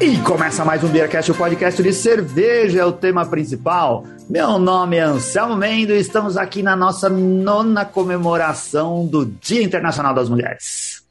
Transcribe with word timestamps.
E 0.00 0.16
começa 0.22 0.64
mais 0.64 0.82
um 0.82 0.88
Beercast, 0.88 1.30
o 1.30 1.34
podcast 1.34 1.82
de 1.82 1.92
cerveja, 1.92 2.80
é 2.80 2.84
o 2.86 2.90
tema 2.90 3.26
principal. 3.26 4.06
Meu 4.30 4.58
nome 4.58 4.96
é 4.96 5.02
Anselmo 5.02 5.54
Mendo 5.54 5.92
e 5.92 5.98
estamos 5.98 6.38
aqui 6.38 6.62
na 6.62 6.74
nossa 6.74 7.10
nona 7.10 7.84
comemoração 7.84 9.06
do 9.06 9.26
Dia 9.26 9.62
Internacional 9.62 10.14
das 10.14 10.30
Mulheres. 10.30 11.02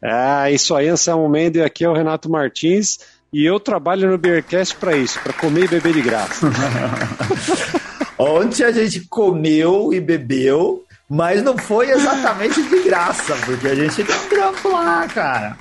É, 0.00 0.50
isso 0.50 0.74
aí, 0.74 0.88
Anselmo 0.88 1.28
Mendo, 1.28 1.58
e 1.58 1.62
aqui 1.62 1.84
é 1.84 1.88
o 1.90 1.92
Renato 1.92 2.30
Martins, 2.30 3.00
e 3.30 3.44
eu 3.44 3.60
trabalho 3.60 4.10
no 4.10 4.16
Beercast 4.16 4.74
para 4.76 4.96
isso, 4.96 5.20
para 5.20 5.34
comer 5.34 5.64
e 5.64 5.68
beber 5.68 5.92
de 5.92 6.00
graça. 6.00 6.46
Ontem 8.16 8.64
a 8.64 8.72
gente 8.72 9.06
comeu 9.06 9.92
e 9.92 10.00
bebeu, 10.00 10.82
mas 11.06 11.42
não 11.42 11.58
foi 11.58 11.90
exatamente 11.90 12.62
de 12.62 12.82
graça, 12.84 13.36
porque 13.44 13.68
a 13.68 13.74
gente 13.74 14.02
tem 14.02 14.16
um 14.16 14.28
trampo 14.30 14.70
lá, 14.70 15.06
cara. 15.08 15.58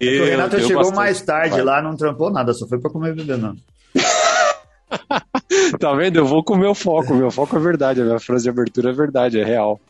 Eu, 0.00 0.22
o 0.22 0.26
Renato 0.26 0.60
chegou 0.60 0.76
bastante. 0.76 0.96
mais 0.96 1.20
tarde 1.22 1.60
lá, 1.60 1.82
não 1.82 1.96
trampou 1.96 2.30
nada, 2.30 2.52
só 2.54 2.66
foi 2.68 2.78
pra 2.78 2.90
comer 2.90 3.10
e 3.10 3.16
beber, 3.16 3.38
não. 3.38 3.56
tá 5.78 5.94
vendo? 5.94 6.16
Eu 6.16 6.26
vou 6.26 6.42
com 6.44 6.54
o 6.54 6.58
meu 6.58 6.74
foco. 6.74 7.14
Meu 7.14 7.30
foco 7.30 7.56
é 7.56 7.60
verdade. 7.60 8.00
A 8.00 8.04
minha 8.04 8.20
frase 8.20 8.44
de 8.44 8.50
abertura 8.50 8.90
é 8.90 8.92
verdade, 8.92 9.40
é 9.40 9.44
real. 9.44 9.80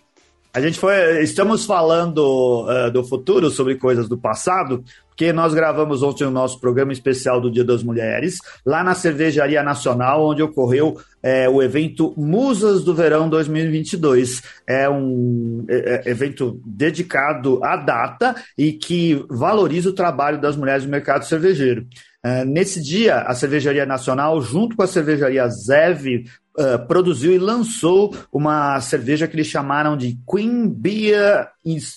A 0.52 0.60
gente 0.60 0.78
foi. 0.78 1.22
Estamos 1.22 1.64
falando 1.64 2.66
uh, 2.66 2.90
do 2.90 3.04
futuro, 3.04 3.50
sobre 3.50 3.76
coisas 3.76 4.08
do 4.08 4.16
passado, 4.16 4.82
porque 5.18 5.32
nós 5.32 5.52
gravamos 5.52 6.00
ontem 6.00 6.22
o 6.22 6.30
nosso 6.30 6.60
programa 6.60 6.92
especial 6.92 7.40
do 7.40 7.50
Dia 7.50 7.64
das 7.64 7.82
Mulheres, 7.82 8.38
lá 8.64 8.84
na 8.84 8.94
Cervejaria 8.94 9.64
Nacional, 9.64 10.24
onde 10.24 10.44
ocorreu 10.44 10.96
é, 11.20 11.48
o 11.48 11.60
evento 11.60 12.14
Musas 12.16 12.84
do 12.84 12.94
Verão 12.94 13.28
2022. 13.28 14.44
É 14.64 14.88
um 14.88 15.64
é, 15.68 16.04
é, 16.06 16.10
evento 16.10 16.60
dedicado 16.64 17.58
à 17.64 17.76
data 17.76 18.36
e 18.56 18.72
que 18.72 19.20
valoriza 19.28 19.90
o 19.90 19.92
trabalho 19.92 20.40
das 20.40 20.54
mulheres 20.54 20.84
no 20.84 20.90
mercado 20.90 21.24
cervejeiro. 21.24 21.84
Uh, 22.24 22.44
nesse 22.44 22.82
dia, 22.82 23.20
a 23.20 23.34
Cervejaria 23.34 23.86
Nacional, 23.86 24.40
junto 24.42 24.76
com 24.76 24.82
a 24.82 24.86
Cervejaria 24.88 25.48
Zev, 25.48 26.24
uh, 26.58 26.86
produziu 26.88 27.32
e 27.32 27.38
lançou 27.38 28.14
uma 28.32 28.80
cerveja 28.80 29.28
que 29.28 29.36
eles 29.36 29.46
chamaram 29.46 29.96
de 29.96 30.18
Queen 30.28 30.68
Beer 30.68 31.48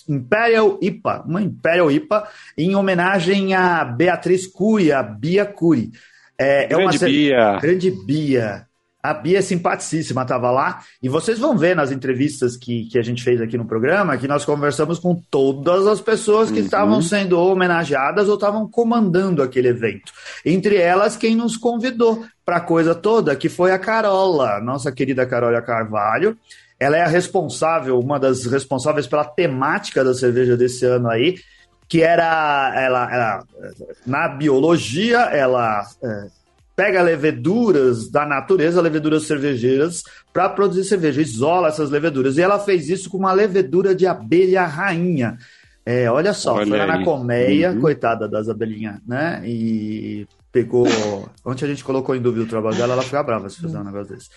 Imperial 0.08 0.78
IPA, 0.80 1.24
uma 1.26 1.42
Imperial 1.42 1.90
IPA, 1.90 2.28
em 2.56 2.74
homenagem 2.76 3.54
a 3.54 3.84
Beatriz 3.84 4.46
Cury, 4.46 4.92
a 4.92 5.02
Bia 5.02 5.44
Cury. 5.44 5.90
É, 6.38 6.66
grande 6.66 6.74
é 6.74 6.76
uma 6.76 6.98
Bia. 6.98 7.58
Grande 7.60 7.90
Bia. 7.90 8.66
A 9.02 9.12
Bia 9.12 9.40
é 9.40 9.42
simpaticíssima, 9.42 10.22
estava 10.22 10.50
lá. 10.52 10.80
E 11.02 11.08
vocês 11.08 11.38
vão 11.38 11.58
ver 11.58 11.74
nas 11.74 11.90
entrevistas 11.90 12.56
que, 12.56 12.84
que 12.84 12.98
a 12.98 13.02
gente 13.02 13.22
fez 13.22 13.40
aqui 13.40 13.58
no 13.58 13.64
programa 13.64 14.16
que 14.16 14.28
nós 14.28 14.44
conversamos 14.44 15.00
com 15.00 15.20
todas 15.28 15.88
as 15.88 16.00
pessoas 16.00 16.52
que 16.52 16.60
uhum. 16.60 16.64
estavam 16.64 17.02
sendo 17.02 17.36
homenageadas 17.38 18.28
ou 18.28 18.34
estavam 18.34 18.68
comandando 18.68 19.42
aquele 19.42 19.68
evento. 19.68 20.12
Entre 20.46 20.76
elas, 20.76 21.16
quem 21.16 21.34
nos 21.34 21.56
convidou 21.56 22.24
para 22.44 22.58
a 22.58 22.60
coisa 22.60 22.94
toda, 22.94 23.34
que 23.34 23.48
foi 23.48 23.72
a 23.72 23.78
Carola, 23.78 24.60
nossa 24.60 24.92
querida 24.92 25.26
Carola 25.26 25.60
Carvalho. 25.60 26.36
Ela 26.78 26.96
é 26.96 27.02
a 27.02 27.08
responsável, 27.08 27.98
uma 27.98 28.18
das 28.18 28.44
responsáveis 28.44 29.06
pela 29.06 29.24
temática 29.24 30.04
da 30.04 30.14
cerveja 30.14 30.56
desse 30.56 30.84
ano 30.84 31.08
aí, 31.08 31.36
que 31.88 32.02
era 32.02 32.72
ela, 32.76 33.14
ela 33.14 33.44
na 34.06 34.28
biologia, 34.28 35.20
ela 35.26 35.84
é, 36.02 36.26
pega 36.74 37.02
leveduras 37.02 38.10
da 38.10 38.24
natureza, 38.24 38.80
leveduras 38.80 39.24
cervejeiras, 39.24 40.02
para 40.32 40.48
produzir 40.48 40.84
cerveja, 40.84 41.20
isola 41.20 41.68
essas 41.68 41.90
leveduras. 41.90 42.36
E 42.36 42.42
ela 42.42 42.58
fez 42.58 42.88
isso 42.88 43.10
com 43.10 43.18
uma 43.18 43.32
levedura 43.32 43.94
de 43.94 44.06
abelha 44.06 44.64
rainha. 44.64 45.36
É, 45.84 46.10
olha 46.10 46.32
só, 46.32 46.54
olha 46.54 46.66
foi 46.66 46.78
lá 46.78 46.86
na 46.86 47.04
colmeia, 47.04 47.72
uhum. 47.72 47.80
coitada 47.80 48.28
das 48.28 48.48
abelhinhas, 48.48 49.00
né? 49.06 49.42
E 49.44 50.26
pegou. 50.52 50.86
Ontem 51.44 51.64
a 51.64 51.68
gente 51.68 51.82
colocou 51.82 52.14
em 52.14 52.20
dúvida 52.20 52.44
o 52.44 52.48
trabalho 52.48 52.76
dela, 52.76 52.92
ela 52.92 53.02
fica 53.02 53.22
brava 53.22 53.48
se 53.48 53.60
fizer 53.60 53.78
um 53.78 53.84
negócio 53.84 54.14
desse. 54.14 54.28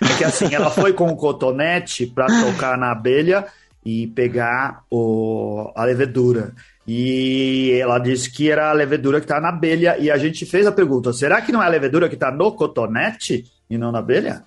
É 0.00 0.16
que 0.16 0.24
assim, 0.24 0.54
ela 0.54 0.70
foi 0.70 0.92
com 0.92 1.08
o 1.08 1.16
cotonete 1.16 2.06
para 2.06 2.26
tocar 2.26 2.78
na 2.78 2.92
abelha 2.92 3.46
e 3.84 4.06
pegar 4.08 4.82
o, 4.90 5.70
a 5.74 5.84
levedura. 5.84 6.54
E 6.86 7.78
ela 7.80 7.98
disse 7.98 8.30
que 8.30 8.50
era 8.50 8.70
a 8.70 8.72
levedura 8.72 9.18
que 9.18 9.24
está 9.24 9.40
na 9.40 9.48
abelha. 9.48 9.96
E 9.98 10.10
a 10.10 10.18
gente 10.18 10.44
fez 10.44 10.66
a 10.66 10.72
pergunta: 10.72 11.12
será 11.12 11.40
que 11.40 11.52
não 11.52 11.62
é 11.62 11.66
a 11.66 11.70
levedura 11.70 12.08
que 12.08 12.14
está 12.14 12.30
no 12.30 12.52
cotonete 12.52 13.44
e 13.68 13.78
não 13.78 13.90
na 13.90 14.00
abelha? 14.00 14.44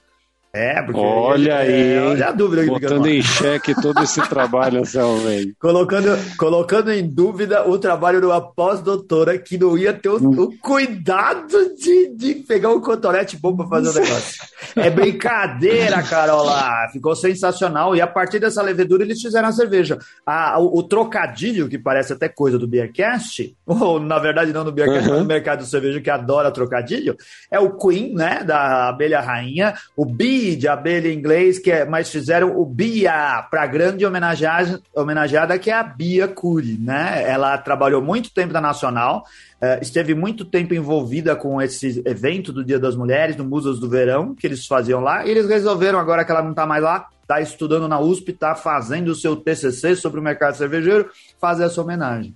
É, 0.58 0.82
porque. 0.82 1.00
Olha 1.00 1.58
aí. 1.58 1.94
É, 1.94 2.02
olha 2.02 2.28
a 2.30 2.32
dúvida 2.32 2.64
que 2.64 2.70
Botando 2.70 3.06
em 3.06 3.22
xeque 3.22 3.80
todo 3.80 4.02
esse 4.02 4.20
trabalho, 4.28 4.82
velho. 4.84 5.56
Colocando, 5.62 6.36
colocando 6.38 6.92
em 6.92 7.08
dúvida 7.08 7.68
o 7.70 7.78
trabalho 7.78 8.20
de 8.20 8.26
uma 8.26 8.42
pós-doutora 8.42 9.38
que 9.38 9.58
não 9.58 9.78
ia 9.78 9.94
ter 9.94 10.10
o, 10.10 10.18
hum. 10.18 10.42
o 10.42 10.58
cuidado 10.58 11.76
de, 11.76 12.16
de 12.16 12.36
pegar 12.36 12.70
um 12.70 12.82
cotonete 12.82 13.38
bom 13.38 13.56
para 13.56 13.68
fazer 13.68 13.90
o 13.90 13.94
negócio. 14.02 14.44
é 14.76 14.90
brincadeira, 14.90 16.02
Carola. 16.02 16.90
Ficou 16.92 17.16
sensacional. 17.16 17.96
E 17.96 18.02
a 18.02 18.08
partir 18.08 18.40
dessa 18.40 18.62
levedura 18.64 19.04
eles 19.04 19.22
fizeram 19.22 19.50
a 19.50 19.52
cerveja. 19.52 20.00
A, 20.26 20.60
o, 20.60 20.80
o, 20.80 20.84
trocadilho, 20.84 21.70
que 21.70 21.78
parece 21.78 22.14
até 22.14 22.28
coisa 22.28 22.58
do 22.58 22.68
Beercast, 22.68 23.56
ou 23.64 24.00
na 24.00 24.18
verdade 24.18 24.52
não 24.52 24.66
do 24.66 24.72
Beercast, 24.72 25.08
uhum. 25.08 25.14
mas 25.14 25.22
no 25.22 25.28
mercado 25.28 25.60
de 25.60 25.70
cerveja 25.70 26.02
que 26.02 26.10
adora 26.10 26.50
trocadilho, 26.50 27.16
é 27.52 27.60
o 27.60 27.78
Queen, 27.78 28.16
né? 28.16 28.44
Da 28.44 28.90
abelha 28.90 29.22
rainha, 29.22 29.76
o 29.96 30.04
Bee 30.04 30.47
de 30.56 30.68
abelha 30.68 31.08
em 31.08 31.18
inglês, 31.18 31.60
que 31.60 31.72
é, 31.72 31.86
mas 31.86 32.10
fizeram 32.10 32.60
o 32.60 32.66
Bia 32.66 33.46
para 33.50 33.64
a 33.64 33.68
grande 33.68 34.06
homenageada, 34.06 35.60
que 35.60 35.70
é 35.70 35.74
a 35.74 35.84
Bia 35.84 36.28
Cury, 36.28 36.78
né? 36.80 37.24
Ela 37.28 37.58
trabalhou 37.58 38.02
muito 38.02 38.34
tempo 38.34 38.54
na 38.54 38.62
Nacional, 38.62 39.24
uh, 39.62 39.82
esteve 39.82 40.14
muito 40.14 40.46
tempo 40.46 40.74
envolvida 40.74 41.36
com 41.36 41.62
esse 41.62 42.02
evento 42.06 42.54
do 42.54 42.64
Dia 42.64 42.80
das 42.80 42.96
Mulheres, 42.96 43.36
no 43.36 43.44
Musas 43.44 43.80
do 43.80 43.90
Verão, 43.90 44.36
que 44.36 44.46
eles 44.46 44.66
faziam 44.66 45.02
lá, 45.02 45.26
e 45.26 45.32
eles 45.32 45.48
resolveram, 45.48 46.00
agora 46.00 46.24
que 46.24 46.32
ela 46.32 46.44
não 46.44 46.52
está 46.52 46.66
mais 46.66 46.84
lá, 46.84 47.08
está 47.22 47.42
estudando 47.42 47.88
na 47.88 48.00
USP, 48.00 48.32
está 48.32 48.56
fazendo 48.56 49.10
o 49.10 49.16
seu 49.16 49.36
TCC 49.36 49.96
sobre 49.96 50.20
o 50.20 50.24
mercado 50.24 50.56
cervejeiro, 50.56 51.10
fazer 51.40 51.66
essa 51.66 51.82
homenagem. 51.82 52.36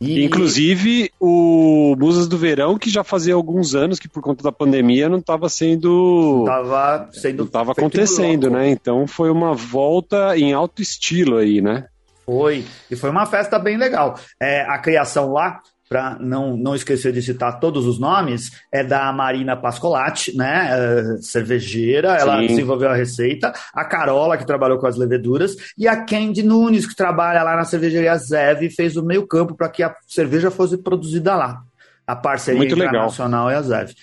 E... 0.00 0.24
Inclusive 0.24 1.10
o 1.18 1.94
Musas 1.98 2.28
do 2.28 2.36
Verão, 2.36 2.78
que 2.78 2.90
já 2.90 3.02
fazia 3.02 3.34
alguns 3.34 3.74
anos 3.74 3.98
que 3.98 4.08
por 4.08 4.22
conta 4.22 4.42
da 4.42 4.52
pandemia 4.52 5.08
não 5.08 5.18
estava 5.18 5.48
sendo. 5.48 6.40
Estava 6.40 7.08
sendo. 7.12 7.38
Não 7.38 7.44
estava 7.46 7.72
acontecendo, 7.72 8.50
né? 8.50 8.68
Então 8.68 9.06
foi 9.06 9.30
uma 9.30 9.54
volta 9.54 10.36
em 10.36 10.52
alto 10.52 10.82
estilo 10.82 11.38
aí, 11.38 11.60
né? 11.60 11.86
Foi. 12.26 12.64
E 12.90 12.96
foi 12.96 13.08
uma 13.08 13.24
festa 13.24 13.58
bem 13.58 13.76
legal. 13.76 14.18
É, 14.40 14.62
a 14.62 14.78
criação 14.78 15.32
lá 15.32 15.60
para 15.88 16.18
não, 16.20 16.56
não 16.56 16.74
esquecer 16.74 17.12
de 17.12 17.22
citar 17.22 17.60
todos 17.60 17.86
os 17.86 17.98
nomes, 17.98 18.50
é 18.72 18.82
da 18.82 19.12
Marina 19.12 19.56
Pascolati, 19.56 20.36
né? 20.36 20.68
É, 20.72 21.22
cervejeira, 21.22 22.16
ela 22.16 22.40
Sim. 22.40 22.48
desenvolveu 22.48 22.88
a 22.88 22.94
receita, 22.94 23.52
a 23.72 23.84
Carola, 23.84 24.36
que 24.36 24.46
trabalhou 24.46 24.78
com 24.78 24.86
as 24.86 24.96
leveduras, 24.96 25.54
e 25.78 25.86
a 25.86 26.04
Candy 26.04 26.42
Nunes, 26.42 26.86
que 26.86 26.96
trabalha 26.96 27.42
lá 27.42 27.56
na 27.56 27.64
cervejaria 27.64 28.16
Zev, 28.16 28.68
fez 28.70 28.96
o 28.96 29.04
meio 29.04 29.26
campo 29.26 29.54
para 29.54 29.68
que 29.68 29.82
a 29.82 29.94
cerveja 30.06 30.50
fosse 30.50 30.76
produzida 30.78 31.34
lá. 31.34 31.62
A 32.06 32.14
parceria 32.14 32.58
Muito 32.58 32.74
internacional 32.74 33.46
legal. 33.46 33.62
é 33.62 33.64
a 33.64 33.68
Zev. 33.68 33.94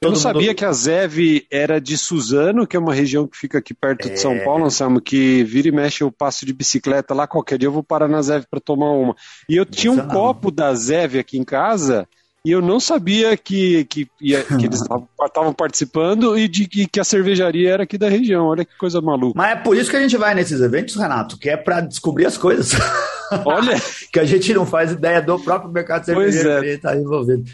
Eu 0.00 0.10
não 0.10 0.16
sabia 0.16 0.54
que 0.54 0.64
a 0.64 0.72
Zev 0.72 1.44
era 1.50 1.80
de 1.80 1.98
Suzano, 1.98 2.66
que 2.66 2.76
é 2.76 2.80
uma 2.80 2.94
região 2.94 3.26
que 3.26 3.36
fica 3.36 3.58
aqui 3.58 3.74
perto 3.74 4.06
é... 4.08 4.12
de 4.12 4.20
São 4.20 4.32
é. 4.32 4.44
Paulo, 4.44 4.64
Anselmo, 4.64 5.00
que 5.00 5.42
vira 5.42 5.68
e 5.68 5.72
mexe 5.72 6.04
eu 6.04 6.12
passo 6.12 6.46
de 6.46 6.52
bicicleta 6.52 7.12
lá, 7.12 7.26
qualquer 7.26 7.58
dia 7.58 7.66
eu 7.66 7.72
vou 7.72 7.82
parar 7.82 8.06
na 8.06 8.22
Zev 8.22 8.44
para 8.48 8.60
tomar 8.60 8.92
uma. 8.92 9.16
E 9.48 9.56
eu 9.56 9.66
tinha 9.66 9.92
um 9.92 10.06
copo 10.06 10.52
da 10.52 10.72
Zev 10.72 11.16
aqui 11.18 11.36
em 11.36 11.44
casa 11.44 12.06
e 12.44 12.52
eu 12.52 12.62
não 12.62 12.78
sabia 12.78 13.36
que, 13.36 13.84
que, 13.86 14.06
que 14.06 14.34
eles 14.64 14.80
estavam 15.26 15.52
participando 15.52 16.38
e 16.38 16.46
de 16.46 16.66
que, 16.66 16.86
que, 16.86 17.00
a 17.00 17.04
cervejaria 17.04 17.70
era 17.70 17.82
aqui 17.82 17.98
da 17.98 18.08
região. 18.08 18.46
Olha 18.46 18.64
que 18.64 18.78
coisa 18.78 19.00
maluca. 19.00 19.34
Mas 19.36 19.52
é 19.52 19.56
por 19.56 19.76
isso 19.76 19.90
que 19.90 19.96
a 19.96 20.00
gente 20.00 20.16
vai 20.16 20.34
nesses 20.34 20.60
eventos, 20.60 20.94
Renato, 20.94 21.38
que 21.38 21.50
é 21.50 21.56
para 21.56 21.80
descobrir 21.80 22.26
as 22.26 22.38
coisas. 22.38 22.70
Olha! 23.44 23.76
que 24.12 24.20
a 24.20 24.24
gente 24.24 24.54
não 24.54 24.64
faz 24.64 24.92
ideia 24.92 25.20
do 25.20 25.38
próprio 25.40 25.70
mercado 25.70 26.04
cervejeiro 26.04 26.50
é. 26.50 26.60
que 26.60 26.66
está 26.68 26.96
envolvido. 26.96 27.44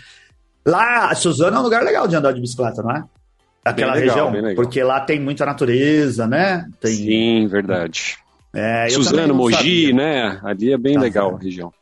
Lá, 0.66 1.14
Suzano 1.14 1.56
é 1.56 1.60
um 1.60 1.62
lugar 1.62 1.82
legal 1.82 2.08
de 2.08 2.16
andar 2.16 2.32
de 2.32 2.40
bicicleta, 2.40 2.82
não 2.82 2.90
é? 2.90 3.04
Aquela 3.64 3.94
legal, 3.94 4.30
região, 4.30 4.54
porque 4.54 4.82
lá 4.82 5.00
tem 5.00 5.18
muita 5.18 5.46
natureza, 5.46 6.26
né? 6.26 6.66
Tem... 6.80 6.94
Sim, 6.94 7.46
verdade. 7.48 8.18
É, 8.52 8.88
Suzano, 8.88 9.34
Mogi, 9.34 9.56
sabia. 9.56 9.94
né? 9.94 10.40
Ali 10.44 10.72
é 10.72 10.78
bem 10.78 10.94
tá 10.94 11.00
legal 11.00 11.30
certo. 11.30 11.40
a 11.40 11.44
região. 11.44 11.72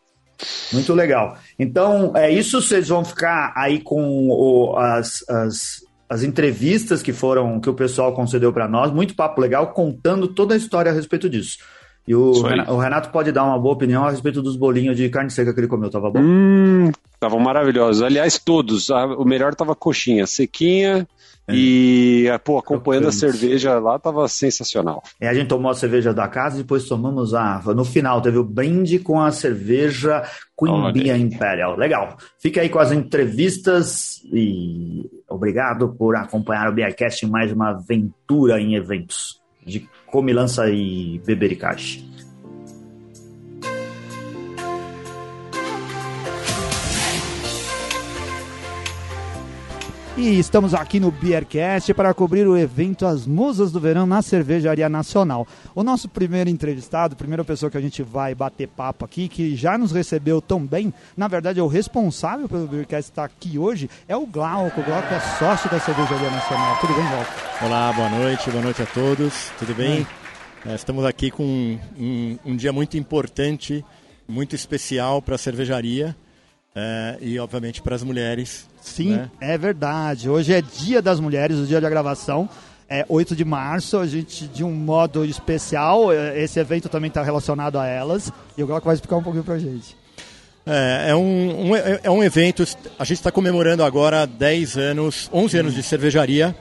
Muito 0.73 0.95
legal. 0.95 1.37
Então, 1.59 2.13
é 2.17 2.31
isso. 2.31 2.63
Vocês 2.63 2.89
vão 2.89 3.05
ficar 3.05 3.53
aí 3.55 3.81
com 3.81 4.29
o, 4.31 4.77
as, 4.77 5.25
as, 5.29 5.85
as 6.09 6.23
entrevistas 6.23 7.03
que 7.03 7.13
foram 7.13 7.61
que 7.61 7.69
o 7.69 7.75
pessoal 7.75 8.15
concedeu 8.15 8.53
para 8.53 8.67
nós. 8.67 8.91
Muito 8.91 9.15
papo 9.15 9.41
legal, 9.41 9.69
contando 9.73 10.29
toda 10.29 10.55
a 10.55 10.57
história 10.57 10.91
a 10.91 10.95
respeito 10.95 11.29
disso. 11.29 11.59
E 12.07 12.15
o 12.15 12.43
Renato, 12.43 12.73
o 12.73 12.79
Renato, 12.79 13.11
pode 13.11 13.31
dar 13.31 13.45
uma 13.45 13.59
boa 13.59 13.75
opinião 13.75 14.05
a 14.05 14.11
respeito 14.11 14.43
dos 14.43 14.57
bolinhos 14.57 14.97
de 14.97 15.09
carne 15.09 15.31
seca 15.31 15.55
que 15.55 15.61
ele 15.61 15.69
comeu, 15.69 15.89
tava 15.89 16.11
bom? 16.11 16.21
Hum, 16.21 16.91
estavam 17.23 17.39
maravilhosos. 17.39 18.03
Aliás, 18.03 18.37
todos. 18.39 18.91
O 18.91 19.25
melhor 19.25 19.55
tava 19.55 19.77
coxinha, 19.77 20.27
sequinha, 20.27 21.07
É. 21.49 21.55
E, 21.55 22.27
pô, 22.45 22.57
acompanhando 22.59 23.09
a 23.09 23.13
cerveja 23.13 23.79
lá, 23.79 23.99
tava 23.99 24.29
sensacional. 24.29 25.03
É, 25.21 25.29
a 25.29 25.35
gente 25.35 25.49
tomou 25.49 25.73
a 25.73 25.75
cerveja 25.75 26.15
da 26.15 26.29
casa 26.29 26.57
e 26.57 26.63
depois 26.63 26.85
tomamos 26.85 27.35
a. 27.35 27.61
No 27.75 27.85
final, 27.85 28.23
teve 28.23 28.39
o 28.39 28.45
brinde 28.45 29.01
com 29.01 29.21
a 29.21 29.33
cerveja 29.33 30.23
Queen 30.57 31.21
Imperial. 31.21 31.77
Legal. 31.77 32.17
Fica 32.41 32.61
aí 32.61 32.69
com 32.69 32.79
as 32.79 32.93
entrevistas 32.93 34.21
e 34.33 35.05
obrigado 35.29 35.89
por 35.89 36.15
acompanhar 36.15 36.69
o 36.69 36.73
Beercast 36.73 37.27
em 37.27 37.29
mais 37.29 37.51
uma 37.51 37.71
aventura 37.71 38.61
em 38.61 38.77
eventos 38.77 39.41
de 39.67 39.89
comilança 40.07 40.69
e 40.71 41.21
bebericagem. 41.27 42.09
E 50.15 50.39
estamos 50.39 50.75
aqui 50.75 51.01
no 51.01 51.11
Beercast 51.11 51.95
para 51.95 52.13
cobrir 52.13 52.47
o 52.47 52.55
evento 52.55 53.07
As 53.07 53.27
Musas 53.27 53.73
do 53.73 53.81
Verão 53.81 54.05
na 54.05 54.21
Cervejaria 54.21 54.87
Nacional. 54.87 55.49
O 55.75 55.83
nosso 55.83 56.07
primeiro 56.07 56.51
entrevistado, 56.51 57.17
primeira 57.17 57.43
pessoa 57.43 57.71
que 57.71 57.79
a 57.79 57.81
gente 57.81 58.03
vai 58.03 58.35
bater 58.35 58.69
papo 58.69 59.07
aqui, 59.07 59.27
que 59.27 59.57
já 59.57 59.79
nos 59.79 59.91
recebeu 59.91 60.43
tão 60.43 60.67
bem, 60.67 60.93
na 61.17 61.29
verdade 61.29 61.61
é 61.61 61.63
o 61.63 61.67
responsável 61.67 62.47
pelo 62.47 62.67
Beercast 62.67 63.11
estar 63.11 63.25
aqui 63.25 63.59
hoje, 63.59 63.89
é 64.07 64.15
o 64.15 64.27
Glauco. 64.27 64.83
O 64.83 64.85
Glauco 64.85 65.15
é 65.15 65.21
sócio 65.39 65.71
da 65.71 65.81
Cervejaria 65.81 66.31
Nacional. 66.31 66.79
Tudo 66.79 66.93
bem, 66.93 67.09
Glauco? 67.09 67.33
Olá, 67.65 67.93
boa 67.95 68.11
noite, 68.11 68.51
boa 68.51 68.63
noite 68.63 68.83
a 68.83 68.87
todos. 68.87 69.51
Tudo 69.59 69.75
bem? 69.75 70.07
É. 70.67 70.75
Estamos 70.75 71.07
aqui 71.07 71.31
com 71.31 71.43
um, 71.43 71.79
um, 71.99 72.39
um 72.45 72.57
dia 72.57 72.73
muito 72.73 72.99
importante, 72.99 73.83
muito 74.29 74.55
especial 74.55 75.23
para 75.23 75.37
a 75.37 75.39
cervejaria 75.39 76.15
é, 76.75 77.17
e, 77.19 77.39
obviamente, 77.39 77.81
para 77.81 77.95
as 77.97 78.03
mulheres 78.03 78.71
Sim, 78.83 79.17
né? 79.17 79.31
é 79.41 79.57
verdade. 79.57 80.29
Hoje 80.29 80.53
é 80.53 80.61
Dia 80.61 81.01
das 81.01 81.21
Mulheres, 81.21 81.57
o 81.59 81.67
dia 81.67 81.81
da 81.81 81.89
gravação. 81.89 82.49
É 82.89 83.07
8 83.09 83.35
de 83.35 83.45
março, 83.45 83.97
a 83.97 84.07
gente, 84.07 84.47
de 84.47 84.63
um 84.63 84.71
modo 84.71 85.25
especial, 85.25 86.13
é, 86.13 86.39
esse 86.43 86.61
evento 86.61 86.91
também 86.91 87.09
está 87.09 87.23
relacionado 87.23 87.79
a 87.79 87.87
elas. 87.87 88.31
E 88.59 88.63
o 88.63 88.67
Glauco 88.67 88.85
vai 88.85 88.95
explicar 88.95 89.17
um 89.17 89.23
pouquinho 89.23 89.45
para 89.45 89.55
a 89.55 89.59
gente. 89.59 89.97
É, 90.67 91.07
é 91.09 91.17
um, 91.17 91.71
um, 91.71 91.77
é 91.77 92.11
um 92.11 92.23
evento, 92.23 92.63
a 92.99 93.05
gente 93.05 93.19
está 93.19 93.33
comemorando 93.33 93.83
agora 93.83 94.27
10 94.27 94.77
anos, 94.77 95.31
11 95.33 95.59
anos 95.59 95.75
de 95.75 95.83
cervejaria 95.83 96.55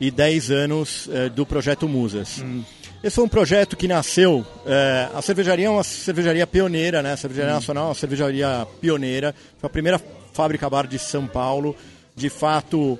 e 0.00 0.10
10 0.10 0.50
anos 0.50 1.08
é, 1.12 1.28
do 1.28 1.44
projeto 1.44 1.86
Musas. 1.86 2.40
Hum. 2.42 2.62
Esse 3.02 3.16
foi 3.16 3.24
um 3.24 3.28
projeto 3.28 3.76
que 3.76 3.86
nasceu. 3.86 4.44
É, 4.66 5.08
a 5.14 5.20
cervejaria 5.20 5.66
é 5.66 5.70
uma 5.70 5.84
cervejaria 5.84 6.46
pioneira, 6.46 7.02
né? 7.02 7.12
A 7.12 7.16
cervejaria 7.16 7.52
hum. 7.52 7.56
nacional 7.56 7.84
é 7.84 7.88
uma 7.88 7.94
cervejaria 7.94 8.66
pioneira. 8.80 9.34
Foi 9.60 9.68
a 9.68 9.70
primeira 9.70 10.00
Fábrica 10.32 10.68
Bar 10.68 10.86
de 10.86 10.98
São 10.98 11.26
Paulo. 11.26 11.74
De 12.14 12.28
fato, 12.28 12.98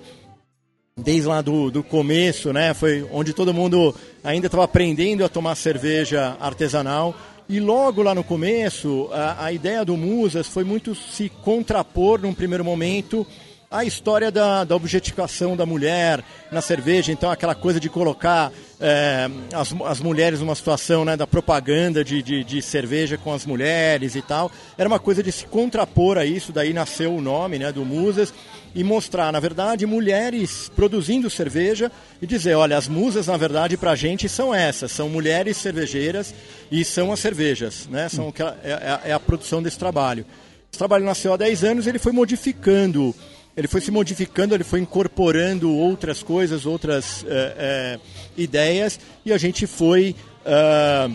desde 0.97 1.27
lá 1.27 1.41
do, 1.41 1.71
do 1.71 1.83
começo, 1.83 2.53
né? 2.53 2.75
Foi 2.75 3.07
onde 3.13 3.33
todo 3.33 3.55
mundo 3.55 3.95
ainda 4.23 4.47
estava 4.47 4.65
aprendendo 4.65 5.25
a 5.25 5.29
tomar 5.29 5.55
cerveja 5.55 6.37
artesanal. 6.41 7.15
E 7.49 7.61
logo 7.61 8.03
lá 8.03 8.15
no 8.15 8.23
começo, 8.23 9.09
a, 9.13 9.47
a 9.47 9.53
ideia 9.53 9.85
do 9.85 9.97
Musas 9.97 10.47
foi 10.47 10.65
muito 10.65 10.95
se 10.95 11.29
contrapor 11.29 12.21
num 12.21 12.35
primeiro 12.35 12.65
momento 12.65 13.27
a 13.71 13.85
história 13.85 14.31
da, 14.31 14.65
da 14.65 14.75
objetificação 14.75 15.55
da 15.55 15.67
mulher 15.67 16.25
na 16.51 16.63
cerveja, 16.63 17.13
então 17.13 17.31
aquela 17.31 17.55
coisa 17.55 17.79
de 17.79 17.91
colocar 17.91 18.51
é, 18.81 19.29
as, 19.53 19.75
as 19.85 20.01
mulheres 20.01 20.41
numa 20.41 20.55
situação 20.55 21.05
né, 21.05 21.19
da 21.19 21.27
propaganda 21.27 22.03
de, 22.03 22.23
de, 22.23 22.43
de, 22.43 22.63
cerveja 22.63 23.19
com 23.19 23.33
as 23.33 23.45
mulheres 23.45 24.15
e 24.15 24.23
tal, 24.23 24.51
era 24.79 24.89
uma 24.89 24.99
coisa 24.99 25.23
de 25.23 25.31
se 25.31 25.45
contrapor 25.47 26.17
a 26.17 26.25
isso, 26.25 26.51
daí 26.51 26.73
nasceu 26.73 27.15
o 27.15 27.21
nome 27.21 27.59
né, 27.59 27.71
do 27.71 27.85
Musas, 27.85 28.33
e 28.75 28.85
mostrar, 28.85 29.33
na 29.33 29.41
verdade, 29.41 29.87
mulheres 29.87 30.71
produzindo 30.75 31.29
cerveja 31.29 31.91
e 32.21 32.27
dizer, 32.27 32.55
olha, 32.55 32.77
as 32.77 32.87
musas, 32.87 33.27
na 33.27 33.37
verdade, 33.37 33.77
para 33.77 33.93
a 33.93 33.97
gente 33.97 34.29
são 34.29 34.55
essas, 34.55 34.93
são 34.93 35.09
mulheres 35.09 35.57
cervejeiras 35.57 36.35
e 36.71 36.85
são 36.85 37.11
as 37.11 37.19
cervejas, 37.19 37.87
né, 37.91 38.09
são, 38.09 38.33
é, 38.63 38.71
é, 38.71 39.11
é 39.11 39.13
a 39.13 39.21
produção 39.21 39.63
desse 39.63 39.79
trabalho. 39.79 40.25
Esse 40.71 40.79
trabalho 40.79 41.05
nasceu 41.05 41.33
há 41.33 41.37
10 41.37 41.65
anos 41.65 41.87
e 41.87 41.89
ele 41.89 41.99
foi 41.99 42.13
modificando 42.13 43.15
ele 43.59 43.67
foi 43.67 43.81
se 43.81 43.91
modificando, 43.91 44.55
ele 44.55 44.63
foi 44.63 44.79
incorporando 44.79 45.75
outras 45.75 46.23
coisas, 46.23 46.65
outras 46.65 47.27
é, 47.27 47.55
é, 47.59 48.01
ideias, 48.37 49.01
e 49.27 49.33
a 49.33 49.37
gente 49.37 49.67
foi, 49.67 50.15
uh, 50.47 51.13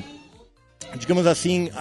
digamos 0.97 1.25
assim, 1.25 1.71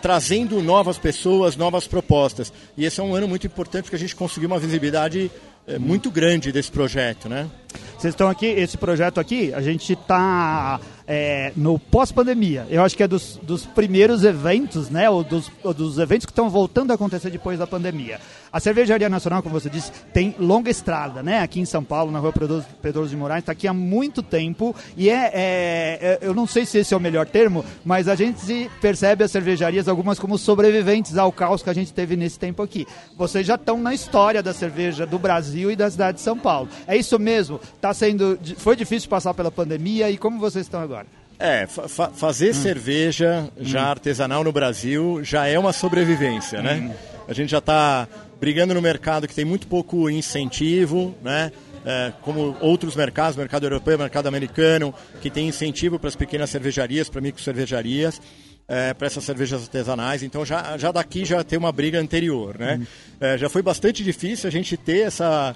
trazendo 0.00 0.62
novas 0.62 0.96
pessoas, 0.96 1.56
novas 1.56 1.88
propostas. 1.88 2.52
E 2.76 2.84
esse 2.84 3.00
é 3.00 3.02
um 3.02 3.16
ano 3.16 3.26
muito 3.26 3.48
importante 3.48 3.82
porque 3.82 3.96
a 3.96 3.98
gente 3.98 4.14
conseguiu 4.14 4.48
uma 4.48 4.60
visibilidade 4.60 5.28
eh, 5.66 5.78
muito 5.78 6.10
grande 6.10 6.50
desse 6.50 6.72
projeto, 6.72 7.28
né? 7.28 7.48
Vocês 7.96 8.14
estão 8.14 8.28
aqui, 8.28 8.46
esse 8.46 8.76
projeto 8.76 9.20
aqui, 9.20 9.54
a 9.54 9.60
gente 9.60 9.92
está 9.92 10.80
é, 11.06 11.52
no 11.54 11.78
pós-pandemia. 11.78 12.66
Eu 12.68 12.82
acho 12.82 12.96
que 12.96 13.02
é 13.04 13.06
dos, 13.06 13.38
dos 13.40 13.64
primeiros 13.64 14.24
eventos, 14.24 14.90
né? 14.90 15.08
Ou 15.08 15.22
dos, 15.22 15.52
ou 15.62 15.72
dos 15.72 15.98
eventos 15.98 16.26
que 16.26 16.32
estão 16.32 16.50
voltando 16.50 16.90
a 16.90 16.94
acontecer 16.94 17.30
depois 17.30 17.60
da 17.60 17.66
pandemia. 17.66 18.20
A 18.52 18.60
Cervejaria 18.60 19.08
Nacional, 19.08 19.42
como 19.42 19.58
você 19.58 19.70
disse, 19.70 19.90
tem 20.12 20.34
longa 20.38 20.70
estrada, 20.70 21.22
né? 21.22 21.40
Aqui 21.40 21.58
em 21.58 21.64
São 21.64 21.82
Paulo, 21.82 22.12
na 22.12 22.18
rua 22.18 22.34
Pedro 22.82 23.08
de 23.08 23.16
Moraes, 23.16 23.42
está 23.42 23.52
aqui 23.52 23.66
há 23.66 23.72
muito 23.72 24.22
tempo. 24.22 24.76
E 24.94 25.08
é, 25.08 25.30
é, 25.32 25.98
é, 26.00 26.18
eu 26.20 26.34
não 26.34 26.46
sei 26.46 26.66
se 26.66 26.76
esse 26.76 26.92
é 26.92 26.96
o 26.96 27.00
melhor 27.00 27.26
termo, 27.26 27.64
mas 27.82 28.08
a 28.08 28.14
gente 28.14 28.70
percebe 28.78 29.24
as 29.24 29.30
cervejarias, 29.30 29.88
algumas 29.88 30.18
como 30.18 30.36
sobreviventes 30.36 31.16
ao 31.16 31.32
caos 31.32 31.62
que 31.62 31.70
a 31.70 31.72
gente 31.72 31.94
teve 31.94 32.14
nesse 32.14 32.38
tempo 32.38 32.62
aqui. 32.62 32.86
Vocês 33.16 33.46
já 33.46 33.54
estão 33.54 33.78
na 33.78 33.94
história 33.94 34.42
da 34.42 34.52
cerveja 34.52 35.06
do 35.06 35.18
Brasil 35.18 35.70
e 35.70 35.76
da 35.76 35.90
cidade 35.90 36.18
de 36.18 36.22
São 36.22 36.38
Paulo. 36.38 36.68
É 36.86 36.94
isso 36.94 37.18
mesmo? 37.18 37.58
Tá 37.80 37.94
sendo, 37.94 38.38
foi 38.58 38.76
difícil 38.76 39.08
passar 39.08 39.32
pela 39.32 39.50
pandemia 39.50 40.10
e 40.10 40.18
como 40.18 40.38
vocês 40.38 40.66
estão 40.66 40.82
agora? 40.82 41.06
É, 41.38 41.66
fa 41.66 42.10
fazer 42.10 42.50
hum. 42.50 42.54
cerveja 42.54 43.48
já 43.58 43.86
hum. 43.86 43.90
artesanal 43.90 44.44
no 44.44 44.52
Brasil 44.52 45.20
já 45.24 45.46
é 45.46 45.58
uma 45.58 45.72
sobrevivência, 45.72 46.60
né? 46.62 46.74
hum. 46.74 46.88
né? 46.88 46.96
A 47.26 47.32
gente 47.32 47.50
já 47.50 47.58
está 47.58 48.06
brigando 48.42 48.74
no 48.74 48.82
mercado 48.82 49.28
que 49.28 49.34
tem 49.36 49.44
muito 49.44 49.68
pouco 49.68 50.10
incentivo, 50.10 51.14
né? 51.22 51.52
É, 51.86 52.12
como 52.22 52.56
outros 52.60 52.96
mercados, 52.96 53.36
mercado 53.36 53.64
europeu, 53.66 53.96
mercado 53.96 54.26
americano, 54.26 54.92
que 55.20 55.30
tem 55.30 55.46
incentivo 55.46 55.96
para 55.96 56.08
as 56.08 56.16
pequenas 56.16 56.50
cervejarias, 56.50 57.08
para 57.08 57.20
micro 57.20 57.40
cervejarias, 57.40 58.20
é, 58.66 58.92
para 58.94 59.06
essas 59.06 59.22
cervejas 59.22 59.62
artesanais. 59.62 60.24
Então 60.24 60.44
já, 60.44 60.76
já 60.76 60.90
daqui 60.90 61.24
já 61.24 61.44
tem 61.44 61.56
uma 61.56 61.70
briga 61.70 62.00
anterior, 62.00 62.58
né? 62.58 62.78
Uhum. 62.80 62.86
É, 63.20 63.38
já 63.38 63.48
foi 63.48 63.62
bastante 63.62 64.02
difícil 64.02 64.48
a 64.48 64.50
gente 64.50 64.76
ter 64.76 65.02
essa 65.02 65.54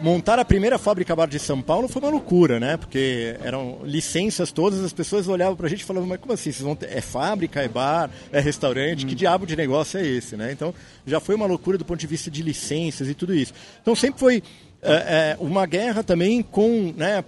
montar 0.00 0.38
a 0.38 0.44
primeira 0.44 0.78
fábrica 0.78 1.14
bar 1.14 1.26
de 1.26 1.38
São 1.38 1.60
Paulo 1.60 1.88
foi 1.88 2.00
uma 2.00 2.10
loucura, 2.10 2.58
né? 2.58 2.76
Porque 2.76 3.36
eram 3.42 3.80
licenças 3.84 4.50
todas, 4.50 4.80
as 4.80 4.92
pessoas 4.92 5.28
olhavam 5.28 5.56
pra 5.56 5.68
gente 5.68 5.80
e 5.80 5.84
falavam, 5.84 6.08
mas 6.08 6.20
como 6.20 6.32
assim? 6.32 6.52
Vocês 6.52 6.64
vão 6.64 6.76
ter... 6.76 6.96
É 6.96 7.00
fábrica, 7.00 7.60
é 7.60 7.68
bar, 7.68 8.10
é 8.32 8.40
restaurante? 8.40 9.04
Hum. 9.04 9.08
Que 9.08 9.14
diabo 9.14 9.46
de 9.46 9.56
negócio 9.56 9.98
é 9.98 10.06
esse, 10.06 10.36
né? 10.36 10.52
Então 10.52 10.74
já 11.06 11.20
foi 11.20 11.34
uma 11.34 11.46
loucura 11.46 11.78
do 11.78 11.84
ponto 11.84 11.98
de 11.98 12.06
vista 12.06 12.30
de 12.30 12.42
licenças 12.42 13.08
e 13.08 13.14
tudo 13.14 13.34
isso. 13.34 13.52
Então 13.80 13.94
sempre 13.94 14.20
foi 14.20 14.42
é, 14.82 14.92
é, 14.92 15.36
uma 15.38 15.66
guerra 15.66 16.02
também 16.02 16.42
com, 16.42 16.94
né, 16.96 17.22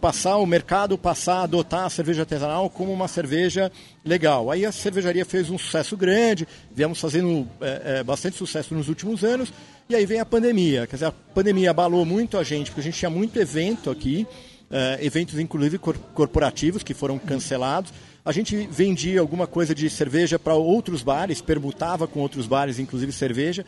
passar 0.00 0.36
o 0.36 0.46
mercado, 0.46 0.96
passar 0.96 1.38
a 1.38 1.42
adotar 1.42 1.84
a 1.84 1.90
cerveja 1.90 2.22
artesanal 2.22 2.70
como 2.70 2.92
uma 2.92 3.08
cerveja 3.08 3.72
legal. 4.04 4.50
Aí 4.50 4.64
a 4.64 4.70
cervejaria 4.70 5.24
fez 5.24 5.50
um 5.50 5.58
sucesso 5.58 5.96
grande, 5.96 6.46
viemos 6.70 7.00
fazendo 7.00 7.48
é, 7.60 8.04
bastante 8.04 8.36
sucesso 8.36 8.72
nos 8.72 8.88
últimos 8.88 9.24
anos, 9.24 9.52
e 9.92 9.96
aí 9.96 10.06
vem 10.06 10.20
a 10.20 10.24
pandemia. 10.24 10.86
Quer 10.86 10.96
dizer, 10.96 11.06
a 11.06 11.12
pandemia 11.12 11.70
abalou 11.70 12.04
muito 12.04 12.38
a 12.38 12.42
gente, 12.42 12.70
porque 12.70 12.80
a 12.80 12.84
gente 12.84 12.98
tinha 12.98 13.10
muito 13.10 13.38
evento 13.38 13.90
aqui, 13.90 14.26
é, 14.70 14.98
eventos 15.02 15.38
inclusive 15.38 15.78
corporativos 15.78 16.82
que 16.82 16.94
foram 16.94 17.18
cancelados. 17.18 17.92
A 18.24 18.32
gente 18.32 18.68
vendia 18.70 19.20
alguma 19.20 19.46
coisa 19.46 19.74
de 19.74 19.90
cerveja 19.90 20.38
para 20.38 20.54
outros 20.54 21.02
bares, 21.02 21.40
permutava 21.40 22.06
com 22.06 22.20
outros 22.20 22.46
bares, 22.46 22.78
inclusive 22.78 23.12
cerveja 23.12 23.64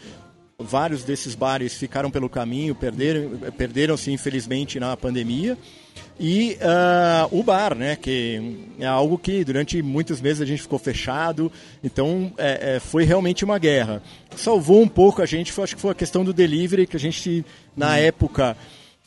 vários 0.59 1.03
desses 1.03 1.35
bares 1.35 1.75
ficaram 1.75 2.11
pelo 2.11 2.29
caminho, 2.29 2.75
perderam, 2.75 3.31
perderam-se 3.57 4.13
infelizmente 4.13 4.79
na 4.79 4.97
pandemia. 4.97 5.59
E 6.19 6.57
uh, 6.61 7.39
o 7.39 7.43
bar, 7.43 7.75
né, 7.75 7.97
que 7.97 8.69
é 8.79 8.87
algo 8.87 9.19
que 9.19 9.45
durante 9.45 9.83
muitos 9.83 10.21
meses 10.21 10.41
a 10.41 10.47
gente 10.47 10.63
ficou 10.63 10.79
fechado, 10.79 11.51
então 11.83 12.33
é, 12.39 12.77
é, 12.77 12.81
foi 12.81 13.05
realmente 13.05 13.45
uma 13.45 13.59
guerra. 13.59 14.01
Salvou 14.37 14.81
um 14.81 14.89
pouco 14.89 15.23
a 15.23 15.27
gente, 15.27 15.51
foi, 15.51 15.65
acho 15.65 15.75
que 15.75 15.83
foi 15.83 15.91
a 15.91 15.95
questão 15.95 16.25
do 16.25 16.33
delivery, 16.33 16.87
que 16.87 16.97
a 16.97 17.01
gente, 17.01 17.45
na 17.77 17.91
hum. 17.91 17.95
época, 17.95 18.57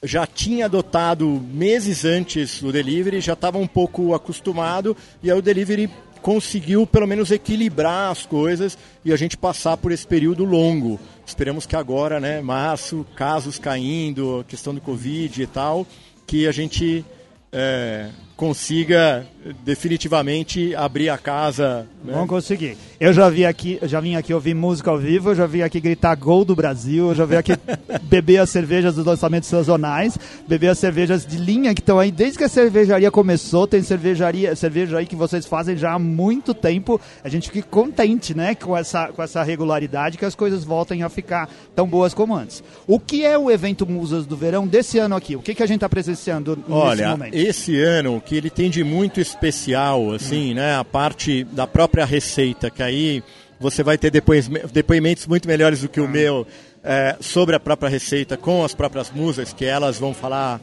já 0.03 0.27
tinha 0.27 0.65
adotado 0.65 1.41
meses 1.51 2.03
antes 2.03 2.61
o 2.61 2.71
delivery, 2.71 3.21
já 3.21 3.33
estava 3.33 3.57
um 3.57 3.67
pouco 3.67 4.13
acostumado, 4.13 4.95
e 5.23 5.31
aí 5.31 5.37
o 5.37 5.41
delivery 5.41 5.89
conseguiu 6.21 6.85
pelo 6.85 7.07
menos 7.07 7.31
equilibrar 7.31 8.11
as 8.11 8.25
coisas 8.25 8.77
e 9.05 9.13
a 9.13 9.15
gente 9.15 9.37
passar 9.37 9.77
por 9.77 9.93
esse 9.93 10.05
período 10.05 10.43
longo. 10.43 10.99
Esperamos 11.25 11.65
que 11.65 11.75
agora, 11.75 12.19
né, 12.19 12.41
março, 12.41 13.05
casos 13.15 13.57
caindo, 13.57 14.43
questão 14.47 14.73
do 14.73 14.81
Covid 14.81 15.41
e 15.41 15.47
tal, 15.47 15.87
que 16.27 16.45
a 16.45 16.51
gente 16.51 17.05
é, 17.51 18.09
consiga 18.37 19.25
definitivamente 19.63 20.75
abrir 20.75 21.09
a 21.09 21.17
casa. 21.17 21.87
Né? 22.03 22.13
Vamos 22.13 22.29
conseguir. 22.29 22.77
Eu 22.99 23.13
já 23.13 23.29
vi 23.29 23.45
aqui, 23.45 23.79
já 23.83 23.99
vim 23.99 24.15
aqui 24.15 24.33
ouvir 24.33 24.53
música 24.53 24.91
ao 24.91 24.97
vivo, 24.97 25.31
eu 25.31 25.35
já 25.35 25.45
vim 25.45 25.61
aqui 25.61 25.79
gritar 25.79 26.15
gol 26.15 26.43
do 26.43 26.55
Brasil, 26.55 27.09
eu 27.09 27.15
já 27.15 27.25
vim 27.25 27.35
aqui 27.35 27.53
beber 28.03 28.39
as 28.39 28.49
cervejas 28.49 28.95
dos 28.95 29.05
lançamentos 29.05 29.49
sazonais, 29.49 30.17
beber 30.47 30.69
as 30.69 30.79
cervejas 30.79 31.25
de 31.25 31.37
linha 31.37 31.73
que 31.73 31.81
estão 31.81 31.99
aí 31.99 32.11
desde 32.11 32.37
que 32.37 32.43
a 32.43 32.49
cervejaria 32.49 33.09
começou, 33.09 33.67
tem 33.67 33.81
cervejaria, 33.81 34.55
cerveja 34.55 34.97
aí 34.97 35.05
que 35.05 35.15
vocês 35.15 35.45
fazem 35.45 35.77
já 35.77 35.93
há 35.93 35.99
muito 35.99 36.53
tempo. 36.53 36.99
A 37.23 37.29
gente 37.29 37.49
fica 37.49 37.67
contente, 37.67 38.35
né, 38.35 38.55
com 38.55 38.75
essa 38.75 39.07
com 39.07 39.23
essa 39.23 39.43
regularidade 39.43 40.17
que 40.17 40.25
as 40.25 40.35
coisas 40.35 40.63
voltem 40.63 41.03
a 41.03 41.09
ficar 41.09 41.49
tão 41.75 41.87
boas 41.87 42.13
como 42.13 42.35
antes. 42.35 42.63
O 42.85 42.99
que 42.99 43.25
é 43.25 43.37
o 43.37 43.49
evento 43.49 43.87
Musas 43.87 44.25
do 44.25 44.35
Verão 44.35 44.67
desse 44.67 44.97
ano 44.97 45.15
aqui? 45.15 45.35
O 45.35 45.41
que 45.41 45.55
que 45.55 45.63
a 45.63 45.67
gente 45.67 45.77
está 45.77 45.89
presenciando 45.89 46.57
Olha, 46.69 46.95
nesse 46.95 47.09
momento? 47.09 47.35
esse 47.35 47.81
ano 47.81 48.21
que 48.27 48.35
ele 48.35 48.49
tem 48.49 48.69
de 48.69 48.83
muito 48.83 49.21
especial, 49.21 50.11
assim, 50.11 50.51
hum. 50.51 50.55
né, 50.55 50.75
a 50.75 50.83
parte 50.83 51.45
da 51.45 51.65
própria 51.65 52.03
receita 52.03 52.69
que 52.69 52.83
aí 52.83 53.23
você 53.59 53.81
vai 53.81 53.97
ter 53.97 54.11
depoimentos 54.11 55.25
muito 55.25 55.47
melhores 55.47 55.81
do 55.81 55.89
que 55.89 55.99
o 55.99 56.05
ah. 56.05 56.09
meu 56.09 56.47
é, 56.83 57.15
sobre 57.21 57.55
a 57.55 57.59
própria 57.59 57.89
receita 57.89 58.35
com 58.35 58.63
as 58.63 58.75
próprias 58.75 59.09
musas, 59.11 59.53
que 59.53 59.65
elas 59.65 59.97
vão 59.97 60.13
falar 60.13 60.61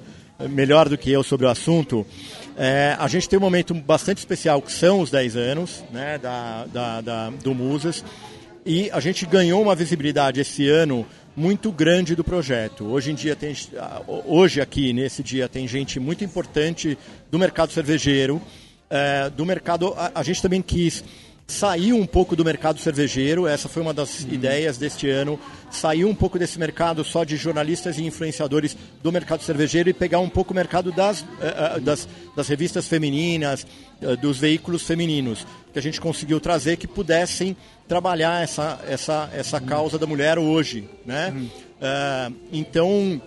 melhor 0.50 0.88
do 0.88 0.98
que 0.98 1.10
eu 1.10 1.22
sobre 1.22 1.46
o 1.46 1.48
assunto. 1.48 2.06
É, 2.56 2.96
a 2.98 3.08
gente 3.08 3.28
tem 3.28 3.38
um 3.38 3.42
momento 3.42 3.72
bastante 3.72 4.18
especial 4.18 4.60
que 4.60 4.70
são 4.70 5.00
os 5.00 5.10
10 5.10 5.36
anos 5.36 5.84
né, 5.90 6.18
da, 6.18 6.66
da, 6.66 7.00
da, 7.00 7.30
do 7.30 7.54
Musas 7.54 8.04
e 8.64 8.90
a 8.90 9.00
gente 9.00 9.26
ganhou 9.26 9.60
uma 9.60 9.74
visibilidade 9.74 10.40
esse 10.40 10.68
ano 10.68 11.06
muito 11.36 11.72
grande 11.72 12.14
do 12.14 12.22
projeto. 12.22 12.84
Hoje 12.84 13.10
em 13.10 13.14
dia 13.14 13.34
tem 13.34 13.54
hoje 14.06 14.60
aqui 14.60 14.92
nesse 14.92 15.22
dia 15.22 15.48
tem 15.48 15.66
gente 15.66 15.98
muito 15.98 16.24
importante 16.24 16.96
do 17.30 17.38
mercado 17.38 17.72
cervejeiro, 17.72 18.40
é, 18.88 19.28
do 19.30 19.44
mercado 19.44 19.92
a, 19.96 20.12
a 20.14 20.22
gente 20.22 20.40
também 20.40 20.62
quis 20.62 21.02
saiu 21.46 21.96
um 21.96 22.06
pouco 22.06 22.34
do 22.34 22.44
mercado 22.44 22.80
cervejeiro, 22.80 23.46
essa 23.46 23.68
foi 23.68 23.82
uma 23.82 23.92
das 23.92 24.20
uhum. 24.20 24.32
ideias 24.32 24.78
deste 24.78 25.08
ano, 25.08 25.38
saiu 25.70 26.08
um 26.08 26.14
pouco 26.14 26.38
desse 26.38 26.58
mercado 26.58 27.04
só 27.04 27.22
de 27.22 27.36
jornalistas 27.36 27.98
e 27.98 28.04
influenciadores 28.04 28.76
do 29.02 29.12
mercado 29.12 29.42
cervejeiro 29.42 29.90
e 29.90 29.92
pegar 29.92 30.20
um 30.20 30.28
pouco 30.28 30.52
o 30.52 30.56
mercado 30.56 30.90
das, 30.90 31.20
uh, 31.20 31.80
das, 31.80 32.08
das, 32.34 32.48
revistas 32.48 32.88
femininas, 32.88 33.66
uh, 34.00 34.16
dos 34.16 34.38
veículos 34.38 34.82
femininos, 34.82 35.46
que 35.72 35.78
a 35.78 35.82
gente 35.82 36.00
conseguiu 36.00 36.40
trazer 36.40 36.76
que 36.76 36.86
pudessem 36.86 37.56
trabalhar 37.86 38.42
essa, 38.42 38.80
essa, 38.88 39.30
essa 39.34 39.58
uhum. 39.58 39.66
causa 39.66 39.98
da 39.98 40.06
mulher 40.06 40.38
hoje. 40.38 40.88
Né? 41.04 41.30
Uh, 41.30 42.34
então, 42.52 43.20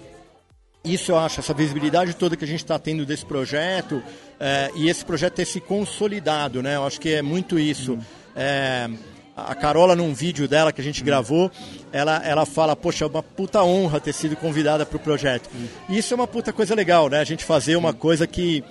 isso 0.84 1.12
eu 1.12 1.18
acho, 1.20 1.40
essa 1.40 1.54
visibilidade 1.54 2.16
toda 2.16 2.36
que 2.36 2.46
a 2.46 2.48
gente 2.48 2.64
está 2.64 2.80
tendo 2.80 3.06
desse 3.06 3.26
projeto, 3.26 4.02
é, 4.40 4.72
e 4.76 4.90
esse 4.90 5.04
projeto 5.04 5.34
ter 5.36 5.46
se 5.46 5.60
consolidado, 5.60 6.62
né? 6.62 6.76
Eu 6.76 6.86
acho 6.86 7.00
que 7.00 7.14
é 7.14 7.22
muito 7.22 7.58
isso. 7.58 7.94
Hum. 7.94 8.02
É, 8.36 8.90
a 9.36 9.54
Carola, 9.54 9.96
num 9.96 10.14
vídeo 10.14 10.48
dela 10.48 10.72
que 10.72 10.82
a 10.82 10.84
gente 10.84 11.02
hum. 11.02 11.06
gravou, 11.06 11.52
ela, 11.92 12.18
ela 12.26 12.46
fala, 12.46 12.76
poxa, 12.76 13.06
é 13.06 13.08
uma 13.08 13.24
puta 13.24 13.64
honra 13.64 14.00
ter 14.00 14.14
sido 14.14 14.36
convidada 14.36 14.86
para 14.86 14.98
o 14.98 15.00
projeto. 15.00 15.50
Hum. 15.56 15.68
E 15.90 15.98
isso 15.98 16.14
é 16.14 16.16
uma 16.16 16.28
puta 16.28 16.54
coisa 16.54 16.76
legal, 16.76 17.10
né? 17.10 17.20
A 17.20 17.24
gente 17.24 17.44
fazer 17.44 17.76
uma 17.76 17.94
coisa 17.94 18.26
que 18.28 18.64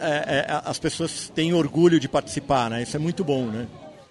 é, 0.00 0.46
é, 0.48 0.60
as 0.64 0.78
pessoas 0.78 1.30
têm 1.34 1.52
orgulho 1.52 2.00
de 2.00 2.08
participar, 2.08 2.70
né? 2.70 2.82
Isso 2.82 2.96
é 2.96 2.98
muito 2.98 3.22
bom, 3.22 3.46
né? 3.46 3.66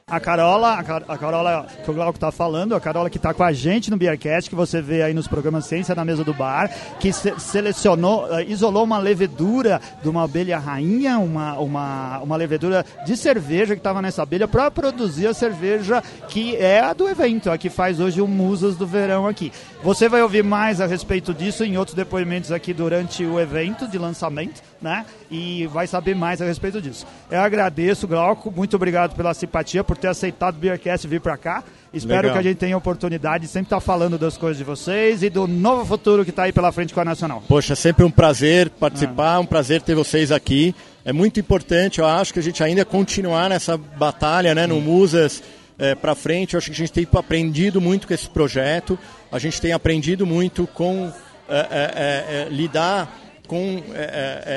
A 0.07 0.19
Carola, 0.19 0.74
a, 0.74 1.17
Carola 1.17 1.65
que 1.83 1.89
o 1.89 1.93
Glauco 1.95 2.15
está 2.15 2.31
falando, 2.31 2.75
a 2.75 2.79
Carola 2.79 3.09
que 3.09 3.17
está 3.17 3.33
com 3.33 3.41
a 3.41 3.51
gente 3.51 3.89
no 3.89 3.97
Beercast, 3.97 4.47
que 4.47 4.55
você 4.55 4.79
vê 4.79 5.01
aí 5.01 5.15
nos 5.15 5.27
programas 5.27 5.65
Ciência 5.65 5.95
na 5.95 6.05
Mesa 6.05 6.24
do 6.24 6.31
Bar, 6.31 6.69
que 7.00 7.12
se, 7.12 7.33
selecionou, 7.39 8.27
uh, 8.27 8.39
isolou 8.41 8.83
uma 8.83 9.00
levedura 9.00 9.81
de 10.03 10.07
uma 10.07 10.25
abelha 10.25 10.59
rainha, 10.59 11.17
uma, 11.17 11.57
uma, 11.57 12.19
uma 12.19 12.35
levedura 12.35 12.85
de 13.03 13.17
cerveja 13.17 13.74
que 13.74 13.79
estava 13.79 14.00
nessa 14.00 14.21
abelha 14.21 14.47
para 14.47 14.69
produzir 14.69 15.25
a 15.25 15.33
cerveja 15.33 16.03
que 16.29 16.55
é 16.55 16.81
a 16.81 16.93
do 16.93 17.09
evento, 17.09 17.50
a 17.50 17.57
que 17.57 17.71
faz 17.71 18.00
hoje 18.00 18.21
o 18.21 18.27
Musas 18.27 18.75
do 18.75 18.85
Verão 18.85 19.25
aqui. 19.25 19.51
Você 19.83 20.07
vai 20.07 20.21
ouvir 20.21 20.43
mais 20.43 20.79
a 20.79 20.85
respeito 20.85 21.33
disso 21.33 21.63
em 21.63 21.77
outros 21.77 21.95
depoimentos 21.95 22.51
aqui 22.51 22.75
durante 22.75 23.25
o 23.25 23.39
evento 23.39 23.88
de 23.88 23.97
lançamento, 23.97 24.62
né? 24.86 25.04
E 25.32 25.65
vai 25.68 25.88
saber 25.88 26.15
mais 26.15 26.39
a 26.42 26.46
respeito 26.46 26.80
disso. 26.80 27.08
Eu 27.30 27.42
agradeço, 27.42 28.08
Glauco, 28.08 28.51
muito 28.51 28.75
obrigado 28.75 29.15
pela 29.15 29.34
simpatia, 29.34 29.84
por 29.84 29.98
ter 29.98 30.08
aceitado 30.08 30.56
o 30.56 30.60
Beercast 30.60 31.08
vir 31.08 31.20
para 31.20 31.36
cá. 31.36 31.63
Espero 31.92 32.27
Legal. 32.27 32.34
que 32.34 32.39
a 32.39 32.44
gente 32.44 32.58
tenha 32.60 32.77
oportunidade 32.77 33.46
de 33.46 33.50
sempre 33.50 33.65
estar 33.65 33.77
tá 33.77 33.82
falando 33.82 34.18
das 34.18 34.38
coisas 34.38 34.58
de 34.58 34.63
vocês 34.63 35.24
e 35.24 35.30
do 35.30 35.48
novo 35.48 35.86
futuro 35.86 36.24
que 36.24 36.30
está 36.30 36.44
aí 36.44 36.54
pela 36.54 36.72
frente 36.72 36.94
com 36.94 37.00
a 37.00 37.06
Nacional. 37.06 37.44
Poxa, 37.48 37.75
sempre 37.75 38.06
um 38.06 38.12
prazer 38.12 38.70
participar, 38.70 39.36
ah. 39.36 39.39
um 39.39 39.46
prazer 39.46 39.82
ter 39.82 39.96
vocês 39.96 40.32
aqui. 40.32 40.75
É 41.04 41.12
muito 41.12 41.39
importante, 41.39 42.00
eu 42.00 42.06
acho 42.06 42.32
que 42.32 42.39
a 42.39 42.44
gente 42.44 42.63
ainda 42.63 42.86
continuar 42.86 43.50
nessa 43.50 43.77
batalha, 43.77 44.54
né, 44.54 44.68
no 44.68 44.75
hum. 44.75 44.82
Musas 44.82 45.42
é, 45.80 45.92
eh, 45.92 45.96
para 45.96 46.13
frente. 46.13 46.54
Eu 46.54 46.60
acho 46.60 46.68
que 46.68 46.74
a 46.74 46.77
gente 46.77 46.92
tem 46.92 47.08
aprendido 47.12 47.82
muito 47.82 48.08
com 48.08 48.13
esse 48.13 48.30
projeto. 48.30 49.00
A 49.32 49.39
gente 49.39 49.60
tem 49.60 49.74
aprendido 49.74 50.27
muito 50.27 50.68
com 50.68 51.12
é, 51.50 52.48
é, 52.48 52.48
lidar 52.50 53.25
com 53.45 53.83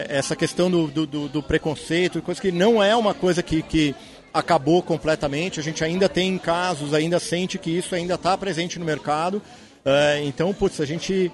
essa 0.08 0.34
questão 0.34 0.70
do, 0.70 0.86
do, 0.88 1.28
do, 1.28 1.42
preconceito, 1.42 2.22
coisa 2.22 2.40
que 2.40 2.50
não 2.50 2.82
é 2.82 2.96
uma 2.96 3.14
coisa 3.14 3.42
que, 3.42 3.62
que 3.62 3.94
acabou 4.32 4.82
completamente. 4.82 5.60
A 5.60 5.62
gente 5.62 5.84
ainda 5.84 6.08
tem 6.08 6.36
casos, 6.38 6.94
ainda 6.94 7.18
sente 7.18 7.58
que 7.58 7.70
isso 7.70 7.94
ainda 7.94 8.14
está 8.14 8.36
presente 8.36 8.78
no 8.78 8.84
mercado. 8.84 9.36
Uh, 9.84 10.24
então, 10.24 10.52
putz, 10.52 10.80
a 10.80 10.84
gente 10.84 11.30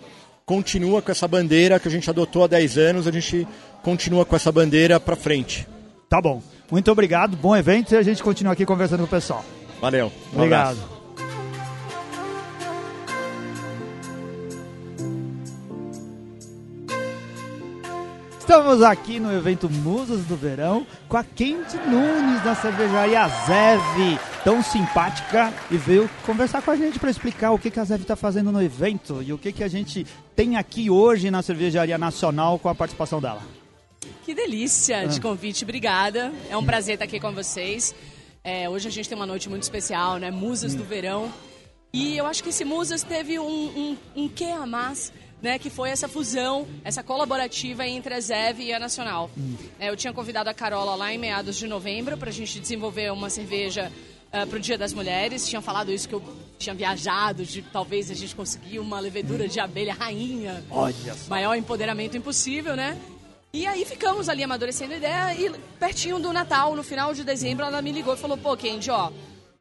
continua 0.47 1.01
com 1.01 1.11
essa 1.11 1.27
bandeira 1.27 1.81
que 1.81 1.89
a 1.89 1.91
gente 1.91 2.09
adotou 2.09 2.45
há 2.45 2.47
10 2.47 2.79
anos, 2.79 3.07
a 3.07 3.13
gente 3.13 3.47
continua 3.83 4.25
com 4.25 4.37
essa 4.37 4.53
bandeira 4.53 5.01
para 5.01 5.17
frente. 5.17 5.67
Tá 6.09 6.21
bom. 6.21 6.43
Muito 6.71 6.91
obrigado, 6.91 7.37
bom 7.37 7.57
evento 7.57 7.95
e 7.95 7.97
a 7.97 8.03
gente 8.03 8.23
continua 8.23 8.53
aqui 8.53 8.65
conversando 8.65 9.01
com 9.01 9.07
o 9.07 9.09
pessoal. 9.09 9.45
Valeu. 9.81 10.11
Um 10.33 10.37
obrigado. 10.37 10.73
Abraço. 10.79 10.94
Estamos 18.45 18.83
aqui 18.83 19.19
no 19.19 19.33
evento 19.33 19.71
Musas 19.71 20.27
do 20.27 20.37
Verão 20.37 20.87
com 21.09 21.17
a 21.17 21.25
Kendi 21.25 21.79
Nunes 21.89 22.45
da 22.45 22.55
cervejaria 22.55 23.27
Zev, 23.27 24.21
tão 24.45 24.63
simpática 24.63 25.51
e 25.71 25.79
veio 25.79 26.11
conversar 26.27 26.61
com 26.61 26.71
a 26.71 26.77
gente 26.77 26.99
para 26.99 27.11
explicar 27.11 27.53
o 27.53 27.59
que, 27.59 27.71
que 27.71 27.81
a 27.81 27.85
Zev 27.85 28.03
está 28.03 28.15
fazendo 28.15 28.53
no 28.53 28.63
evento 28.63 29.23
e 29.23 29.33
o 29.33 29.39
que, 29.39 29.51
que 29.51 29.65
a 29.65 29.67
gente 29.69 30.07
tem 30.37 30.59
aqui 30.59 30.91
hoje 30.91 31.31
na 31.31 31.41
cervejaria 31.41 31.97
nacional 31.97 32.59
com 32.59 32.69
a 32.69 32.75
participação 32.75 33.19
dela. 33.19 33.41
Que 34.27 34.35
delícia 34.35 35.09
de 35.09 35.21
ah. 35.21 35.23
convite, 35.23 35.65
obrigada. 35.65 36.31
É 36.51 36.57
um 36.57 36.67
prazer 36.67 36.97
estar 36.97 37.07
aqui 37.07 37.19
com 37.19 37.33
vocês. 37.33 37.95
É, 38.45 38.69
hoje 38.69 38.89
a 38.89 38.91
gente 38.91 39.09
tem 39.09 39.17
uma 39.17 39.27
noite 39.27 39.49
muito 39.49 39.63
especial, 39.63 40.19
né? 40.19 40.31
Musas 40.31 40.75
hum. 40.75 40.77
do 40.77 40.85
Verão. 40.85 41.33
E 41.95 42.15
eu 42.19 42.27
acho 42.27 42.43
que 42.43 42.51
esse 42.51 42.63
Musas 42.63 43.03
teve 43.03 43.39
um, 43.39 43.47
um, 43.47 43.97
um 44.15 44.29
quê 44.29 44.45
a 44.45 44.67
mais 44.67 45.11
né, 45.45 45.59
que 45.59 45.69
foi 45.69 45.91
essa 45.91 46.09
fusão, 46.09 46.67
essa 46.83 47.03
colaborativa 47.03 47.87
entre 47.87 48.15
a 48.15 48.21
ZEV 48.21 48.63
e 48.63 48.73
a 48.73 48.79
Nacional. 48.79 49.31
Hum. 49.37 49.55
É, 49.79 49.91
eu 49.91 49.97
tinha 49.97 50.11
convidado 50.11 50.49
a 50.49 50.55
Carola 50.55 50.95
lá 50.95 51.13
em 51.13 51.19
meados 51.19 51.57
de 51.57 51.69
novembro 51.69 52.17
para 52.17 52.31
a 52.31 52.33
gente 52.33 52.59
desenvolver 52.59 53.13
uma 53.13 53.29
cerveja 53.29 53.93
uh, 54.33 54.39
ah, 54.39 54.47
para 54.47 54.57
o 54.57 54.59
Dia 54.59 54.79
das 54.79 54.95
Mulheres. 54.95 55.47
Tinha 55.47 55.61
falado 55.61 55.93
isso 55.93 56.09
que 56.09 56.15
eu 56.15 56.23
tinha 56.59 56.75
viajado, 56.75 57.45
de 57.45 57.61
talvez 57.61 58.11
a 58.11 58.15
gente 58.15 58.35
conseguir 58.35 58.79
uma 58.79 58.99
levedura 58.99 59.47
de 59.47 59.61
abelha 59.61 59.93
rainha. 59.93 60.65
Olha 60.71 60.95
só. 61.13 61.29
Maior 61.29 61.55
empoderamento 61.55 62.17
impossível, 62.17 62.75
né? 62.75 62.99
E 63.53 63.67
aí 63.67 63.85
ficamos 63.85 64.31
ali 64.31 64.43
amadurecendo 64.43 64.95
a 64.95 64.97
ideia 64.97 65.35
e 65.35 65.53
pertinho 65.79 66.19
do 66.19 66.33
Natal, 66.33 66.75
no 66.75 66.83
final 66.83 67.13
de 67.13 67.23
dezembro, 67.23 67.67
ela 67.67 67.83
me 67.83 67.93
ligou 67.93 68.15
e 68.15 68.17
falou, 68.17 68.39
pô, 68.39 68.57
Kendi, 68.57 68.91
ó, 68.91 69.13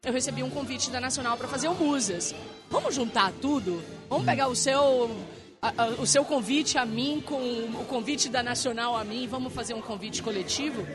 eu 0.02 0.12
recebi 0.14 0.42
um 0.42 0.48
convite 0.48 0.90
da 0.90 0.98
Nacional 0.98 1.36
para 1.36 1.46
fazer 1.46 1.68
o 1.68 1.74
Musas. 1.74 2.34
Vamos 2.70 2.94
juntar 2.94 3.32
tudo? 3.42 3.84
Vamos 4.08 4.24
pegar 4.24 4.48
o 4.48 4.56
seu 4.56 5.14
a, 5.64 5.84
a, 5.84 5.86
o 5.92 6.06
seu 6.06 6.26
convite 6.26 6.76
a 6.76 6.84
mim 6.84 7.22
com 7.24 7.36
o 7.36 7.86
convite 7.88 8.28
da 8.28 8.42
Nacional 8.42 8.94
a 8.94 9.02
mim, 9.02 9.26
vamos 9.26 9.50
fazer 9.50 9.72
um 9.72 9.80
convite 9.80 10.22
coletivo. 10.22 10.86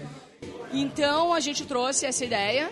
Então 0.71 1.33
a 1.33 1.39
gente 1.39 1.65
trouxe 1.65 2.05
essa 2.05 2.23
ideia 2.23 2.71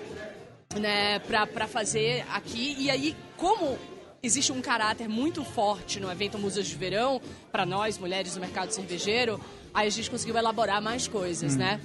né, 0.80 1.18
para 1.20 1.68
fazer 1.68 2.24
aqui. 2.32 2.76
E 2.78 2.92
aí, 2.92 3.16
como 3.36 3.80
existe 4.22 4.52
um 4.52 4.62
caráter 4.62 5.10
muito 5.10 5.44
forte 5.44 6.00
no 6.00 6.12
evento 6.12 6.38
Musas 6.38 6.68
de 6.68 6.76
Verão, 6.76 7.20
para 7.52 7.66
nós, 7.66 7.98
mulheres 7.98 8.36
do 8.36 8.40
mercado 8.40 8.70
cervejeiro, 8.70 9.42
aí 9.74 9.88
a 9.88 9.92
gente 9.92 10.12
conseguiu 10.12 10.38
elaborar 10.38 10.80
mais 10.80 11.08
coisas, 11.08 11.56
hum. 11.56 11.60
né? 11.60 11.82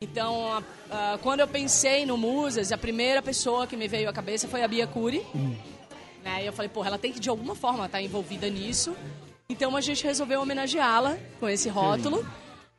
Então, 0.00 0.52
a, 0.90 1.14
a, 1.14 1.18
quando 1.18 1.40
eu 1.40 1.48
pensei 1.48 2.04
no 2.04 2.18
Musas, 2.18 2.72
a 2.72 2.78
primeira 2.78 3.22
pessoa 3.22 3.68
que 3.68 3.76
me 3.76 3.86
veio 3.86 4.10
à 4.10 4.12
cabeça 4.12 4.48
foi 4.48 4.64
a 4.64 4.68
Bia 4.68 4.88
Cury. 4.88 5.24
Hum. 5.32 5.54
Né? 6.24 6.42
E 6.42 6.46
eu 6.46 6.52
falei, 6.52 6.68
porra, 6.68 6.88
ela 6.88 6.98
tem 6.98 7.12
que 7.12 7.20
de 7.20 7.28
alguma 7.28 7.54
forma 7.54 7.86
estar 7.86 7.98
tá 7.98 8.02
envolvida 8.02 8.48
nisso. 8.50 8.96
Então 9.48 9.76
a 9.76 9.80
gente 9.80 10.02
resolveu 10.04 10.40
homenageá-la 10.40 11.18
com 11.38 11.48
esse 11.48 11.68
rótulo. 11.68 12.24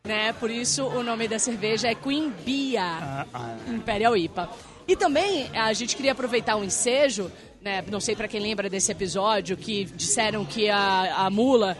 Né? 0.03 0.33
Por 0.33 0.49
isso 0.49 0.83
o 0.83 1.03
nome 1.03 1.27
da 1.27 1.37
cerveja 1.37 1.87
é 1.87 1.95
Queen 1.95 2.31
Bia 2.43 2.83
ah, 2.83 3.25
ah. 3.33 3.57
Imperial 3.67 4.17
IPA. 4.17 4.49
E 4.87 4.95
também 4.95 5.49
a 5.57 5.73
gente 5.73 5.95
queria 5.95 6.11
aproveitar 6.11 6.55
o 6.55 6.63
ensejo, 6.63 7.31
né? 7.61 7.83
não 7.89 7.99
sei 7.99 8.15
para 8.15 8.27
quem 8.27 8.39
lembra 8.39 8.69
desse 8.69 8.91
episódio, 8.91 9.57
que 9.57 9.85
disseram 9.85 10.45
que 10.45 10.69
a, 10.69 11.25
a 11.25 11.29
mula 11.29 11.77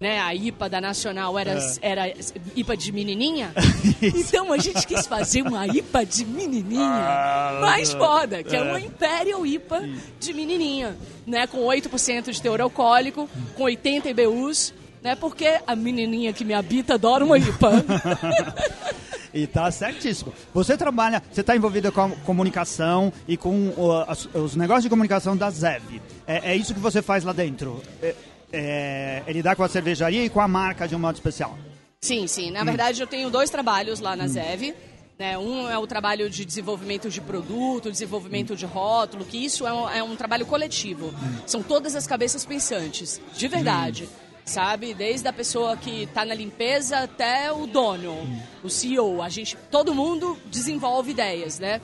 né, 0.00 0.20
a 0.20 0.32
IPA 0.32 0.68
da 0.68 0.80
Nacional 0.80 1.36
era, 1.38 1.58
é. 1.58 1.78
era 1.82 2.14
IPA 2.54 2.76
de 2.76 2.92
menininha. 2.92 3.52
então 4.00 4.52
a 4.52 4.58
gente 4.58 4.86
quis 4.86 5.06
fazer 5.06 5.42
uma 5.42 5.66
IPA 5.66 6.06
de 6.06 6.24
menininha 6.24 6.84
ah, 6.84 7.58
mais 7.60 7.92
foda, 7.92 8.42
que 8.42 8.54
é, 8.54 8.60
é 8.60 8.62
uma 8.62 8.80
Imperial 8.80 9.44
IPA 9.44 9.88
de 10.20 10.32
menininha, 10.32 10.96
né, 11.26 11.46
com 11.46 11.58
8% 11.58 12.30
de 12.30 12.40
teor 12.40 12.60
alcoólico, 12.60 13.28
com 13.56 13.64
80 13.64 14.08
IBUs, 14.10 14.72
né, 15.02 15.16
porque 15.16 15.60
a 15.66 15.74
menininha 15.74 16.32
que 16.32 16.44
me 16.44 16.54
habita 16.54 16.94
adora 16.94 17.24
uma 17.24 17.38
IPA. 17.38 17.84
E 19.32 19.46
tá 19.46 19.70
certíssimo. 19.70 20.32
Você 20.54 20.76
trabalha, 20.76 21.22
você 21.30 21.42
está 21.42 21.54
envolvida 21.54 21.92
com 21.92 22.00
a 22.00 22.10
comunicação 22.24 23.12
e 23.26 23.36
com 23.36 23.68
uh, 23.68 24.06
os 24.42 24.56
negócios 24.56 24.84
de 24.84 24.88
comunicação 24.88 25.36
da 25.36 25.50
ZEV. 25.50 26.00
É, 26.26 26.52
é, 26.52 26.56
isso 26.56 26.74
que 26.74 26.80
você 26.80 27.02
faz 27.02 27.24
lá 27.24 27.32
dentro? 27.32 27.82
É, 28.02 28.14
é, 28.52 29.22
é, 29.26 29.32
lidar 29.32 29.56
com 29.56 29.62
a 29.62 29.68
cervejaria 29.68 30.24
e 30.24 30.30
com 30.30 30.40
a 30.40 30.48
marca 30.48 30.86
de 30.86 30.94
um 30.94 30.98
modo 30.98 31.14
especial? 31.14 31.58
Sim, 32.00 32.26
sim. 32.26 32.50
Na 32.50 32.62
hum. 32.62 32.64
verdade, 32.64 33.00
eu 33.00 33.06
tenho 33.06 33.30
dois 33.30 33.50
trabalhos 33.50 34.00
lá 34.00 34.14
na 34.16 34.24
hum. 34.24 34.28
ZEV. 34.28 34.74
Né? 35.18 35.36
Um 35.36 35.68
é 35.68 35.76
o 35.76 35.86
trabalho 35.86 36.30
de 36.30 36.44
desenvolvimento 36.44 37.10
de 37.10 37.20
produto, 37.20 37.90
desenvolvimento 37.90 38.54
de 38.54 38.64
rótulo, 38.64 39.24
que 39.24 39.44
isso 39.44 39.66
é 39.66 39.72
um, 39.72 39.88
é 39.88 40.02
um 40.02 40.14
trabalho 40.14 40.46
coletivo. 40.46 41.08
Hum. 41.08 41.38
São 41.46 41.62
todas 41.62 41.96
as 41.96 42.06
cabeças 42.06 42.44
pensantes, 42.44 43.20
de 43.34 43.48
verdade. 43.48 44.04
Hum 44.04 44.28
sabe? 44.48 44.94
Desde 44.94 45.28
a 45.28 45.32
pessoa 45.32 45.76
que 45.76 46.04
está 46.04 46.24
na 46.24 46.34
limpeza 46.34 47.00
até 47.00 47.52
o 47.52 47.66
dono, 47.66 48.12
hum. 48.12 48.40
o 48.64 48.70
CEO. 48.70 49.22
A 49.22 49.28
gente, 49.28 49.56
todo 49.70 49.94
mundo 49.94 50.38
desenvolve 50.46 51.10
ideias, 51.12 51.58
né? 51.58 51.80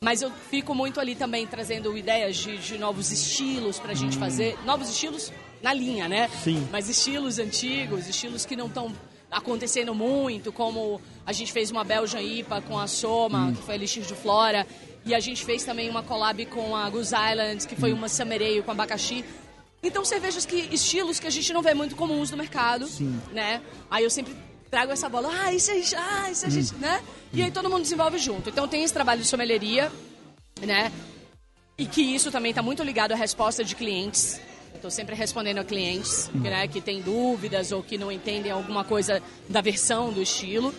Mas 0.00 0.22
eu 0.22 0.30
fico 0.50 0.74
muito 0.74 1.00
ali 1.00 1.14
também 1.14 1.46
trazendo 1.46 1.96
ideias 1.96 2.36
de, 2.36 2.58
de 2.58 2.78
novos 2.78 3.10
estilos 3.12 3.78
para 3.78 3.92
a 3.92 3.94
gente 3.94 4.16
hum. 4.16 4.20
fazer. 4.20 4.58
Novos 4.64 4.88
estilos 4.88 5.32
na 5.62 5.72
linha, 5.72 6.08
né? 6.08 6.28
Sim. 6.42 6.66
Mas 6.70 6.88
estilos 6.88 7.38
antigos, 7.38 8.06
estilos 8.06 8.44
que 8.44 8.56
não 8.56 8.66
estão 8.66 8.92
acontecendo 9.30 9.94
muito, 9.94 10.52
como 10.52 11.00
a 11.24 11.32
gente 11.32 11.52
fez 11.52 11.70
uma 11.70 11.84
Belgian 11.84 12.22
IPA 12.22 12.60
com 12.62 12.78
a 12.78 12.86
Soma, 12.86 13.46
hum. 13.46 13.54
que 13.54 13.62
foi 13.62 13.74
a 13.74 13.76
Elixir 13.76 14.04
de 14.04 14.14
Flora. 14.14 14.66
E 15.04 15.14
a 15.14 15.20
gente 15.20 15.44
fez 15.44 15.64
também 15.64 15.88
uma 15.88 16.02
collab 16.02 16.44
com 16.46 16.74
a 16.74 16.88
Goose 16.90 17.14
Island, 17.14 17.66
que 17.66 17.76
foi 17.76 17.92
hum. 17.92 17.96
uma 17.96 18.08
Samereio 18.08 18.62
com 18.62 18.70
abacaxi. 18.70 19.24
Então 19.82 20.04
cervejas 20.04 20.44
que 20.44 20.68
estilos 20.72 21.20
que 21.20 21.26
a 21.26 21.30
gente 21.30 21.52
não 21.52 21.62
vê 21.62 21.74
muito 21.74 21.94
comuns 21.94 22.30
no 22.30 22.36
mercado, 22.36 22.86
Sim. 22.86 23.20
né? 23.32 23.60
Aí 23.90 24.02
eu 24.02 24.10
sempre 24.10 24.34
trago 24.70 24.90
essa 24.90 25.08
bola, 25.08 25.30
ah, 25.32 25.52
isso 25.52 25.70
é, 25.70 25.74
ah, 25.96 26.30
isso 26.30 26.46
é, 26.46 26.48
hum. 26.48 26.78
né? 26.80 27.02
E 27.32 27.42
aí 27.42 27.50
todo 27.50 27.70
mundo 27.70 27.82
desenvolve 27.82 28.18
junto. 28.18 28.48
Então 28.50 28.66
tem 28.66 28.82
esse 28.82 28.92
trabalho 28.92 29.20
de 29.20 29.28
sommelieria, 29.28 29.92
né? 30.60 30.90
E 31.78 31.84
que 31.86 32.00
isso 32.00 32.30
também 32.32 32.50
está 32.50 32.62
muito 32.62 32.82
ligado 32.82 33.12
à 33.12 33.16
resposta 33.16 33.62
de 33.62 33.76
clientes. 33.76 34.40
Estou 34.76 34.90
sempre 34.90 35.14
respondendo 35.14 35.58
a 35.58 35.64
clientes 35.64 36.30
né, 36.34 36.68
que 36.68 36.80
têm 36.80 37.02
dúvidas 37.02 37.72
ou 37.72 37.82
que 37.82 37.98
não 37.98 38.12
entendem 38.12 38.52
alguma 38.52 38.84
coisa 38.84 39.22
da 39.48 39.60
versão 39.60 40.12
do 40.12 40.22
estilo. 40.22 40.72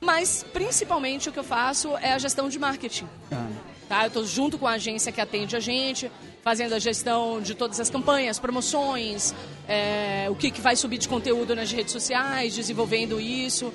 Mas, 0.00 0.44
principalmente, 0.52 1.28
o 1.28 1.32
que 1.32 1.38
eu 1.38 1.44
faço 1.44 1.96
é 1.96 2.12
a 2.12 2.18
gestão 2.18 2.48
de 2.48 2.58
marketing. 2.58 3.06
Ah. 3.32 3.48
Tá? 3.88 4.04
Eu 4.04 4.08
estou 4.08 4.26
junto 4.26 4.58
com 4.58 4.66
a 4.66 4.72
agência 4.72 5.10
que 5.10 5.20
atende 5.20 5.56
a 5.56 5.60
gente, 5.60 6.10
fazendo 6.42 6.74
a 6.74 6.78
gestão 6.78 7.40
de 7.40 7.54
todas 7.54 7.80
as 7.80 7.88
campanhas, 7.88 8.38
promoções, 8.38 9.34
é, 9.66 10.26
o 10.28 10.34
que, 10.34 10.50
que 10.50 10.60
vai 10.60 10.76
subir 10.76 10.98
de 10.98 11.08
conteúdo 11.08 11.54
nas 11.54 11.72
redes 11.72 11.92
sociais, 11.92 12.54
desenvolvendo 12.54 13.20
isso. 13.20 13.72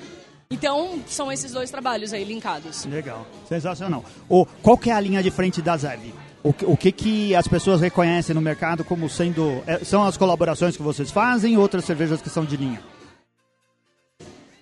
Então, 0.50 1.02
são 1.06 1.32
esses 1.32 1.50
dois 1.50 1.70
trabalhos 1.70 2.12
aí 2.12 2.24
linkados. 2.24 2.84
Legal, 2.84 3.26
sensacional. 3.48 4.04
O, 4.28 4.44
qual 4.62 4.76
que 4.76 4.90
é 4.90 4.92
a 4.92 5.00
linha 5.00 5.22
de 5.22 5.30
frente 5.30 5.62
da 5.62 5.76
Zev? 5.76 6.12
O, 6.44 6.72
o 6.72 6.76
que, 6.76 6.90
que 6.90 7.34
as 7.36 7.46
pessoas 7.46 7.80
reconhecem 7.80 8.34
no 8.34 8.40
mercado 8.40 8.82
como 8.82 9.08
sendo... 9.08 9.62
É, 9.66 9.84
são 9.84 10.02
as 10.02 10.16
colaborações 10.16 10.76
que 10.76 10.82
vocês 10.82 11.10
fazem 11.10 11.56
ou 11.56 11.62
outras 11.62 11.84
cervejas 11.84 12.20
que 12.20 12.28
são 12.28 12.44
de 12.44 12.56
linha? 12.56 12.80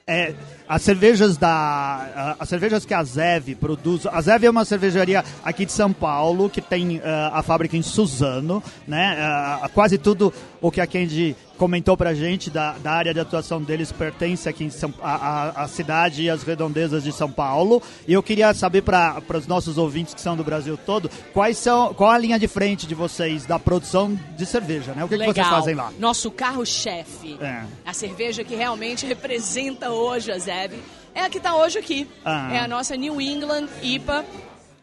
É, 0.07 0.35
as 0.69 0.83
cervejas 0.83 1.37
da 1.37 2.35
as 2.37 2.49
cervejas 2.49 2.85
que 2.85 2.93
a 2.93 3.05
Zev 3.05 3.55
produz 3.55 4.07
a 4.07 4.21
Zev 4.21 4.43
é 4.43 4.51
uma 4.51 4.65
cervejaria 4.65 5.25
aqui 5.45 5.65
de 5.65 5.71
São 5.71 5.93
Paulo 5.93 6.51
que 6.51 6.61
tem 6.61 6.97
uh, 6.97 7.03
a 7.33 7.45
fábrica 7.45 7.77
em 7.77 7.83
Suzano 7.83 8.61
né 8.89 9.17
uh, 9.63 9.69
quase 9.69 9.99
tudo 9.99 10.35
o 10.61 10.71
que 10.71 10.81
a 10.81 10.87
Candy 10.87 11.37
comentou 11.57 11.97
pra 11.97 12.15
gente 12.15 12.51
da, 12.51 12.73
da 12.79 12.93
área 12.93 13.13
de 13.13 13.21
atuação 13.21 13.63
deles 13.63 13.93
pertence 13.93 14.49
aqui 14.49 14.65
em 14.65 14.71
São, 14.71 14.93
a, 15.03 15.15
a, 15.15 15.65
a 15.65 15.69
cidade 15.69 16.23
e 16.23 16.31
as 16.31 16.43
redondezas 16.43 17.03
de 17.05 17.13
São 17.13 17.31
Paulo 17.31 17.83
e 18.09 18.13
eu 18.13 18.23
queria 18.23 18.53
saber 18.55 18.83
para 18.83 19.23
os 19.35 19.47
nossos 19.47 19.77
ouvintes 19.77 20.15
que 20.15 20.21
são 20.21 20.37
do 20.37 20.43
Brasil 20.43 20.79
todo 20.79 21.11
quais 21.35 21.59
são 21.59 21.93
qual 21.93 22.11
a 22.11 22.19
linha 22.19 22.39
de 22.39 22.49
frente 22.49 22.87
de 22.87 22.95
vocês 22.95 23.45
da 23.45 23.59
produção 23.59 24.19
de 24.37 24.47
cerveja 24.47 24.95
né 24.95 25.05
o 25.05 25.09
que, 25.09 25.19
que 25.19 25.25
vocês 25.27 25.49
fazem 25.49 25.75
lá 25.75 25.93
nosso 25.99 26.31
carro 26.31 26.65
chefe 26.65 27.37
é. 27.41 27.63
a 27.85 27.93
cerveja 27.93 28.43
que 28.43 28.55
realmente 28.55 29.05
representa 29.07 29.91
hoje 29.91 30.33
a 30.33 30.39
Zev 30.39 30.73
é 31.15 31.23
a 31.23 31.31
que 31.31 31.39
está 31.39 31.57
hoje 31.57 31.79
aqui. 31.79 32.09
Ah. 32.25 32.53
É 32.53 32.59
a 32.59 32.69
nossa 32.69 32.97
New 32.97 33.21
England 33.21 33.69
IPA 33.83 34.25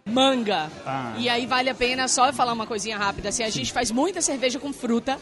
manga. 0.05 0.69
Ah. 0.85 1.13
E 1.17 1.29
aí 1.29 1.45
vale 1.45 1.69
a 1.69 1.75
pena 1.75 2.07
só 2.07 2.31
falar 2.33 2.53
uma 2.53 2.65
coisinha 2.65 2.97
rápida. 2.97 3.29
Assim, 3.29 3.43
a 3.43 3.49
gente 3.49 3.71
faz 3.71 3.91
muita 3.91 4.21
cerveja 4.21 4.59
com 4.59 4.71
fruta. 4.73 5.17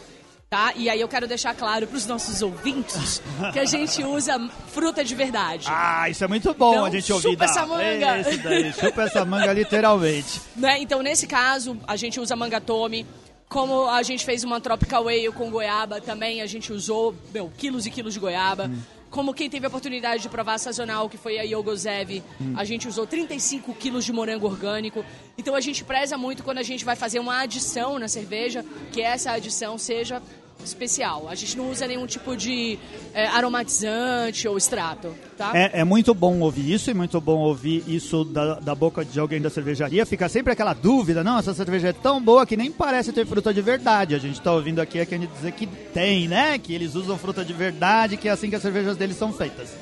Tá? 0.48 0.72
E 0.76 0.88
aí 0.88 1.00
eu 1.00 1.08
quero 1.08 1.26
deixar 1.26 1.54
claro 1.54 1.88
para 1.88 1.96
os 1.96 2.06
nossos 2.06 2.40
ouvintes 2.40 3.20
que 3.52 3.58
a 3.58 3.64
gente 3.64 4.04
usa 4.04 4.38
fruta 4.68 5.02
de 5.02 5.12
verdade. 5.12 5.66
Ah, 5.68 6.08
isso 6.08 6.22
é 6.22 6.28
muito 6.28 6.54
bom 6.54 6.72
então, 6.72 6.84
a 6.84 6.90
gente 6.90 7.12
ouvir. 7.12 7.30
Chupa 7.30 7.44
essa 7.44 7.66
manga. 7.66 8.18
Esse 8.20 8.36
daí, 8.38 8.72
chupa 8.72 9.02
essa 9.02 9.24
manga 9.24 9.52
literalmente. 9.52 10.40
Né? 10.56 10.80
Então 10.80 11.02
nesse 11.02 11.26
caso 11.26 11.76
a 11.86 11.96
gente 11.96 12.20
usa 12.20 12.36
manga 12.36 12.60
tome. 12.60 13.06
Como 13.48 13.88
a 13.88 14.02
gente 14.02 14.24
fez 14.24 14.42
uma 14.42 14.60
Tropical 14.60 15.06
Ale 15.06 15.30
com 15.32 15.50
goiaba 15.50 16.00
também, 16.00 16.40
a 16.42 16.46
gente 16.46 16.72
usou 16.72 17.14
meu, 17.32 17.52
quilos 17.56 17.86
e 17.86 17.90
quilos 17.90 18.14
de 18.14 18.20
goiaba. 18.20 18.66
Hum 18.66 18.95
como 19.16 19.32
quem 19.32 19.48
teve 19.48 19.64
a 19.64 19.68
oportunidade 19.68 20.20
de 20.20 20.28
provar 20.28 20.56
a 20.56 20.58
sazonal, 20.58 21.08
que 21.08 21.16
foi 21.16 21.38
a 21.38 21.42
Yogozev, 21.42 22.22
hum. 22.38 22.52
a 22.54 22.64
gente 22.64 22.86
usou 22.86 23.06
35 23.06 23.72
quilos 23.72 24.04
de 24.04 24.12
morango 24.12 24.46
orgânico. 24.46 25.02
Então 25.38 25.54
a 25.54 25.60
gente 25.62 25.82
preza 25.84 26.18
muito 26.18 26.44
quando 26.44 26.58
a 26.58 26.62
gente 26.62 26.84
vai 26.84 26.94
fazer 26.94 27.18
uma 27.18 27.40
adição 27.40 27.98
na 27.98 28.08
cerveja, 28.08 28.62
que 28.92 29.00
essa 29.00 29.32
adição 29.32 29.78
seja 29.78 30.22
especial. 30.64 31.28
A 31.28 31.34
gente 31.34 31.56
não 31.56 31.70
usa 31.70 31.86
nenhum 31.86 32.06
tipo 32.06 32.36
de 32.36 32.78
é, 33.14 33.26
aromatizante 33.26 34.48
ou 34.48 34.56
extrato, 34.56 35.14
tá? 35.36 35.52
É, 35.54 35.80
é, 35.80 35.84
muito 35.84 36.14
bom 36.14 36.40
ouvir 36.40 36.72
isso 36.72 36.90
e 36.90 36.94
muito 36.94 37.20
bom 37.20 37.38
ouvir 37.38 37.84
isso 37.86 38.24
da, 38.24 38.60
da 38.60 38.74
boca 38.74 39.04
de 39.04 39.18
alguém 39.18 39.40
da 39.40 39.50
cervejaria. 39.50 40.06
Fica 40.06 40.28
sempre 40.28 40.52
aquela 40.52 40.74
dúvida, 40.74 41.22
não, 41.22 41.38
essa 41.38 41.54
cerveja 41.54 41.88
é 41.88 41.92
tão 41.92 42.20
boa 42.20 42.46
que 42.46 42.56
nem 42.56 42.70
parece 42.70 43.12
ter 43.12 43.26
fruta 43.26 43.52
de 43.52 43.60
verdade. 43.60 44.14
A 44.14 44.18
gente 44.18 44.38
está 44.38 44.52
ouvindo 44.52 44.80
aqui 44.80 45.00
a 45.00 45.06
quem 45.06 45.20
dizer 45.20 45.52
que 45.52 45.66
tem, 45.66 46.28
né? 46.28 46.58
Que 46.58 46.74
eles 46.74 46.94
usam 46.94 47.16
fruta 47.16 47.44
de 47.44 47.52
verdade, 47.52 48.16
que 48.16 48.28
é 48.28 48.32
assim 48.32 48.50
que 48.50 48.56
as 48.56 48.62
cervejas 48.62 48.96
deles 48.96 49.16
são 49.16 49.32
feitas. 49.32 49.74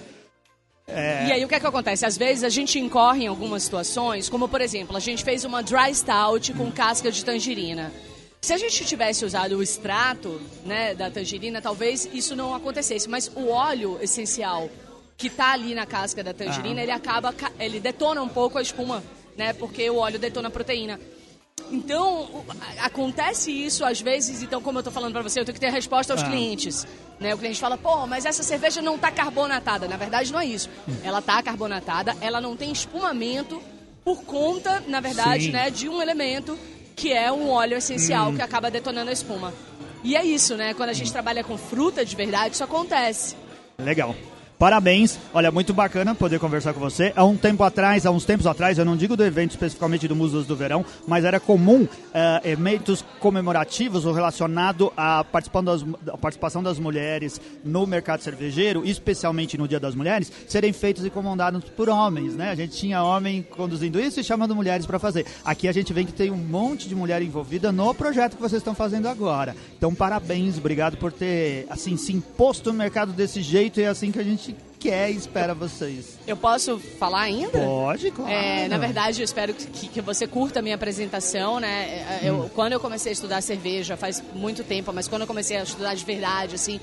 É... 0.86 1.28
E 1.28 1.32
aí 1.32 1.44
o 1.44 1.48
que 1.48 1.54
é 1.54 1.60
que 1.60 1.66
acontece? 1.66 2.04
Às 2.04 2.16
vezes 2.16 2.44
a 2.44 2.48
gente 2.48 2.78
incorre 2.78 3.24
em 3.24 3.26
algumas 3.26 3.62
situações, 3.62 4.28
como 4.28 4.48
por 4.48 4.60
exemplo, 4.60 4.96
a 4.96 5.00
gente 5.00 5.24
fez 5.24 5.44
uma 5.44 5.62
dry 5.62 5.94
stout 5.94 6.52
com 6.52 6.70
casca 6.70 7.10
de 7.10 7.24
tangerina. 7.24 7.90
Se 8.44 8.52
a 8.52 8.58
gente 8.58 8.84
tivesse 8.84 9.24
usado 9.24 9.56
o 9.56 9.62
extrato 9.62 10.38
né, 10.66 10.94
da 10.94 11.10
tangerina, 11.10 11.62
talvez 11.62 12.06
isso 12.12 12.36
não 12.36 12.54
acontecesse. 12.54 13.08
Mas 13.08 13.32
o 13.34 13.48
óleo 13.48 13.98
essencial 14.02 14.68
que 15.16 15.28
está 15.28 15.52
ali 15.52 15.74
na 15.74 15.86
casca 15.86 16.22
da 16.22 16.34
tangerina, 16.34 16.78
ah. 16.78 16.82
ele 16.82 16.92
acaba, 16.92 17.34
ele 17.58 17.80
detona 17.80 18.20
um 18.22 18.28
pouco 18.28 18.58
a 18.58 18.62
espuma, 18.62 19.02
né? 19.34 19.54
Porque 19.54 19.88
o 19.88 19.96
óleo 19.96 20.18
detona 20.18 20.48
a 20.48 20.50
proteína. 20.50 21.00
Então, 21.72 22.44
acontece 22.80 23.50
isso 23.50 23.82
às 23.82 24.02
vezes, 24.02 24.42
então, 24.42 24.60
como 24.60 24.76
eu 24.76 24.80
estou 24.80 24.92
falando 24.92 25.14
para 25.14 25.22
você, 25.22 25.40
eu 25.40 25.44
tenho 25.46 25.54
que 25.54 25.60
ter 25.60 25.72
resposta 25.72 26.12
aos 26.12 26.22
ah. 26.22 26.26
clientes. 26.26 26.86
Né? 27.18 27.34
O 27.34 27.38
cliente 27.38 27.58
fala, 27.58 27.78
pô, 27.78 28.06
mas 28.06 28.26
essa 28.26 28.42
cerveja 28.42 28.82
não 28.82 28.96
está 28.96 29.10
carbonatada. 29.10 29.88
Na 29.88 29.96
verdade, 29.96 30.30
não 30.30 30.40
é 30.40 30.44
isso. 30.44 30.68
Hum. 30.86 30.94
Ela 31.02 31.20
está 31.20 31.42
carbonatada, 31.42 32.14
ela 32.20 32.42
não 32.42 32.54
tem 32.54 32.70
espumamento 32.70 33.58
por 34.04 34.22
conta, 34.24 34.84
na 34.86 35.00
verdade, 35.00 35.50
né, 35.50 35.70
de 35.70 35.88
um 35.88 36.02
elemento 36.02 36.58
que 36.94 37.12
é 37.12 37.30
um 37.32 37.50
óleo 37.50 37.76
essencial 37.76 38.30
hum. 38.30 38.36
que 38.36 38.42
acaba 38.42 38.70
detonando 38.70 39.10
a 39.10 39.12
espuma. 39.12 39.52
E 40.02 40.16
é 40.16 40.24
isso, 40.24 40.56
né? 40.56 40.74
Quando 40.74 40.90
a 40.90 40.92
gente 40.92 41.10
trabalha 41.10 41.42
com 41.42 41.56
fruta 41.56 42.04
de 42.04 42.14
verdade, 42.14 42.54
isso 42.54 42.64
acontece. 42.64 43.36
Legal. 43.78 44.14
Parabéns, 44.58 45.18
olha, 45.32 45.50
muito 45.50 45.74
bacana 45.74 46.14
poder 46.14 46.38
conversar 46.38 46.72
com 46.72 46.80
você. 46.80 47.12
Há 47.16 47.24
um 47.24 47.36
tempo 47.36 47.64
atrás, 47.64 48.06
há 48.06 48.10
uns 48.10 48.24
tempos 48.24 48.46
atrás, 48.46 48.78
eu 48.78 48.84
não 48.84 48.96
digo 48.96 49.16
do 49.16 49.24
evento 49.24 49.50
especificamente 49.50 50.06
do 50.06 50.14
Musas 50.14 50.46
do 50.46 50.54
Verão, 50.54 50.84
mas 51.08 51.24
era 51.24 51.40
comum 51.40 51.82
uh, 51.82 51.88
eventos 52.44 53.04
comemorativos 53.18 54.04
ou 54.04 54.12
relacionado 54.12 54.92
à 54.96 55.24
participação 55.24 56.62
das 56.62 56.78
mulheres 56.78 57.40
no 57.64 57.84
mercado 57.84 58.22
cervejeiro, 58.22 58.86
especialmente 58.86 59.58
no 59.58 59.66
Dia 59.66 59.80
das 59.80 59.94
Mulheres, 59.94 60.30
serem 60.46 60.72
feitos 60.72 61.04
e 61.04 61.10
comandados 61.10 61.64
por 61.70 61.88
homens, 61.88 62.34
né? 62.36 62.50
A 62.50 62.54
gente 62.54 62.76
tinha 62.76 63.02
homem 63.02 63.42
conduzindo 63.42 64.00
isso 64.00 64.20
e 64.20 64.24
chamando 64.24 64.54
mulheres 64.54 64.86
para 64.86 64.98
fazer. 65.00 65.26
Aqui 65.44 65.66
a 65.66 65.72
gente 65.72 65.92
vê 65.92 66.04
que 66.04 66.12
tem 66.12 66.30
um 66.30 66.36
monte 66.36 66.88
de 66.88 66.94
mulher 66.94 67.20
envolvida 67.22 67.72
no 67.72 67.92
projeto 67.92 68.36
que 68.36 68.42
vocês 68.42 68.60
estão 68.60 68.74
fazendo 68.74 69.08
agora. 69.08 69.56
Então, 69.76 69.92
parabéns, 69.94 70.58
obrigado 70.58 70.96
por 70.96 71.12
ter, 71.12 71.66
assim, 71.68 71.96
se 71.96 72.12
imposto 72.12 72.72
no 72.72 72.78
mercado 72.78 73.12
desse 73.12 73.42
jeito 73.42 73.80
e 73.80 73.82
é 73.82 73.88
assim 73.88 74.12
que 74.12 74.18
a 74.18 74.24
gente 74.24 74.53
gente 74.84 74.88
quer 74.88 75.10
e 75.10 75.16
espera 75.16 75.54
vocês. 75.54 76.18
Eu 76.26 76.36
posso 76.36 76.78
falar 76.78 77.22
ainda? 77.22 77.58
Pode, 77.58 78.10
claro. 78.10 78.30
É, 78.30 78.68
na 78.68 78.76
verdade, 78.76 79.20
eu 79.20 79.24
espero 79.24 79.54
que, 79.54 79.88
que 79.88 80.00
você 80.00 80.26
curta 80.26 80.58
a 80.58 80.62
minha 80.62 80.74
apresentação, 80.74 81.58
né? 81.58 82.18
É, 82.22 82.28
eu, 82.28 82.42
hum. 82.42 82.50
Quando 82.54 82.72
eu 82.74 82.80
comecei 82.80 83.10
a 83.10 83.14
estudar 83.14 83.40
cerveja, 83.40 83.96
faz 83.96 84.22
muito 84.34 84.62
tempo, 84.62 84.92
mas 84.92 85.08
quando 85.08 85.22
eu 85.22 85.26
comecei 85.26 85.56
a 85.56 85.62
estudar 85.62 85.94
de 85.94 86.04
verdade, 86.04 86.54
assim, 86.54 86.80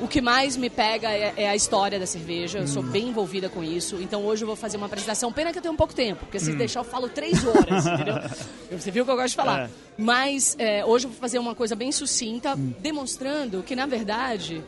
o 0.00 0.06
que 0.06 0.20
mais 0.20 0.56
me 0.56 0.70
pega 0.70 1.10
é, 1.10 1.34
é 1.36 1.48
a 1.48 1.56
história 1.56 1.98
da 1.98 2.06
cerveja. 2.06 2.58
Eu 2.58 2.68
sou 2.68 2.82
bem 2.82 3.08
envolvida 3.08 3.48
com 3.48 3.62
isso. 3.62 3.96
Então 4.00 4.24
hoje 4.24 4.42
eu 4.42 4.46
vou 4.46 4.56
fazer 4.56 4.76
uma 4.76 4.86
apresentação. 4.86 5.32
Pena 5.32 5.52
que 5.52 5.58
eu 5.58 5.62
tenho 5.62 5.74
pouco 5.74 5.94
tempo, 5.94 6.20
porque 6.20 6.38
se 6.38 6.52
deixar 6.52 6.80
eu 6.80 6.84
falo 6.84 7.08
três 7.08 7.44
horas, 7.44 7.86
entendeu? 7.86 8.14
Você 8.70 8.90
viu 8.90 9.04
que 9.04 9.10
eu 9.10 9.16
gosto 9.16 9.30
de 9.30 9.36
falar. 9.36 9.64
É. 9.64 9.70
Mas 9.96 10.54
é, 10.58 10.84
hoje 10.84 11.06
eu 11.06 11.10
vou 11.10 11.18
fazer 11.18 11.38
uma 11.38 11.54
coisa 11.54 11.74
bem 11.74 11.90
sucinta, 11.90 12.54
demonstrando 12.56 13.62
que, 13.62 13.74
na 13.74 13.86
verdade, 13.86 14.62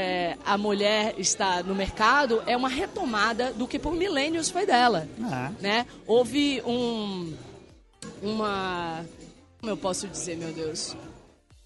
é, 0.00 0.36
a 0.46 0.56
mulher 0.56 1.14
está 1.18 1.60
no 1.62 1.74
mercado 1.74 2.40
é 2.46 2.56
uma 2.56 2.68
retomada 2.68 3.52
do 3.52 3.66
que 3.66 3.78
por 3.80 3.92
milênios 3.94 4.48
foi 4.48 4.64
dela. 4.64 5.08
Ah. 5.24 5.50
Né? 5.60 5.86
Houve 6.06 6.62
um. 6.64 7.34
Uma. 8.22 9.04
Como 9.60 9.72
eu 9.72 9.76
posso 9.76 10.06
dizer, 10.06 10.36
meu 10.36 10.52
Deus? 10.52 10.94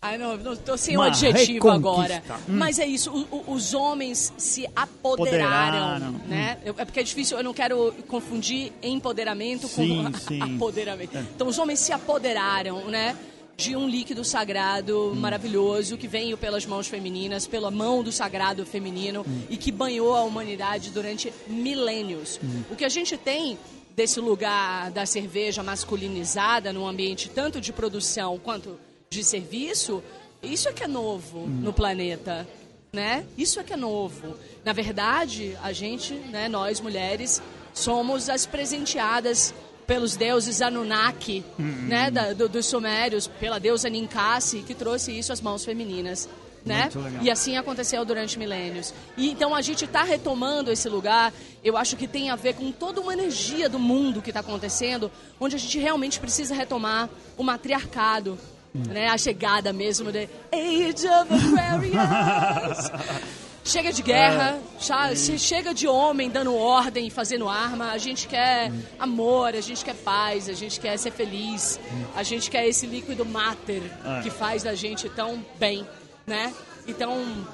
Ai, 0.00 0.18
não, 0.18 0.36
não 0.36 0.56
tô 0.56 0.76
sem 0.76 0.96
um 0.96 1.00
Uma 1.00 1.08
adjetivo 1.08 1.70
agora. 1.70 2.14
reconquista. 2.14 2.40
Mas 2.50 2.78
é 2.80 2.86
isso, 2.86 3.10
o- 3.12 3.36
o- 3.36 3.52
os 3.52 3.72
homens 3.72 4.32
se 4.36 4.66
apoderaram, 4.74 6.10
né? 6.26 6.58
Eu- 6.64 6.74
é 6.76 6.84
porque 6.84 6.98
é 7.00 7.02
difícil, 7.04 7.36
eu 7.38 7.44
não 7.44 7.54
quero 7.54 7.92
confundir 8.08 8.72
empoderamento 8.82 9.68
Sim, 9.68 10.02
com 10.10 10.18
sim. 10.18 10.40
apoderamento. 10.56 11.16
Então 11.36 11.46
os 11.46 11.56
homens 11.58 11.78
se 11.78 11.92
apoderaram, 11.92 12.86
né? 12.86 13.16
De 13.56 13.76
um 13.76 13.88
líquido 13.88 14.24
sagrado 14.24 15.12
maravilhoso 15.14 15.96
que 15.96 16.08
veio 16.08 16.36
pelas 16.36 16.66
mãos 16.66 16.88
femininas, 16.88 17.46
pela 17.46 17.70
mão 17.70 18.02
do 18.02 18.10
sagrado 18.10 18.64
feminino 18.66 19.24
e 19.48 19.56
que 19.56 19.70
banhou 19.70 20.16
a 20.16 20.22
humanidade 20.22 20.90
durante 20.90 21.32
milênios. 21.46 22.40
O 22.70 22.76
que 22.76 22.84
a 22.84 22.88
gente 22.88 23.16
tem 23.16 23.58
desse 23.94 24.20
lugar 24.20 24.90
da 24.90 25.04
cerveja 25.06 25.62
masculinizada 25.62 26.72
num 26.72 26.86
ambiente 26.86 27.28
tanto 27.28 27.60
de 27.60 27.72
produção 27.72 28.38
quanto 28.38 28.78
de 29.10 29.22
serviço, 29.22 30.02
isso 30.42 30.68
é 30.68 30.72
que 30.72 30.82
é 30.82 30.88
novo 30.88 31.46
no 31.46 31.72
planeta, 31.72 32.48
né? 32.92 33.26
Isso 33.36 33.60
é 33.60 33.62
que 33.62 33.72
é 33.72 33.76
novo. 33.76 34.36
Na 34.64 34.72
verdade, 34.72 35.56
a 35.62 35.72
gente, 35.72 36.14
né, 36.14 36.48
nós 36.48 36.80
mulheres, 36.80 37.42
somos 37.74 38.28
as 38.28 38.46
presenteadas 38.46 39.54
pelos 39.86 40.16
deuses 40.16 40.62
Anunnaki, 40.62 41.44
né, 41.58 42.10
da- 42.10 42.32
do- 42.32 42.48
dos 42.48 42.66
sumérios, 42.66 43.26
pela 43.26 43.58
deusa 43.58 43.88
Ninkasi, 43.88 44.60
que 44.62 44.74
trouxe 44.74 45.16
isso 45.16 45.32
às 45.32 45.40
mãos 45.40 45.64
femininas. 45.64 46.28
Né? 46.64 46.88
E 47.22 47.28
assim 47.28 47.56
aconteceu 47.56 48.04
durante 48.04 48.38
milênios. 48.38 48.94
E 49.16 49.28
então 49.32 49.52
a 49.52 49.60
gente 49.60 49.84
está 49.84 50.04
retomando 50.04 50.70
esse 50.70 50.88
lugar. 50.88 51.32
Eu 51.64 51.76
acho 51.76 51.96
que 51.96 52.06
tem 52.06 52.30
a 52.30 52.36
ver 52.36 52.54
com 52.54 52.70
toda 52.70 53.00
uma 53.00 53.12
energia 53.12 53.68
do 53.68 53.80
mundo 53.80 54.22
que 54.22 54.30
está 54.30 54.38
acontecendo, 54.40 55.10
onde 55.40 55.56
a 55.56 55.58
gente 55.58 55.76
realmente 55.80 56.20
precisa 56.20 56.54
retomar 56.54 57.08
o 57.36 57.42
matriarcado, 57.42 58.38
né? 58.72 59.08
A 59.08 59.18
chegada 59.18 59.72
mesmo 59.72 60.12
de 60.12 60.28
Age 60.52 61.08
of 61.08 61.34
Aquarius. 61.34 62.90
Chega 63.64 63.92
de 63.92 64.02
guerra, 64.02 64.58
cha- 64.80 65.14
se 65.14 65.38
chega 65.38 65.72
de 65.72 65.86
homem 65.86 66.28
dando 66.28 66.54
ordem 66.56 67.06
e 67.06 67.10
fazendo 67.10 67.48
arma. 67.48 67.92
A 67.92 67.98
gente 67.98 68.26
quer 68.26 68.72
amor, 68.98 69.54
a 69.54 69.60
gente 69.60 69.84
quer 69.84 69.94
paz, 69.94 70.48
a 70.48 70.52
gente 70.52 70.80
quer 70.80 70.96
ser 70.98 71.12
feliz, 71.12 71.78
a 72.16 72.22
gente 72.24 72.50
quer 72.50 72.66
esse 72.66 72.86
líquido 72.86 73.24
mater 73.24 73.82
que 74.22 74.30
faz 74.30 74.64
da 74.64 74.74
gente 74.74 75.08
tão 75.08 75.44
bem, 75.60 75.86
né? 76.26 76.52
Então, 76.88 77.46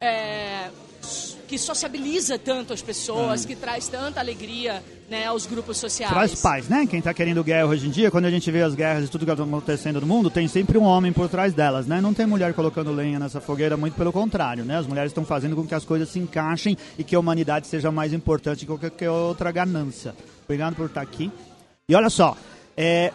é, 0.00 0.70
que 1.52 1.58
sociabiliza 1.58 2.38
tanto 2.38 2.72
as 2.72 2.80
pessoas, 2.80 3.44
que 3.44 3.54
traz 3.54 3.86
tanta 3.86 4.18
alegria 4.18 4.82
né, 5.10 5.26
aos 5.26 5.44
grupos 5.44 5.76
sociais. 5.76 6.10
Traz 6.10 6.40
paz, 6.40 6.66
né? 6.66 6.86
Quem 6.86 7.02
tá 7.02 7.12
querendo 7.12 7.44
guerra 7.44 7.66
hoje 7.66 7.86
em 7.86 7.90
dia, 7.90 8.10
quando 8.10 8.24
a 8.24 8.30
gente 8.30 8.50
vê 8.50 8.62
as 8.62 8.74
guerras 8.74 9.04
e 9.04 9.08
tudo 9.08 9.26
que 9.26 9.30
está 9.30 9.44
acontecendo 9.44 10.00
no 10.00 10.06
mundo, 10.06 10.30
tem 10.30 10.48
sempre 10.48 10.78
um 10.78 10.84
homem 10.84 11.12
por 11.12 11.28
trás 11.28 11.52
delas, 11.52 11.86
né? 11.86 12.00
Não 12.00 12.14
tem 12.14 12.24
mulher 12.24 12.54
colocando 12.54 12.90
lenha 12.90 13.18
nessa 13.18 13.38
fogueira, 13.38 13.76
muito 13.76 13.94
pelo 13.94 14.10
contrário, 14.10 14.64
né? 14.64 14.78
As 14.78 14.86
mulheres 14.86 15.10
estão 15.10 15.26
fazendo 15.26 15.54
com 15.54 15.66
que 15.66 15.74
as 15.74 15.84
coisas 15.84 16.08
se 16.08 16.18
encaixem 16.18 16.74
e 16.98 17.04
que 17.04 17.14
a 17.14 17.20
humanidade 17.20 17.66
seja 17.66 17.92
mais 17.92 18.14
importante 18.14 18.60
que 18.60 18.66
qualquer 18.66 19.10
outra 19.10 19.52
ganância. 19.52 20.14
Obrigado 20.44 20.74
por 20.74 20.86
estar 20.86 21.02
aqui. 21.02 21.30
E 21.86 21.94
olha 21.94 22.08
só, 22.08 22.34
é, 22.74 23.12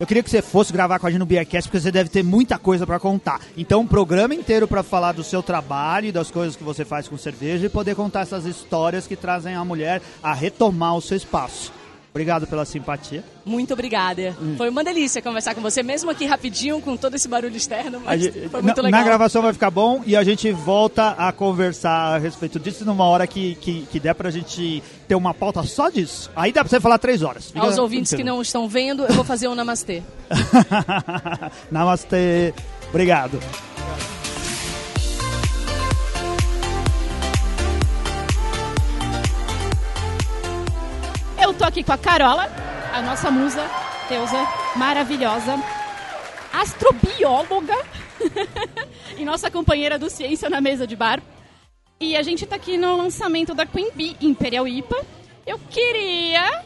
eu 0.00 0.06
queria 0.06 0.22
que 0.22 0.30
você 0.30 0.40
fosse 0.40 0.72
gravar 0.72 1.00
com 1.00 1.08
a 1.08 1.10
gente 1.10 1.18
no 1.18 1.26
Beercast, 1.26 1.68
porque 1.68 1.80
você 1.80 1.90
deve 1.90 2.08
ter 2.08 2.22
muita 2.22 2.56
coisa 2.56 2.86
para 2.86 3.00
contar. 3.00 3.40
Então, 3.56 3.80
um 3.80 3.86
programa 3.86 4.32
inteiro 4.32 4.68
para 4.68 4.84
falar 4.84 5.10
do 5.10 5.24
seu 5.24 5.42
trabalho 5.42 6.12
das 6.12 6.30
coisas 6.30 6.54
que 6.54 6.62
você 6.62 6.84
faz 6.84 7.08
com 7.08 7.18
cerveja 7.18 7.66
e 7.66 7.68
poder 7.68 7.96
contar 7.96 8.20
essas 8.20 8.44
histórias 8.44 9.08
que 9.08 9.16
trazem 9.16 9.56
a 9.56 9.64
mulher 9.64 10.00
a 10.22 10.32
retomar 10.32 10.94
o 10.94 11.00
seu 11.00 11.16
espaço. 11.16 11.72
Obrigado 12.18 12.48
pela 12.48 12.64
simpatia. 12.64 13.22
Muito 13.44 13.72
obrigada. 13.72 14.36
Foi 14.56 14.68
uma 14.68 14.82
delícia 14.82 15.22
conversar 15.22 15.54
com 15.54 15.60
você, 15.60 15.84
mesmo 15.84 16.10
aqui 16.10 16.26
rapidinho, 16.26 16.80
com 16.80 16.96
todo 16.96 17.14
esse 17.14 17.28
barulho 17.28 17.56
externo, 17.56 18.00
mas 18.04 18.20
gente- 18.22 18.48
foi 18.48 18.60
muito 18.60 18.76
na, 18.78 18.82
legal. 18.82 19.00
na 19.00 19.06
gravação 19.06 19.40
vai 19.40 19.52
ficar 19.52 19.70
bom 19.70 20.02
e 20.04 20.16
a 20.16 20.24
gente 20.24 20.50
volta 20.50 21.10
a 21.10 21.30
conversar 21.30 22.16
a 22.16 22.18
respeito 22.18 22.58
disso 22.58 22.84
numa 22.84 23.04
hora 23.04 23.24
que, 23.24 23.54
que, 23.54 23.86
que 23.90 24.00
der 24.00 24.16
pra 24.16 24.32
gente 24.32 24.82
ter 25.06 25.14
uma 25.14 25.32
pauta 25.32 25.62
só 25.62 25.88
disso. 25.88 26.28
Aí 26.34 26.50
dá 26.50 26.64
pra 26.64 26.68
você 26.70 26.80
falar 26.80 26.98
três 26.98 27.22
horas. 27.22 27.52
Fica 27.52 27.60
Aos 27.64 27.78
ouvintes 27.78 28.12
que 28.12 28.24
não 28.24 28.42
estão 28.42 28.68
vendo, 28.68 29.04
eu 29.04 29.14
vou 29.14 29.24
fazer 29.24 29.46
um 29.46 29.54
namastê. 29.54 30.02
Namastê. 31.70 32.52
Obrigado. 32.90 33.38
Eu 41.40 41.54
tô 41.54 41.64
aqui 41.64 41.82
com 41.82 41.92
a 41.92 41.98
Carola, 41.98 42.50
a 42.92 43.00
nossa 43.02 43.30
musa, 43.30 43.64
deusa 44.08 44.36
maravilhosa, 44.76 45.62
astrobióloga 46.52 47.76
e 49.16 49.24
nossa 49.24 49.50
companheira 49.50 49.98
do 49.98 50.10
Ciência 50.10 50.50
na 50.50 50.60
mesa 50.60 50.86
de 50.86 50.96
bar. 50.96 51.22
E 52.00 52.16
a 52.16 52.22
gente 52.22 52.46
tá 52.46 52.56
aqui 52.56 52.76
no 52.76 52.96
lançamento 52.96 53.54
da 53.54 53.66
Queen 53.66 53.90
Bee 53.94 54.16
Imperial 54.20 54.66
IPA. 54.68 55.04
Eu 55.46 55.58
queria 55.70 56.62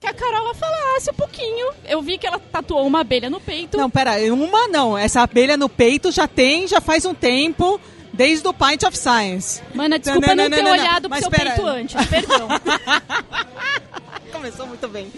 que 0.00 0.06
a 0.06 0.12
Carola 0.12 0.54
falasse 0.54 1.10
um 1.10 1.14
pouquinho. 1.14 1.72
Eu 1.84 2.02
vi 2.02 2.18
que 2.18 2.26
ela 2.26 2.38
tatuou 2.38 2.86
uma 2.86 3.00
abelha 3.00 3.30
no 3.30 3.40
peito. 3.40 3.76
Não, 3.76 3.88
pera, 3.88 4.12
uma 4.32 4.68
não. 4.68 4.96
Essa 4.96 5.22
abelha 5.22 5.56
no 5.56 5.68
peito 5.68 6.10
já 6.10 6.26
tem, 6.28 6.66
já 6.66 6.80
faz 6.80 7.04
um 7.06 7.14
tempo, 7.14 7.80
desde 8.12 8.46
o 8.46 8.52
Pint 8.52 8.82
of 8.82 8.96
Science. 8.96 9.62
Mana, 9.74 9.98
desculpa 9.98 10.28
Não, 10.28 10.34
não, 10.36 10.44
não, 10.44 10.50
não, 10.50 10.56
ter 10.56 10.62
não, 10.62 10.74
não. 10.76 10.80
olhado 10.82 11.00
pro 11.02 11.10
Mas 11.10 11.20
seu 11.20 11.30
pera. 11.30 11.50
peito 11.50 11.66
antes, 11.66 12.06
perdão. 12.06 12.48
Começou 14.32 14.66
muito 14.66 14.88
bem. 14.88 15.10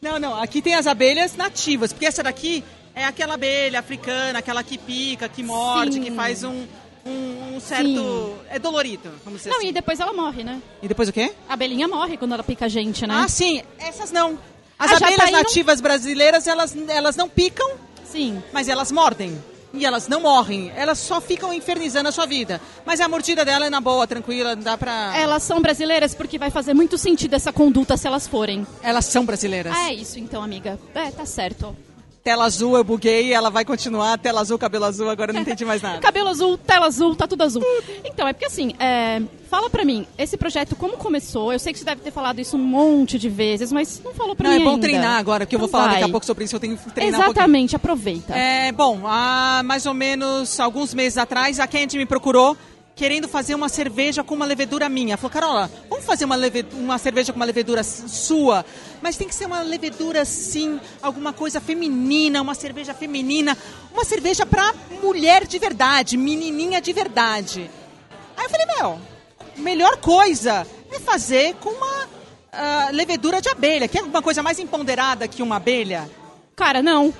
Não, 0.00 0.18
não, 0.18 0.40
aqui 0.42 0.60
tem 0.60 0.74
as 0.74 0.86
abelhas 0.86 1.36
nativas, 1.36 1.92
porque 1.92 2.06
essa 2.06 2.22
daqui 2.22 2.64
é 2.94 3.04
aquela 3.04 3.34
abelha 3.34 3.78
africana, 3.78 4.38
aquela 4.40 4.62
que 4.62 4.76
pica, 4.76 5.28
que 5.28 5.42
morde, 5.42 5.94
Sim. 5.94 6.02
que 6.02 6.10
faz 6.10 6.42
um, 6.42 6.66
um, 7.06 7.54
um 7.56 7.60
certo... 7.60 7.84
Sim. 7.86 8.34
É 8.50 8.58
dolorido, 8.58 9.10
vamos 9.24 9.40
dizer 9.40 9.50
Não, 9.50 9.58
assim. 9.58 9.68
e 9.68 9.72
depois 9.72 10.00
ela 10.00 10.12
morre, 10.12 10.42
né? 10.42 10.60
E 10.82 10.88
depois 10.88 11.08
o 11.08 11.12
quê? 11.12 11.32
A 11.48 11.54
abelhinha 11.54 11.86
morre 11.86 12.16
quando 12.16 12.32
ela 12.34 12.42
pica 12.42 12.64
a 12.64 12.68
gente, 12.68 13.06
né? 13.06 13.14
Ah, 13.24 13.28
sim, 13.28 13.62
essas 13.78 14.10
não. 14.10 14.38
As 14.78 14.90
A 14.90 14.96
abelhas 14.96 15.16
jataí 15.16 15.32
não- 15.32 15.38
nativas 15.42 15.80
brasileiras, 15.80 16.46
elas, 16.48 16.74
elas 16.88 17.14
não 17.16 17.28
picam, 17.28 17.70
Sim. 18.04 18.42
mas 18.52 18.68
elas 18.68 18.90
mordem. 18.90 19.40
E 19.74 19.86
elas 19.86 20.06
não 20.06 20.20
morrem, 20.20 20.70
elas 20.76 20.98
só 20.98 21.20
ficam 21.20 21.52
infernizando 21.52 22.08
a 22.08 22.12
sua 22.12 22.26
vida. 22.26 22.60
Mas 22.84 23.00
a 23.00 23.08
mordida 23.08 23.44
dela 23.44 23.66
é 23.66 23.70
na 23.70 23.80
boa, 23.80 24.06
tranquila, 24.06 24.54
dá 24.54 24.76
pra... 24.76 25.16
Elas 25.16 25.42
são 25.42 25.62
brasileiras 25.62 26.14
porque 26.14 26.38
vai 26.38 26.50
fazer 26.50 26.74
muito 26.74 26.98
sentido 26.98 27.34
essa 27.34 27.52
conduta 27.52 27.96
se 27.96 28.06
elas 28.06 28.26
forem. 28.26 28.66
Elas 28.82 29.06
são 29.06 29.24
brasileiras. 29.24 29.74
Ah, 29.74 29.90
é 29.90 29.94
isso 29.94 30.18
então, 30.18 30.42
amiga. 30.42 30.78
É, 30.94 31.10
tá 31.10 31.24
certo. 31.24 31.74
Tela 32.24 32.44
azul, 32.44 32.76
eu 32.76 32.84
buguei, 32.84 33.32
ela 33.32 33.50
vai 33.50 33.64
continuar. 33.64 34.16
Tela 34.16 34.40
azul, 34.40 34.56
cabelo 34.56 34.84
azul, 34.84 35.10
agora 35.10 35.30
eu 35.30 35.34
não 35.34 35.40
entendi 35.40 35.64
mais 35.64 35.82
nada. 35.82 35.98
Cabelo 36.02 36.28
azul, 36.28 36.56
tela 36.56 36.86
azul, 36.86 37.16
tá 37.16 37.26
tudo 37.26 37.42
azul. 37.42 37.64
Então, 38.04 38.28
é 38.28 38.32
porque 38.32 38.46
assim, 38.46 38.74
é, 38.78 39.20
fala 39.50 39.68
pra 39.68 39.84
mim, 39.84 40.06
esse 40.16 40.36
projeto 40.36 40.76
como 40.76 40.96
começou? 40.96 41.52
Eu 41.52 41.58
sei 41.58 41.72
que 41.72 41.80
você 41.80 41.84
deve 41.84 42.00
ter 42.00 42.12
falado 42.12 42.38
isso 42.38 42.56
um 42.56 42.60
monte 42.60 43.18
de 43.18 43.28
vezes, 43.28 43.72
mas 43.72 44.00
não 44.04 44.14
falou 44.14 44.36
pra 44.36 44.48
Não, 44.48 44.54
mim 44.56 44.62
é 44.62 44.64
bom 44.64 44.70
ainda. 44.74 44.82
treinar 44.82 45.18
agora, 45.18 45.44
porque 45.44 45.56
eu 45.56 45.58
vou 45.58 45.68
Então 45.68 45.80
falar 45.80 45.94
daqui 45.94 46.04
a 46.04 46.08
pouco 46.08 46.24
sobre 46.24 46.44
isso, 46.44 46.54
eu 46.54 46.60
tenho 46.60 46.76
que 46.78 46.90
treinar 46.92 47.20
um. 47.20 47.24
Exatamente, 47.24 47.74
aproveita. 47.74 48.34
É, 48.36 48.70
bom, 48.70 49.00
há 49.04 49.62
mais 49.64 49.84
ou 49.84 49.92
menos 49.94 50.60
alguns 50.60 50.94
meses 50.94 51.18
atrás, 51.18 51.58
a 51.58 51.66
Candy 51.66 51.98
me 51.98 52.06
procurou 52.06 52.56
querendo 52.94 53.28
fazer 53.28 53.54
uma 53.54 53.68
cerveja 53.68 54.22
com 54.22 54.34
uma 54.34 54.44
levedura 54.44 54.88
minha. 54.88 55.16
Falou, 55.16 55.30
Carola, 55.30 55.70
vamos 55.88 56.04
fazer 56.04 56.24
uma, 56.24 56.36
uma 56.74 56.98
cerveja 56.98 57.32
com 57.32 57.36
uma 57.38 57.44
levedura 57.44 57.82
sua, 57.82 58.64
mas 59.00 59.16
tem 59.16 59.28
que 59.28 59.34
ser 59.34 59.46
uma 59.46 59.62
levedura, 59.62 60.24
sim, 60.24 60.80
alguma 61.00 61.32
coisa 61.32 61.60
feminina, 61.60 62.42
uma 62.42 62.54
cerveja 62.54 62.94
feminina, 62.94 63.56
uma 63.92 64.04
cerveja 64.04 64.44
pra 64.44 64.74
mulher 65.02 65.46
de 65.46 65.58
verdade, 65.58 66.16
menininha 66.16 66.80
de 66.80 66.92
verdade. 66.92 67.70
Aí 68.36 68.44
eu 68.44 68.50
falei, 68.50 68.66
meu, 68.76 68.98
melhor 69.56 69.96
coisa 69.98 70.66
é 70.90 70.98
fazer 71.00 71.54
com 71.54 71.70
uma 71.70 72.08
ah, 72.52 72.90
levedura 72.92 73.40
de 73.40 73.48
abelha. 73.48 73.88
Quer 73.88 74.00
alguma 74.00 74.22
coisa 74.22 74.42
mais 74.42 74.58
empoderada 74.58 75.26
que 75.26 75.42
uma 75.42 75.56
abelha? 75.56 76.08
Cara, 76.54 76.82
não. 76.82 77.12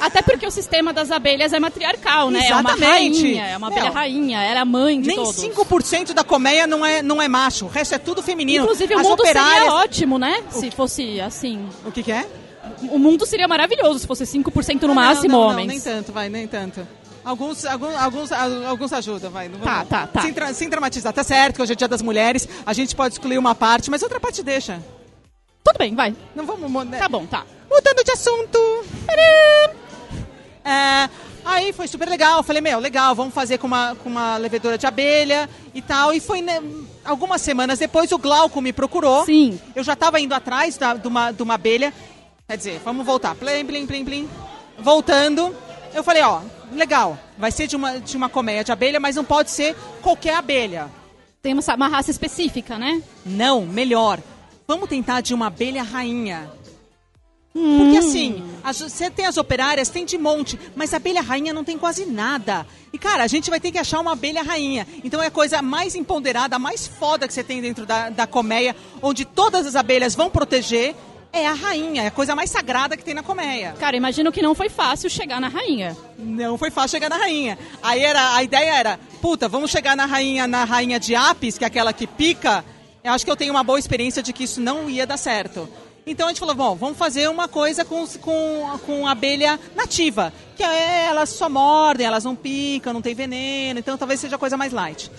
Até 0.00 0.22
porque 0.22 0.46
o 0.46 0.50
sistema 0.50 0.92
das 0.92 1.10
abelhas 1.10 1.52
é 1.52 1.58
matriarcal, 1.58 2.30
né? 2.30 2.40
É 2.46 2.52
uma 2.54 2.60
Exatamente. 2.60 3.22
rainha, 3.22 3.46
é 3.46 3.56
uma 3.56 3.66
abelha 3.68 3.90
rainha, 3.90 4.40
ela 4.42 4.58
é 4.58 4.62
a 4.62 4.64
mãe 4.64 5.00
de 5.00 5.08
Nem 5.08 5.16
todos. 5.16 5.36
5% 5.36 6.12
da 6.12 6.22
colmeia 6.22 6.66
não 6.66 6.84
é, 6.84 7.02
não 7.02 7.20
é 7.20 7.26
macho, 7.28 7.64
o 7.64 7.68
resto 7.68 7.94
é 7.94 7.98
tudo 7.98 8.22
feminino. 8.22 8.64
Inclusive, 8.64 8.94
o 8.94 8.98
As 8.98 9.06
mundo 9.06 9.20
operárias... 9.20 9.54
seria 9.58 9.72
ótimo, 9.72 10.18
né? 10.18 10.44
Se 10.50 10.70
fosse 10.70 11.20
assim. 11.20 11.66
O 11.84 11.90
que, 11.90 12.02
que 12.02 12.12
é? 12.12 12.26
O 12.90 12.98
mundo 12.98 13.26
seria 13.26 13.48
maravilhoso 13.48 14.00
se 14.00 14.06
fosse 14.06 14.24
5% 14.24 14.82
no 14.82 14.92
Ah, 14.92 14.94
máximo 14.94 15.28
não, 15.32 15.40
não, 15.40 15.48
homens. 15.48 15.66
Não, 15.66 15.72
nem 15.74 15.80
tanto, 15.80 16.12
vai, 16.12 16.28
nem 16.28 16.46
tanto. 16.46 16.86
Alguns, 17.24 17.64
alguns, 17.64 17.94
alguns, 17.96 18.32
alguns 18.32 18.92
ajudam, 18.92 19.30
vai. 19.30 19.48
Não 19.48 19.58
Tá, 19.60 19.84
tá, 19.84 20.06
tá. 20.06 20.20
Sem, 20.20 20.32
tra- 20.32 20.52
sem 20.54 20.68
dramatizar. 20.68 21.12
Tá 21.12 21.24
certo 21.24 21.56
que 21.56 21.62
hoje 21.62 21.72
é 21.72 21.74
dia 21.76 21.88
das 21.88 22.02
mulheres, 22.02 22.46
a 22.66 22.72
gente 22.74 22.94
pode 22.94 23.14
excluir 23.14 23.38
uma 23.38 23.54
parte, 23.54 23.90
mas 23.90 24.02
outra 24.02 24.20
parte 24.20 24.42
deixa. 24.42 24.80
Tudo 25.64 25.78
bem, 25.78 25.94
vai. 25.94 26.14
Não 26.36 26.44
vamos... 26.46 26.70
mo- 26.70 26.84
né? 26.84 26.98
Tá 26.98 27.08
bom, 27.08 27.24
tá. 27.26 27.44
Mudando 27.74 28.04
de 28.04 28.12
assunto. 28.12 28.58
É, 30.64 31.08
aí 31.44 31.72
foi 31.72 31.88
super 31.88 32.08
legal. 32.08 32.42
Falei, 32.44 32.62
meu, 32.62 32.78
legal, 32.78 33.14
vamos 33.16 33.34
fazer 33.34 33.58
com 33.58 33.66
uma, 33.66 33.96
com 33.96 34.08
uma 34.08 34.36
levedura 34.36 34.78
de 34.78 34.86
abelha 34.86 35.48
e 35.74 35.82
tal. 35.82 36.12
E 36.14 36.20
foi 36.20 36.40
né, 36.40 36.62
algumas 37.04 37.42
semanas 37.42 37.78
depois 37.80 38.12
o 38.12 38.18
Glauco 38.18 38.60
me 38.60 38.72
procurou. 38.72 39.24
Sim. 39.24 39.60
Eu 39.74 39.82
já 39.82 39.94
estava 39.94 40.20
indo 40.20 40.32
atrás 40.34 40.76
da- 40.78 40.94
de, 40.94 41.08
uma, 41.08 41.32
de 41.32 41.42
uma 41.42 41.54
abelha. 41.54 41.92
Quer 42.48 42.56
dizer, 42.56 42.80
vamos 42.84 43.04
voltar. 43.04 43.34
Plim, 43.34 43.64
plim, 43.66 43.86
plim, 43.86 44.04
plim. 44.04 44.30
Voltando. 44.78 45.54
Eu 45.92 46.04
falei, 46.04 46.22
ó, 46.22 46.40
legal. 46.72 47.18
Vai 47.36 47.50
ser 47.50 47.66
de 47.66 47.74
uma, 47.76 47.98
de 47.98 48.16
uma 48.16 48.28
colmeia 48.28 48.62
de 48.62 48.70
abelha, 48.70 49.00
mas 49.00 49.16
não 49.16 49.24
pode 49.24 49.50
ser 49.50 49.74
qualquer 50.00 50.36
abelha. 50.36 50.88
Tem 51.42 51.52
uma, 51.52 51.62
uma 51.74 51.88
raça 51.88 52.10
específica, 52.10 52.78
né? 52.78 53.02
Não, 53.26 53.62
melhor. 53.66 54.20
Vamos 54.66 54.88
tentar 54.88 55.20
de 55.20 55.34
uma 55.34 55.48
abelha 55.48 55.82
rainha. 55.82 56.50
Porque 57.54 57.98
assim, 57.98 58.42
as- 58.64 58.80
você 58.80 59.08
tem 59.08 59.26
as 59.26 59.36
operárias, 59.36 59.88
tem 59.88 60.04
de 60.04 60.18
monte, 60.18 60.58
mas 60.74 60.92
a 60.92 60.96
abelha 60.96 61.20
rainha 61.22 61.52
não 61.52 61.62
tem 61.62 61.78
quase 61.78 62.04
nada. 62.04 62.66
E 62.92 62.98
cara, 62.98 63.22
a 63.22 63.28
gente 63.28 63.48
vai 63.48 63.60
ter 63.60 63.70
que 63.70 63.78
achar 63.78 64.00
uma 64.00 64.12
abelha 64.12 64.42
rainha. 64.42 64.84
Então 65.04 65.22
é 65.22 65.26
a 65.26 65.30
coisa 65.30 65.62
mais 65.62 65.94
empoderada, 65.94 66.56
a 66.56 66.58
mais 66.58 66.86
foda 66.86 67.28
que 67.28 67.32
você 67.32 67.44
tem 67.44 67.60
dentro 67.62 67.86
da, 67.86 68.10
da 68.10 68.26
colmeia, 68.26 68.74
onde 69.00 69.24
todas 69.24 69.66
as 69.66 69.76
abelhas 69.76 70.16
vão 70.16 70.28
proteger, 70.28 70.96
é 71.32 71.46
a 71.46 71.52
rainha, 71.52 72.02
é 72.02 72.06
a 72.08 72.10
coisa 72.10 72.34
mais 72.34 72.50
sagrada 72.50 72.96
que 72.96 73.04
tem 73.04 73.14
na 73.14 73.22
colmeia. 73.22 73.72
Cara, 73.78 73.96
imagino 73.96 74.32
que 74.32 74.42
não 74.42 74.54
foi 74.54 74.68
fácil 74.68 75.08
chegar 75.08 75.40
na 75.40 75.48
rainha. 75.48 75.96
Não 76.18 76.58
foi 76.58 76.70
fácil 76.72 76.90
chegar 76.96 77.08
na 77.08 77.16
rainha. 77.16 77.56
Aí 77.82 78.02
era, 78.02 78.34
a 78.34 78.42
ideia 78.42 78.74
era, 78.74 79.00
puta, 79.20 79.48
vamos 79.48 79.70
chegar 79.70 79.96
na 79.96 80.06
rainha, 80.06 80.46
na 80.48 80.64
rainha 80.64 80.98
de 80.98 81.14
Apis, 81.14 81.56
que 81.56 81.62
é 81.64 81.66
aquela 81.68 81.92
que 81.92 82.06
pica. 82.06 82.64
Eu 83.02 83.12
acho 83.12 83.24
que 83.24 83.30
eu 83.30 83.36
tenho 83.36 83.52
uma 83.52 83.62
boa 83.64 83.78
experiência 83.78 84.22
de 84.22 84.32
que 84.32 84.42
isso 84.44 84.60
não 84.60 84.88
ia 84.90 85.06
dar 85.06 85.16
certo. 85.16 85.68
Então 86.06 86.26
a 86.26 86.30
gente 86.30 86.38
falou, 86.40 86.54
bom, 86.54 86.74
vamos 86.74 86.98
fazer 86.98 87.28
uma 87.30 87.48
coisa 87.48 87.84
com, 87.84 88.06
com, 88.20 88.78
com 88.84 89.06
abelha 89.06 89.58
nativa. 89.74 90.32
Que 90.56 90.62
é, 90.62 91.06
elas 91.06 91.30
só 91.30 91.48
mordem, 91.48 92.06
elas 92.06 92.24
não 92.24 92.36
picam, 92.36 92.92
não 92.92 93.00
tem 93.02 93.14
veneno, 93.14 93.78
então 93.80 93.96
talvez 93.96 94.20
seja 94.20 94.36
a 94.36 94.38
coisa 94.38 94.56
mais 94.56 94.72
light. 94.72 95.10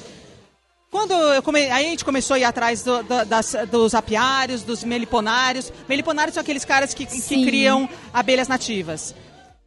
Quando 0.92 1.12
eu 1.14 1.42
come... 1.44 1.60
aí 1.72 1.88
a 1.88 1.90
gente 1.90 2.06
começou 2.06 2.36
a 2.36 2.40
ir 2.40 2.44
atrás 2.46 2.84
do- 2.84 3.04
do- 3.04 3.26
das- 3.26 3.56
dos 3.70 3.94
apiários, 3.96 4.62
dos 4.64 4.84
meliponários. 4.84 5.74
Meliponários 5.90 6.36
são 6.36 6.42
aqueles 6.42 6.64
caras 6.64 6.94
que, 6.94 7.06
que 7.06 7.20
criam 7.44 7.90
abelhas 8.14 8.48
nativas. 8.48 9.14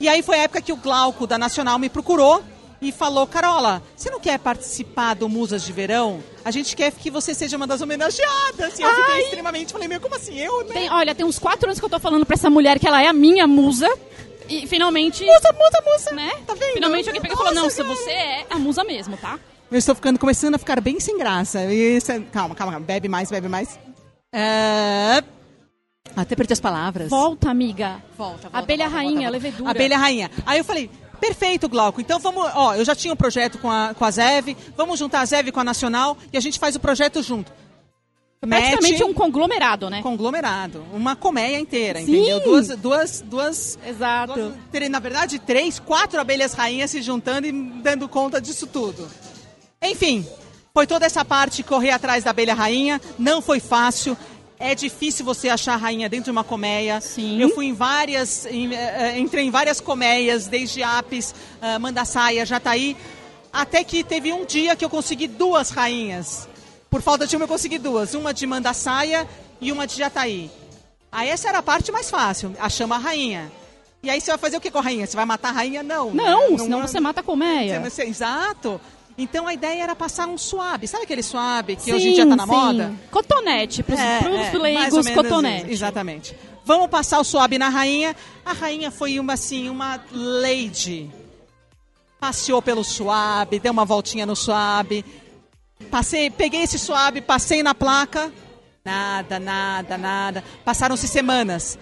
E 0.00 0.08
aí 0.08 0.22
foi 0.22 0.38
a 0.38 0.42
época 0.44 0.62
que 0.62 0.72
o 0.72 0.76
Glauco 0.76 1.26
da 1.26 1.36
Nacional 1.36 1.78
me 1.78 1.88
procurou 1.90 2.42
e 2.80 2.92
falou: 2.92 3.26
Carola, 3.26 3.82
você 3.96 4.10
não 4.10 4.20
quer 4.20 4.38
participar 4.38 5.14
do 5.14 5.28
Musas 5.28 5.62
de 5.62 5.72
Verão? 5.72 6.22
A 6.44 6.50
gente 6.50 6.74
quer 6.76 6.92
que 6.92 7.10
você 7.10 7.34
seja 7.34 7.56
uma 7.56 7.66
das 7.66 7.80
homenageadas. 7.80 8.78
E 8.78 8.82
eu 8.82 8.88
fiquei 8.90 9.14
Ai. 9.14 9.22
extremamente, 9.22 9.72
falei, 9.72 9.88
meu, 9.88 10.00
como 10.00 10.14
assim? 10.14 10.38
Eu, 10.38 10.64
né? 10.64 10.72
Tem, 10.74 10.90
olha, 10.90 11.14
tem 11.14 11.26
uns 11.26 11.38
quatro 11.38 11.66
anos 11.66 11.78
que 11.78 11.84
eu 11.84 11.90
tô 11.90 11.98
falando 11.98 12.24
pra 12.24 12.34
essa 12.34 12.48
mulher 12.50 12.78
que 12.78 12.86
ela 12.86 13.02
é 13.02 13.06
a 13.06 13.12
minha 13.12 13.46
musa. 13.46 13.88
E 14.48 14.66
finalmente. 14.66 15.24
Musa, 15.24 15.52
musa, 15.52 15.82
musa. 15.84 16.10
Né? 16.12 16.30
Tá 16.46 16.54
vendo? 16.54 16.72
Finalmente 16.74 17.08
alguém 17.08 17.20
pegou 17.20 17.36
e 17.36 17.38
falou: 17.38 17.54
Não, 17.54 17.68
se 17.68 17.82
você 17.82 18.10
é 18.10 18.46
a 18.48 18.58
musa 18.58 18.82
mesmo, 18.84 19.16
tá? 19.16 19.38
Eu 19.70 19.76
estou 19.76 19.94
ficando, 19.94 20.18
começando 20.18 20.54
a 20.54 20.58
ficar 20.58 20.80
bem 20.80 20.98
sem 20.98 21.18
graça. 21.18 21.62
Isso 21.72 22.10
é- 22.10 22.20
Calma, 22.32 22.54
calma, 22.54 22.72
calma. 22.72 22.80
Bebe 22.86 23.06
mais, 23.08 23.30
bebe 23.30 23.48
mais. 23.48 23.78
É... 24.32 25.22
Até 26.16 26.34
perdi 26.34 26.54
as 26.54 26.60
palavras. 26.60 27.10
Volta, 27.10 27.50
amiga. 27.50 28.02
Volta, 28.16 28.42
volta, 28.44 28.58
Abelha 28.58 28.84
volta, 28.84 28.96
rainha, 28.96 29.12
volta, 29.14 29.30
volta. 29.30 29.46
levedura. 29.46 29.70
Abelha 29.70 29.98
rainha. 29.98 30.30
Aí 30.46 30.58
eu 30.58 30.64
falei, 30.64 30.90
perfeito, 31.20 31.68
Glauco. 31.68 32.00
Então 32.00 32.18
vamos, 32.18 32.50
ó, 32.54 32.74
eu 32.74 32.84
já 32.84 32.94
tinha 32.94 33.12
um 33.12 33.16
projeto 33.16 33.58
com 33.58 33.70
a, 33.70 33.94
com 33.94 34.04
a 34.04 34.10
Zev, 34.10 34.56
vamos 34.76 34.98
juntar 34.98 35.20
a 35.20 35.24
Zev 35.26 35.50
com 35.50 35.60
a 35.60 35.64
Nacional 35.64 36.16
e 36.32 36.36
a 36.36 36.40
gente 36.40 36.58
faz 36.58 36.74
o 36.76 36.80
projeto 36.80 37.22
junto. 37.22 37.52
Praticamente 38.40 38.92
Mete 38.92 39.02
um 39.04 39.12
conglomerado, 39.12 39.90
né? 39.90 40.00
conglomerado, 40.00 40.84
uma 40.92 41.16
colmeia 41.16 41.58
inteira, 41.58 41.98
Sim. 42.00 42.18
entendeu? 42.18 42.40
Duas, 42.40 42.68
duas, 42.68 43.20
duas, 43.20 43.78
Exato. 43.84 44.34
duas- 44.34 44.88
na 44.88 45.00
verdade, 45.00 45.40
três, 45.40 45.80
quatro 45.80 46.20
abelhas 46.20 46.52
rainhas 46.54 46.92
se 46.92 47.02
juntando 47.02 47.48
e 47.48 47.52
dando 47.52 48.08
conta 48.08 48.40
disso 48.40 48.68
tudo. 48.68 49.08
Enfim, 49.82 50.24
foi 50.72 50.86
toda 50.86 51.04
essa 51.04 51.24
parte 51.24 51.64
correr 51.64 51.90
atrás 51.90 52.22
da 52.22 52.30
abelha 52.30 52.54
rainha, 52.54 53.00
não 53.18 53.42
foi 53.42 53.58
fácil. 53.58 54.16
É 54.60 54.74
difícil 54.74 55.24
você 55.24 55.48
achar 55.48 55.74
a 55.74 55.76
rainha 55.76 56.08
dentro 56.08 56.24
de 56.24 56.30
uma 56.30 56.42
colmeia. 56.42 57.00
Sim. 57.00 57.40
Eu 57.40 57.50
fui 57.50 57.66
em 57.66 57.72
várias, 57.72 58.44
em, 58.46 58.74
eh, 58.74 58.94
eh, 59.14 59.18
entrei 59.18 59.44
em 59.44 59.50
várias 59.50 59.80
colmeias, 59.80 60.48
desde 60.48 60.82
Apis, 60.82 61.32
uh, 61.62 61.78
Mandaçaia, 61.78 62.44
Jataí, 62.44 62.96
até 63.52 63.84
que 63.84 64.02
teve 64.02 64.32
um 64.32 64.44
dia 64.44 64.74
que 64.74 64.84
eu 64.84 64.90
consegui 64.90 65.28
duas 65.28 65.70
rainhas. 65.70 66.48
Por 66.90 67.02
falta 67.02 67.26
de 67.26 67.36
uma 67.36 67.44
eu 67.44 67.48
consegui 67.48 67.78
duas, 67.78 68.14
uma 68.14 68.34
de 68.34 68.46
Mandaçaia 68.46 69.28
e 69.60 69.70
uma 69.70 69.86
de 69.86 69.96
Jataí. 69.96 70.50
Aí 71.12 71.28
essa 71.28 71.48
era 71.48 71.58
a 71.58 71.62
parte 71.62 71.92
mais 71.92 72.10
fácil, 72.10 72.54
achamos 72.58 72.96
a 72.96 73.00
rainha. 73.00 73.52
E 74.02 74.10
aí 74.10 74.20
você 74.20 74.30
vai 74.30 74.38
fazer 74.38 74.56
o 74.56 74.60
que 74.60 74.70
com 74.70 74.78
a 74.78 74.82
rainha? 74.82 75.06
Você 75.06 75.16
vai 75.16 75.24
matar 75.24 75.48
a 75.50 75.52
rainha? 75.52 75.82
Não. 75.82 76.10
Não, 76.12 76.52
né? 76.52 76.58
senão 76.58 76.80
você 76.82 77.00
mata 77.00 77.20
a 77.20 77.22
colmeia. 77.22 77.80
Você- 77.80 78.02
Exato. 78.02 78.80
Então 79.18 79.48
a 79.48 79.52
ideia 79.52 79.82
era 79.82 79.96
passar 79.96 80.28
um 80.28 80.38
suave. 80.38 80.86
Sabe 80.86 81.02
aquele 81.02 81.24
suave 81.24 81.74
que 81.74 81.82
Sim, 81.82 81.92
hoje 81.94 82.08
em 82.10 82.12
dia 82.14 82.26
tá 82.26 82.36
na 82.36 82.44
sim. 82.46 82.50
moda? 82.50 82.92
Cotonete, 83.10 83.82
pros, 83.82 83.98
É, 83.98 84.20
pros 84.20 84.34
é, 84.36 84.52
ou 84.56 84.62
leigos, 84.62 85.04
menos 85.04 85.10
cotonete. 85.10 85.64
isso, 85.64 85.72
Exatamente. 85.72 86.36
Vamos 86.64 86.88
passar 86.88 87.18
o 87.18 87.24
suave 87.24 87.58
na 87.58 87.68
rainha. 87.68 88.14
A 88.44 88.52
rainha 88.52 88.90
foi 88.90 89.18
uma 89.18 89.32
assim, 89.32 89.68
uma 89.68 90.00
lady. 90.12 91.10
Passeou 92.20 92.62
pelo 92.62 92.84
suave, 92.84 93.58
deu 93.58 93.72
uma 93.72 93.84
voltinha 93.84 94.24
no 94.24 94.36
suave. 94.36 95.04
Passei, 95.90 96.30
peguei 96.30 96.62
esse 96.62 96.78
suave, 96.78 97.20
passei 97.20 97.62
na 97.62 97.74
placa. 97.74 98.32
Nada, 98.84 99.38
nada, 99.40 99.98
nada. 99.98 100.44
Passaram-se 100.64 101.08
semanas. 101.08 101.78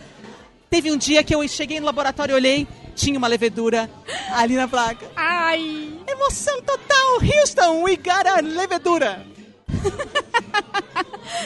Teve 0.69 0.91
um 0.91 0.97
dia 0.97 1.23
que 1.23 1.35
eu 1.35 1.47
cheguei 1.49 1.81
no 1.81 1.87
laboratório, 1.87 2.35
olhei, 2.35 2.67
tinha 2.95 3.19
uma 3.19 3.29
levedura 3.29 3.89
ali 4.33 4.55
na 4.55 4.67
placa. 4.67 5.07
Ai, 5.15 5.93
Emoção 6.07 6.61
total, 6.63 7.21
Houston, 7.21 7.83
we 7.83 7.97
got 7.97 8.27
a 8.27 8.41
levedura. 8.41 9.25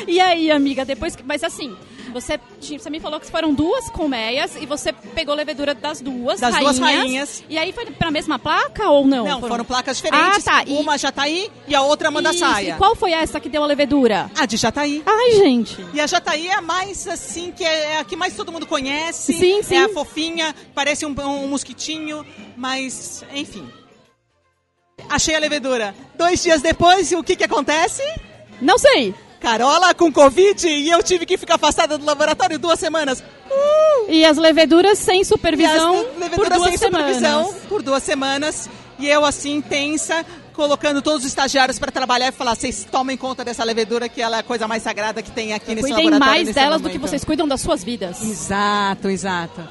E 0.06 0.20
aí, 0.20 0.50
amiga, 0.50 0.84
depois 0.84 1.16
que. 1.16 1.22
Mas 1.22 1.42
assim, 1.42 1.76
você, 2.10 2.38
você 2.60 2.90
me 2.90 3.00
falou 3.00 3.18
que 3.20 3.26
foram 3.30 3.54
duas 3.54 3.88
colmeias 3.90 4.56
e 4.60 4.66
você 4.66 4.92
pegou 4.92 5.34
levedura 5.34 5.74
das 5.74 6.00
duas 6.00 6.40
Das 6.40 6.54
rainhas. 6.54 6.78
duas 6.78 6.78
rainhas. 6.94 7.44
E 7.48 7.56
aí 7.58 7.72
foi 7.72 7.86
pra 7.86 8.10
mesma 8.10 8.38
placa 8.38 8.88
ou 8.90 9.06
não? 9.06 9.24
Não, 9.24 9.40
foram 9.40 9.64
placas 9.64 9.96
diferentes. 9.98 10.46
Ah, 10.46 10.62
tá. 10.62 10.64
E- 10.66 10.76
Uma 10.78 10.98
Jataí 10.98 11.50
e 11.68 11.74
a 11.74 11.82
outra 11.82 12.10
manda 12.10 12.32
saia. 12.32 12.74
E 12.74 12.76
qual 12.78 12.94
foi 12.94 13.12
essa 13.12 13.38
que 13.40 13.48
deu 13.48 13.62
a 13.62 13.66
levedura? 13.66 14.30
A 14.36 14.46
de 14.46 14.56
Jataí. 14.56 15.02
Ai, 15.06 15.32
gente. 15.32 15.76
E 15.94 16.00
a 16.00 16.06
Jataí 16.06 16.48
é 16.48 16.54
a 16.54 16.60
mais 16.60 17.06
assim, 17.08 17.52
que 17.52 17.64
é 17.64 17.98
a 17.98 18.04
que 18.04 18.16
mais 18.16 18.34
todo 18.34 18.50
mundo 18.52 18.66
conhece. 18.66 19.32
Sim, 19.32 19.62
sim. 19.62 19.76
É 19.76 19.84
a 19.84 19.88
fofinha, 19.88 20.54
parece 20.74 21.06
um, 21.06 21.14
um 21.18 21.48
mosquitinho, 21.48 22.24
mas 22.56 23.24
enfim. 23.34 23.68
Achei 25.08 25.34
a 25.34 25.38
levedura. 25.38 25.94
Dois 26.16 26.42
dias 26.42 26.60
depois, 26.60 27.10
o 27.12 27.22
que 27.22 27.34
que 27.36 27.44
acontece? 27.44 28.02
Não 28.60 28.78
sei. 28.78 29.14
Carola 29.40 29.94
com 29.94 30.12
Covid 30.12 30.68
e 30.68 30.90
eu 30.90 31.02
tive 31.02 31.24
que 31.24 31.38
ficar 31.38 31.54
afastada 31.54 31.96
do 31.96 32.04
laboratório 32.04 32.58
duas 32.58 32.78
semanas. 32.78 33.20
Uh! 33.50 34.10
E 34.10 34.24
as 34.24 34.36
leveduras 34.36 34.98
sem 34.98 35.22
E 35.22 35.24
supervisão 35.24 35.96
as 36.00 36.06
por 36.06 36.18
leveduras 36.20 36.58
duas 36.58 36.68
sem 36.68 36.78
semanas. 36.78 37.16
supervisão 37.16 37.54
por 37.68 37.82
duas 37.82 38.02
semanas. 38.02 38.68
E 38.98 39.08
eu, 39.08 39.24
assim, 39.24 39.62
tensa, 39.62 40.26
colocando 40.52 41.00
todos 41.00 41.22
os 41.22 41.28
estagiários 41.28 41.78
para 41.78 41.90
trabalhar 41.90 42.28
e 42.28 42.32
falar: 42.32 42.54
vocês 42.54 42.86
tomem 42.90 43.16
conta 43.16 43.42
dessa 43.42 43.64
levedura, 43.64 44.10
que 44.10 44.20
ela 44.20 44.36
é 44.36 44.40
a 44.40 44.42
coisa 44.42 44.68
mais 44.68 44.82
sagrada 44.82 45.22
que 45.22 45.30
tem 45.30 45.54
aqui 45.54 45.74
nesse 45.74 45.88
Cuidem 45.88 46.04
laboratório. 46.04 46.26
mais 46.34 46.46
nesse 46.46 46.54
delas 46.60 46.80
do 46.80 46.84
momento." 46.84 46.92
que 47.00 47.08
vocês 47.08 47.24
cuidam 47.24 47.48
das 47.48 47.62
suas 47.62 47.82
vidas. 47.82 48.22
Exato, 48.22 49.08
exato. 49.08 49.66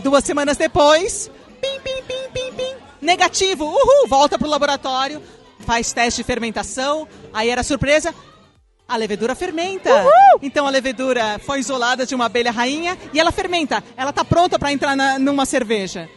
Duas 0.00 0.24
semanas 0.24 0.56
depois, 0.56 1.30
pim, 1.62 1.78
pim, 1.84 2.02
pim, 2.02 2.28
pim, 2.32 2.52
pim, 2.56 2.74
negativo, 3.00 3.64
uhul, 3.64 4.08
volta 4.08 4.36
pro 4.36 4.48
laboratório, 4.48 5.22
faz 5.60 5.92
teste 5.92 6.20
de 6.22 6.26
fermentação, 6.26 7.06
aí 7.32 7.48
era 7.48 7.62
surpresa, 7.62 8.12
a 8.86 8.96
levedura 8.96 9.34
fermenta. 9.34 9.90
Então 10.42 10.66
a 10.66 10.70
levedura 10.70 11.38
foi 11.38 11.58
isolada 11.60 12.04
de 12.06 12.14
uma 12.14 12.26
abelha 12.26 12.50
rainha 12.50 12.96
e 13.12 13.20
ela 13.20 13.32
fermenta, 13.32 13.82
ela 13.96 14.12
tá 14.12 14.24
pronta 14.24 14.58
para 14.58 14.72
entrar 14.72 14.94
na- 14.96 15.18
numa 15.18 15.46
cerveja. 15.46 16.08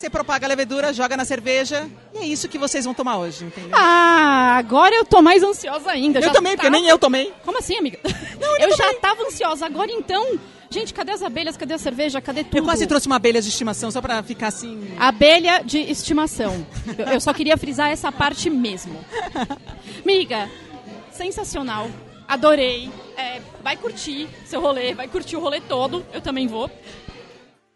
Você 0.00 0.08
propaga 0.08 0.46
a 0.46 0.48
levedura, 0.48 0.92
joga 0.92 1.16
na 1.16 1.24
cerveja 1.24 1.88
e 2.14 2.18
é 2.18 2.24
isso 2.26 2.48
que 2.48 2.56
vocês 2.56 2.84
vão 2.84 2.94
tomar 2.94 3.18
hoje, 3.18 3.44
entendeu? 3.44 3.70
Ah, 3.72 4.54
agora 4.56 4.94
eu 4.94 5.04
tô 5.04 5.20
mais 5.20 5.42
ansiosa 5.42 5.90
ainda. 5.90 6.20
eu 6.20 6.22
Já 6.24 6.30
também, 6.30 6.52
porque 6.52 6.68
tava- 6.68 6.78
nem 6.80 6.88
eu 6.88 6.98
tomei. 6.98 7.32
Como 7.44 7.58
assim, 7.58 7.76
amiga? 7.76 7.98
eu 8.60 8.76
já 8.76 8.94
tava 8.94 9.22
ansiosa. 9.24 9.66
Agora 9.66 9.90
então, 9.90 10.38
gente, 10.70 10.94
cadê 10.94 11.10
as 11.10 11.20
abelhas? 11.20 11.56
Cadê 11.56 11.74
a 11.74 11.78
cerveja? 11.78 12.20
Cadê 12.20 12.44
tudo? 12.44 12.58
Eu 12.58 12.62
quase 12.64 12.86
trouxe 12.86 13.08
uma 13.08 13.16
abelha 13.16 13.42
de 13.42 13.48
estimação 13.48 13.90
só 13.90 14.00
para 14.00 14.22
ficar 14.22 14.48
assim. 14.48 14.88
Abelha 15.00 15.62
de 15.64 15.78
estimação. 15.78 16.64
Eu, 16.96 17.14
eu 17.14 17.20
só 17.20 17.34
queria 17.34 17.56
frisar 17.56 17.90
essa 17.90 18.12
parte 18.12 18.48
mesmo. 18.48 19.04
Miga, 20.06 20.48
sensacional. 21.18 21.90
Adorei. 22.26 22.88
É, 23.16 23.40
vai 23.62 23.76
curtir 23.76 24.28
seu 24.46 24.60
rolê, 24.60 24.94
vai 24.94 25.08
curtir 25.08 25.36
o 25.36 25.40
rolê 25.40 25.60
todo. 25.60 26.06
Eu 26.12 26.20
também 26.20 26.46
vou. 26.46 26.70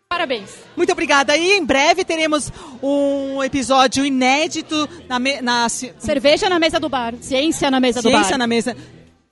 Parabéns. 0.08 0.50
Muito 0.76 0.92
obrigada. 0.92 1.36
E 1.36 1.52
em 1.52 1.64
breve 1.64 2.04
teremos 2.04 2.52
um 2.82 3.42
episódio 3.42 4.04
inédito 4.04 4.88
na, 5.08 5.18
me, 5.18 5.40
na 5.40 5.68
cerveja 5.68 6.48
na 6.48 6.58
mesa 6.58 6.78
do 6.78 6.88
bar, 6.88 7.14
ciência 7.20 7.70
na 7.70 7.80
mesa 7.80 8.00
ciência 8.00 8.10
do 8.10 8.12
bar. 8.12 8.24
Ciência 8.24 8.38
na 8.38 8.46
mesa. 8.46 8.76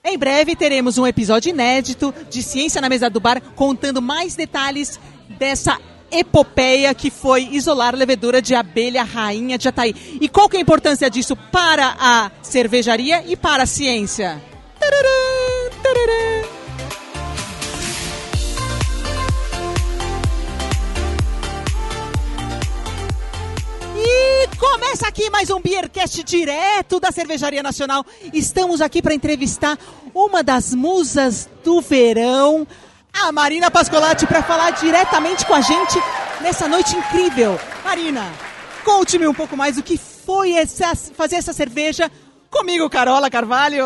Em 0.03 0.17
breve 0.17 0.55
teremos 0.55 0.97
um 0.97 1.05
episódio 1.05 1.51
inédito 1.51 2.13
de 2.27 2.41
Ciência 2.41 2.81
na 2.81 2.89
Mesa 2.89 3.07
do 3.07 3.19
Bar, 3.19 3.39
contando 3.55 4.01
mais 4.01 4.35
detalhes 4.35 4.99
dessa 5.37 5.79
epopeia 6.11 6.93
que 6.93 7.09
foi 7.09 7.49
isolar 7.51 7.95
levedura 7.95 8.41
de 8.41 8.53
abelha 8.53 9.03
rainha 9.03 9.57
de 9.57 9.63
Jataí. 9.63 9.95
E 10.19 10.27
qual 10.27 10.49
que 10.49 10.57
é 10.57 10.59
a 10.59 10.61
importância 10.61 11.09
disso 11.09 11.35
para 11.35 11.95
a 11.99 12.31
cervejaria 12.41 13.23
e 13.27 13.35
para 13.35 13.63
a 13.63 13.65
ciência? 13.65 14.41
E 23.95 24.47
começa 24.57 25.07
aqui 25.07 25.29
mais 25.29 25.49
um 25.49 25.61
Beercast 25.61 26.23
direto 26.23 26.99
da 26.99 27.11
Cervejaria 27.11 27.63
Nacional. 27.63 28.05
Estamos 28.33 28.81
aqui 28.81 29.01
para 29.01 29.13
entrevistar 29.13 29.77
uma 30.13 30.43
das 30.43 30.73
musas 30.73 31.47
do 31.63 31.79
verão, 31.81 32.67
a 33.13 33.31
Marina 33.31 33.69
Pascolati, 33.69 34.25
para 34.25 34.41
falar 34.41 34.71
diretamente 34.71 35.45
com 35.45 35.53
a 35.53 35.61
gente 35.61 35.99
nessa 36.41 36.67
noite 36.67 36.95
incrível. 36.95 37.59
Marina, 37.83 38.31
conte-me 38.83 39.27
um 39.27 39.33
pouco 39.33 39.55
mais 39.55 39.77
o 39.77 39.83
que 39.83 39.97
foi 39.97 40.53
essa, 40.53 40.95
fazer 40.95 41.35
essa 41.35 41.53
cerveja 41.53 42.11
comigo, 42.49 42.89
Carola 42.89 43.29
Carvalho. 43.29 43.85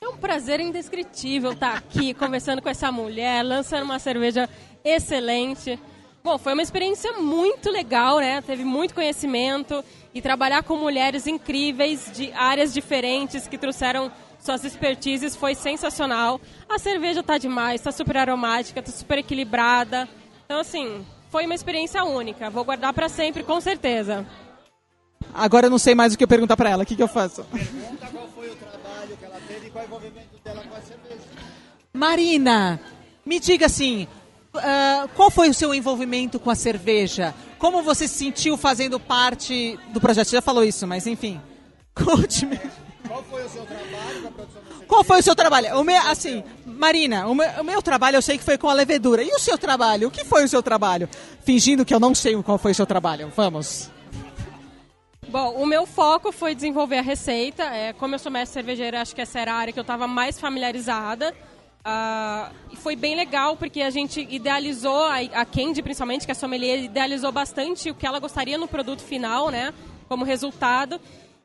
É 0.00 0.08
um 0.08 0.16
prazer 0.16 0.60
indescritível 0.60 1.52
estar 1.52 1.76
aqui 1.76 2.12
conversando 2.14 2.60
com 2.62 2.68
essa 2.68 2.90
mulher, 2.92 3.42
lançando 3.42 3.84
uma 3.84 3.98
cerveja 3.98 4.48
excelente. 4.84 5.78
Bom, 6.22 6.36
foi 6.36 6.52
uma 6.52 6.62
experiência 6.62 7.12
muito 7.14 7.70
legal, 7.70 8.18
né? 8.18 8.42
Teve 8.42 8.64
muito 8.64 8.94
conhecimento 8.94 9.84
e 10.12 10.20
trabalhar 10.20 10.62
com 10.62 10.76
mulheres 10.76 11.26
incríveis 11.26 12.10
de 12.12 12.32
áreas 12.32 12.72
diferentes 12.74 13.46
que 13.46 13.56
trouxeram 13.56 14.10
suas 14.38 14.64
expertises 14.64 15.36
foi 15.36 15.54
sensacional. 15.54 16.40
A 16.68 16.78
cerveja 16.78 17.22
tá 17.22 17.38
demais, 17.38 17.80
tá 17.80 17.92
super 17.92 18.16
aromática, 18.16 18.82
tá 18.82 18.90
super 18.90 19.18
equilibrada. 19.18 20.08
Então, 20.44 20.60
assim, 20.60 21.04
foi 21.30 21.44
uma 21.44 21.54
experiência 21.54 22.02
única. 22.04 22.48
Vou 22.50 22.64
guardar 22.64 22.92
para 22.92 23.08
sempre, 23.08 23.42
com 23.42 23.60
certeza. 23.60 24.26
Agora 25.34 25.66
eu 25.66 25.70
não 25.70 25.78
sei 25.78 25.94
mais 25.94 26.14
o 26.14 26.18
que 26.18 26.24
eu 26.24 26.28
perguntar 26.28 26.56
para 26.56 26.70
ela. 26.70 26.82
O 26.82 26.86
que, 26.86 26.96
que 26.96 27.02
eu 27.02 27.08
faço? 27.08 27.44
Pergunta 27.44 28.06
qual 28.06 28.28
foi 28.28 28.50
o 28.50 28.56
trabalho 28.56 29.16
que 29.16 29.24
ela 29.24 29.40
teve 29.46 29.66
e 29.66 29.70
qual 29.70 29.82
é 29.82 29.86
o 29.86 29.88
envolvimento 29.88 30.38
dela 30.42 30.62
com 30.62 30.76
a 30.76 30.80
cerveja. 30.80 31.24
Marina, 31.92 32.80
me 33.26 33.38
diga 33.38 33.66
assim, 33.66 34.08
uh, 34.54 35.08
qual 35.14 35.30
foi 35.30 35.50
o 35.50 35.54
seu 35.54 35.74
envolvimento 35.74 36.38
com 36.40 36.50
a 36.50 36.54
cerveja? 36.54 37.34
Como 37.58 37.82
você 37.82 38.06
se 38.08 38.14
sentiu 38.14 38.56
fazendo 38.56 38.98
parte 38.98 39.78
do 39.92 40.00
projeto? 40.00 40.28
Você 40.28 40.36
já 40.36 40.42
falou 40.42 40.64
isso, 40.64 40.86
mas 40.86 41.06
enfim. 41.06 41.40
Conte-me. 41.94 42.58
Qual 43.08 43.22
foi 43.22 43.42
o 43.42 43.48
seu 43.48 43.64
trabalho 43.64 44.22
com 44.22 44.28
a 44.28 44.30
produção? 44.30 44.62
Qual 44.86 45.04
foi 45.04 45.18
o 45.18 45.22
seu 45.22 45.34
trabalho? 45.34 45.80
O 45.80 45.84
meu, 45.84 46.02
assim, 46.02 46.44
Marina, 46.66 47.26
o 47.26 47.34
meu, 47.34 47.48
o 47.60 47.64
meu, 47.64 47.82
trabalho 47.82 48.16
eu 48.16 48.22
sei 48.22 48.36
que 48.36 48.44
foi 48.44 48.58
com 48.58 48.68
a 48.68 48.74
levedura. 48.74 49.22
E 49.22 49.30
o 49.30 49.38
seu 49.38 49.56
trabalho? 49.56 50.08
O 50.08 50.10
que 50.10 50.24
foi 50.24 50.44
o 50.44 50.48
seu 50.48 50.62
trabalho? 50.62 51.08
Fingindo 51.42 51.86
que 51.86 51.94
eu 51.94 51.98
não 51.98 52.14
sei 52.14 52.40
qual 52.42 52.58
foi 52.58 52.72
o 52.72 52.74
seu 52.74 52.86
trabalho. 52.86 53.32
Vamos. 53.34 53.90
Bom, 55.28 55.52
o 55.54 55.66
meu 55.66 55.86
foco 55.86 56.30
foi 56.30 56.54
desenvolver 56.54 56.98
a 56.98 57.02
receita. 57.02 57.64
É, 57.64 57.94
como 57.94 58.14
eu 58.14 58.18
sou 58.18 58.30
mestre 58.30 58.54
cervejeira, 58.54 59.00
acho 59.00 59.14
que 59.14 59.22
essa 59.22 59.40
era 59.40 59.52
a 59.52 59.56
área 59.56 59.72
que 59.72 59.78
eu 59.78 59.82
estava 59.82 60.06
mais 60.06 60.38
familiarizada. 60.38 61.34
Uh, 61.80 62.54
e 62.70 62.76
foi 62.76 62.94
bem 62.94 63.16
legal 63.16 63.56
porque 63.56 63.80
a 63.80 63.88
gente 63.88 64.26
idealizou, 64.30 65.04
a, 65.04 65.16
a 65.16 65.44
Candy 65.46 65.82
principalmente, 65.82 66.26
que 66.26 66.30
é 66.30 66.32
a 66.32 66.34
sommelier, 66.34 66.84
idealizou 66.84 67.32
bastante 67.32 67.90
o 67.90 67.94
que 67.94 68.06
ela 68.06 68.18
gostaria 68.18 68.58
no 68.58 68.68
produto 68.68 69.00
final, 69.00 69.48
né? 69.48 69.72
Como 70.08 70.24
resultado. 70.24 71.00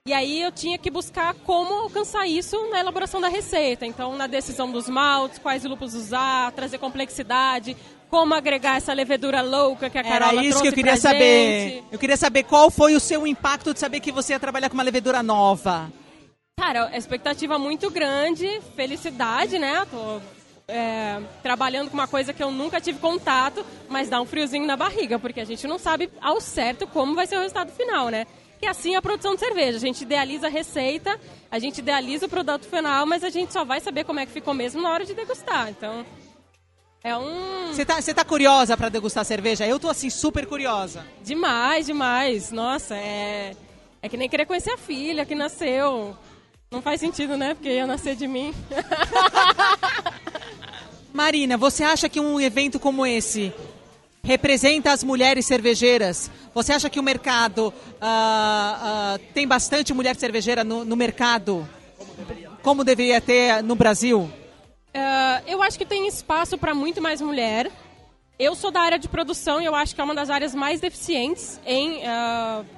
E 0.06 0.12
aí 0.12 0.42
eu 0.42 0.52
tinha 0.52 0.78
que 0.78 0.92
buscar 0.92 1.34
como 1.34 1.74
alcançar 1.76 2.28
isso 2.28 2.58
na 2.70 2.82
elaboração 2.82 3.22
da 3.22 3.30
receita. 3.30 3.86
Então, 3.86 4.18
na 4.18 4.28
decisão 4.28 4.70
dos 4.70 4.90
maltes, 4.90 5.40
quais 5.40 5.64
lúpulos 5.64 5.94
usar, 5.94 6.52
trazer 6.52 6.78
complexidade, 6.78 7.78
como 8.10 8.34
agregar 8.34 8.76
essa 8.76 8.92
levedura 8.92 9.42
louca 9.42 9.90
que 9.90 9.98
a 9.98 10.04
Carola 10.04 10.42
Era 10.42 10.46
isso 10.46 10.62
que 10.62 10.68
eu 10.68 10.74
queria 10.74 10.98
saber. 10.98 11.70
gente. 11.70 11.84
Eu 11.90 11.98
queria 11.98 12.18
saber 12.18 12.44
qual 12.44 12.70
foi 12.70 12.96
o 12.96 13.00
seu 13.00 13.26
impacto 13.26 13.74
de 13.74 13.80
saber 13.80 14.02
que 14.02 14.12
você 14.12 14.34
ia 14.34 14.40
trabalhar 14.42 14.68
com 14.68 14.74
uma 14.74 14.84
levedura 14.84 15.24
nova. 15.24 15.90
Cara, 16.60 16.92
expectativa 16.98 17.58
muito 17.58 17.90
grande, 17.90 18.60
felicidade, 18.76 19.58
né? 19.58 19.88
Tô 19.90 20.20
é, 20.68 21.22
trabalhando 21.42 21.90
com 21.90 21.94
uma 21.94 22.10
coisa 22.10 22.34
que 22.34 22.44
eu 22.44 22.52
nunca 22.52 22.82
tive 22.82 23.00
contato, 23.00 23.66
mas 23.88 24.10
dá 24.10 24.20
um 24.20 24.26
friozinho 24.26 24.68
na 24.68 24.76
barriga, 24.76 25.18
porque 25.18 25.40
a 25.40 25.46
gente 25.46 25.66
não 25.66 25.80
sabe 25.80 26.10
ao 26.20 26.42
certo 26.42 26.86
como 26.88 27.16
vai 27.16 27.26
ser 27.26 27.38
o 27.38 27.40
resultado 27.40 27.72
final, 27.72 28.10
né? 28.10 28.28
E 28.64 28.66
assim 28.66 28.94
é 28.94 28.98
a 28.98 29.02
produção 29.02 29.34
de 29.34 29.42
cerveja. 29.42 29.76
A 29.76 29.82
gente 29.82 30.04
idealiza 30.04 30.48
a 30.48 30.50
receita, 30.50 31.20
a 31.52 31.60
gente 31.60 31.80
idealiza 31.80 32.28
o 32.28 32.30
produto 32.30 32.66
final, 32.66 33.06
mas 33.06 33.22
a 33.22 33.30
gente 33.30 33.52
só 33.52 33.66
vai 33.66 33.82
saber 33.82 34.06
como 34.06 34.22
é 34.22 34.26
que 34.26 34.32
ficou 34.32 34.54
mesmo 34.54 34.82
na 34.82 34.90
hora 34.90 35.04
de 35.04 35.14
degustar. 35.14 35.68
Então, 35.68 36.06
é 37.04 37.18
um. 37.18 37.74
Você 37.74 37.84
tá, 37.84 38.00
você 38.00 38.14
tá 38.14 38.24
curiosa 38.24 38.78
para 38.78 38.88
degustar 38.88 39.26
cerveja? 39.26 39.68
Eu 39.68 39.82
tô 39.82 39.90
assim 39.90 40.10
super 40.10 40.46
curiosa. 40.46 41.06
Demais, 41.22 41.88
demais. 41.88 42.54
Nossa, 42.54 42.96
é. 42.96 43.54
É 44.02 44.08
que 44.08 44.16
nem 44.16 44.30
querer 44.30 44.46
conhecer 44.46 44.72
a 44.72 44.78
filha 44.78 45.26
que 45.26 45.36
nasceu. 45.36 46.16
Não 46.72 46.82
faz 46.82 47.02
sentido, 47.02 47.36
né? 47.36 47.56
Porque 47.56 47.70
ia 47.70 47.86
nascer 47.86 48.16
de 48.16 48.30
mim. 48.30 48.56
Marina, 51.12 51.58
você 51.58 51.84
acha 51.84 52.08
que 52.08 52.22
um 52.22 52.40
evento 52.40 52.80
como 52.80 53.06
esse 53.06 53.54
representa 54.26 54.94
as 54.94 55.04
mulheres 55.04 55.46
cervejeiras? 55.46 56.32
Você 56.54 56.72
acha 56.72 56.90
que 56.90 56.98
o 56.98 57.04
mercado 57.04 57.68
uh, 57.68 57.74
uh, 58.02 59.20
tem 59.34 59.46
bastante 59.46 59.94
mulher 59.94 60.16
cervejeira 60.16 60.64
no, 60.64 60.86
no 60.86 60.96
mercado? 60.96 61.68
Como 62.62 62.86
deveria 62.86 63.20
ter 63.20 63.62
no 63.62 63.76
Brasil? 63.76 64.22
Uh, 64.22 65.44
eu 65.46 65.62
acho 65.62 65.78
que 65.78 65.86
tem 65.86 66.08
espaço 66.08 66.58
para 66.58 66.74
muito 66.74 67.02
mais 67.02 67.20
mulher. 67.20 67.70
Eu 68.40 68.56
sou 68.56 68.72
da 68.72 68.80
área 68.80 68.98
de 68.98 69.10
produção 69.10 69.62
e 69.62 69.66
eu 69.66 69.76
acho 69.76 69.94
que 69.94 70.00
é 70.00 70.04
uma 70.04 70.16
das 70.16 70.30
áreas 70.30 70.56
mais 70.56 70.80
deficientes 70.80 71.60
em, 71.66 72.02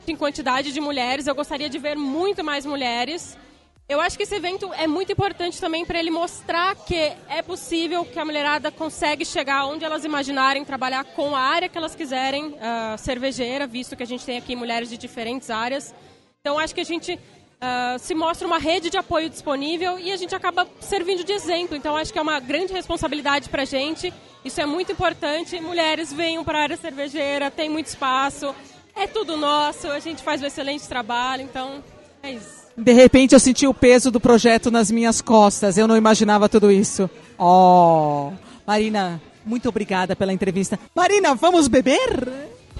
em 0.06 0.16
quantidade 0.16 0.74
de 0.74 0.82
mulheres. 0.82 1.28
Eu 1.28 1.34
gostaria 1.34 1.70
de 1.70 1.80
ver 1.80 1.96
muito 1.96 2.44
mais 2.44 2.66
mulheres. 2.66 3.38
Eu 3.88 4.02
acho 4.02 4.18
que 4.18 4.24
esse 4.24 4.34
evento 4.34 4.74
é 4.74 4.88
muito 4.88 5.12
importante 5.12 5.62
também 5.62 5.86
para 5.86 6.00
ele 6.00 6.10
mostrar 6.10 6.76
que 6.76 7.14
é 7.30 7.44
possível 7.44 8.04
que 8.04 8.18
a 8.18 8.26
mulherada 8.26 8.72
consegue 8.72 9.24
chegar 9.24 9.68
onde 9.68 9.86
elas 9.86 10.04
imaginarem, 10.04 10.66
trabalhar 10.66 11.04
com 11.04 11.36
a 11.36 11.40
área 11.40 11.70
que 11.70 11.78
elas 11.78 11.94
quiserem, 11.94 12.48
uh, 12.48 12.98
cervejeira, 12.98 13.68
visto 13.68 13.96
que 13.96 14.02
a 14.02 14.08
gente 14.08 14.26
tem 14.26 14.40
aqui 14.40 14.56
mulheres 14.56 14.90
de 14.90 14.98
diferentes 14.98 15.52
áreas. 15.52 15.94
Então 16.42 16.58
acho 16.58 16.74
que 16.74 16.82
a 16.82 16.86
gente 16.86 17.14
uh, 17.14 18.00
se 18.00 18.16
mostra 18.16 18.48
uma 18.48 18.58
rede 18.58 18.90
de 18.90 18.98
apoio 18.98 19.30
disponível 19.30 20.00
e 20.00 20.12
a 20.12 20.18
gente 20.18 20.34
acaba 20.34 20.68
servindo 20.80 21.24
de 21.24 21.34
exemplo. 21.34 21.78
Então 21.78 21.96
acho 21.96 22.12
que 22.12 22.18
é 22.18 22.22
uma 22.24 22.40
grande 22.40 22.74
responsabilidade 22.74 23.50
para 23.50 23.62
a 23.62 23.66
gente. 23.66 24.12
Isso 24.44 24.60
é 24.60 24.66
muito 24.66 24.94
importante. 24.94 25.60
Mulheres 25.62 26.12
venham 26.12 26.44
para 26.44 26.58
a 26.58 26.62
área 26.64 26.78
cervejeira, 26.78 27.52
tem 27.52 27.70
muito 27.70 27.86
espaço, 27.86 28.56
é 28.96 29.06
tudo 29.06 29.38
nosso, 29.38 29.88
a 29.90 30.00
gente 30.00 30.24
faz 30.24 30.42
um 30.42 30.48
excelente 30.48 30.88
trabalho. 30.88 31.44
Então 31.44 31.84
é 32.24 32.32
isso. 32.32 32.65
De 32.78 32.92
repente 32.92 33.34
eu 33.34 33.40
senti 33.40 33.66
o 33.66 33.74
peso 33.74 34.12
do 34.12 34.20
projeto 34.20 34.70
nas 34.70 34.92
minhas 34.92 35.22
costas. 35.22 35.78
Eu 35.78 35.88
não 35.88 35.96
imaginava 35.96 36.50
tudo 36.50 36.70
isso. 36.70 37.10
Oh, 37.38 38.34
Marina, 38.68 39.22
muito 39.46 39.70
obrigada 39.70 40.14
pela 40.14 40.34
entrevista. 40.34 40.78
Marina, 40.94 41.36
vamos 41.36 41.70
beber? 41.70 42.28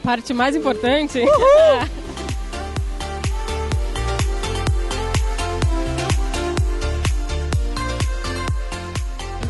Parte 0.04 0.34
mais 0.34 0.54
importante. 0.54 1.22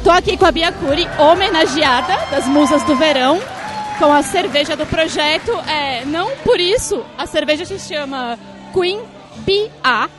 Tô 0.03 0.11
aqui 0.11 0.37
com 0.37 0.45
a 0.45 0.51
Bia 0.51 0.71
Cury, 0.71 1.07
homenageada 1.17 2.15
das 2.29 2.45
Musas 2.45 2.83
do 2.83 2.95
Verão, 2.95 3.39
com 3.97 4.13
a 4.13 4.21
cerveja 4.21 4.77
do 4.77 4.85
projeto. 4.85 5.51
É, 5.67 6.05
não 6.05 6.29
por 6.43 6.59
isso 6.59 7.03
a 7.17 7.25
cerveja 7.25 7.65
se 7.65 7.79
chama 7.79 8.37
Queen 8.71 9.14
BA. 9.45 10.09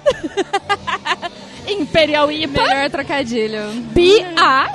Imperial 1.69 2.31
IPA. 2.31 2.62
Melhor 2.62 2.91
trocadilho. 2.91 3.73
BA. 3.93 4.71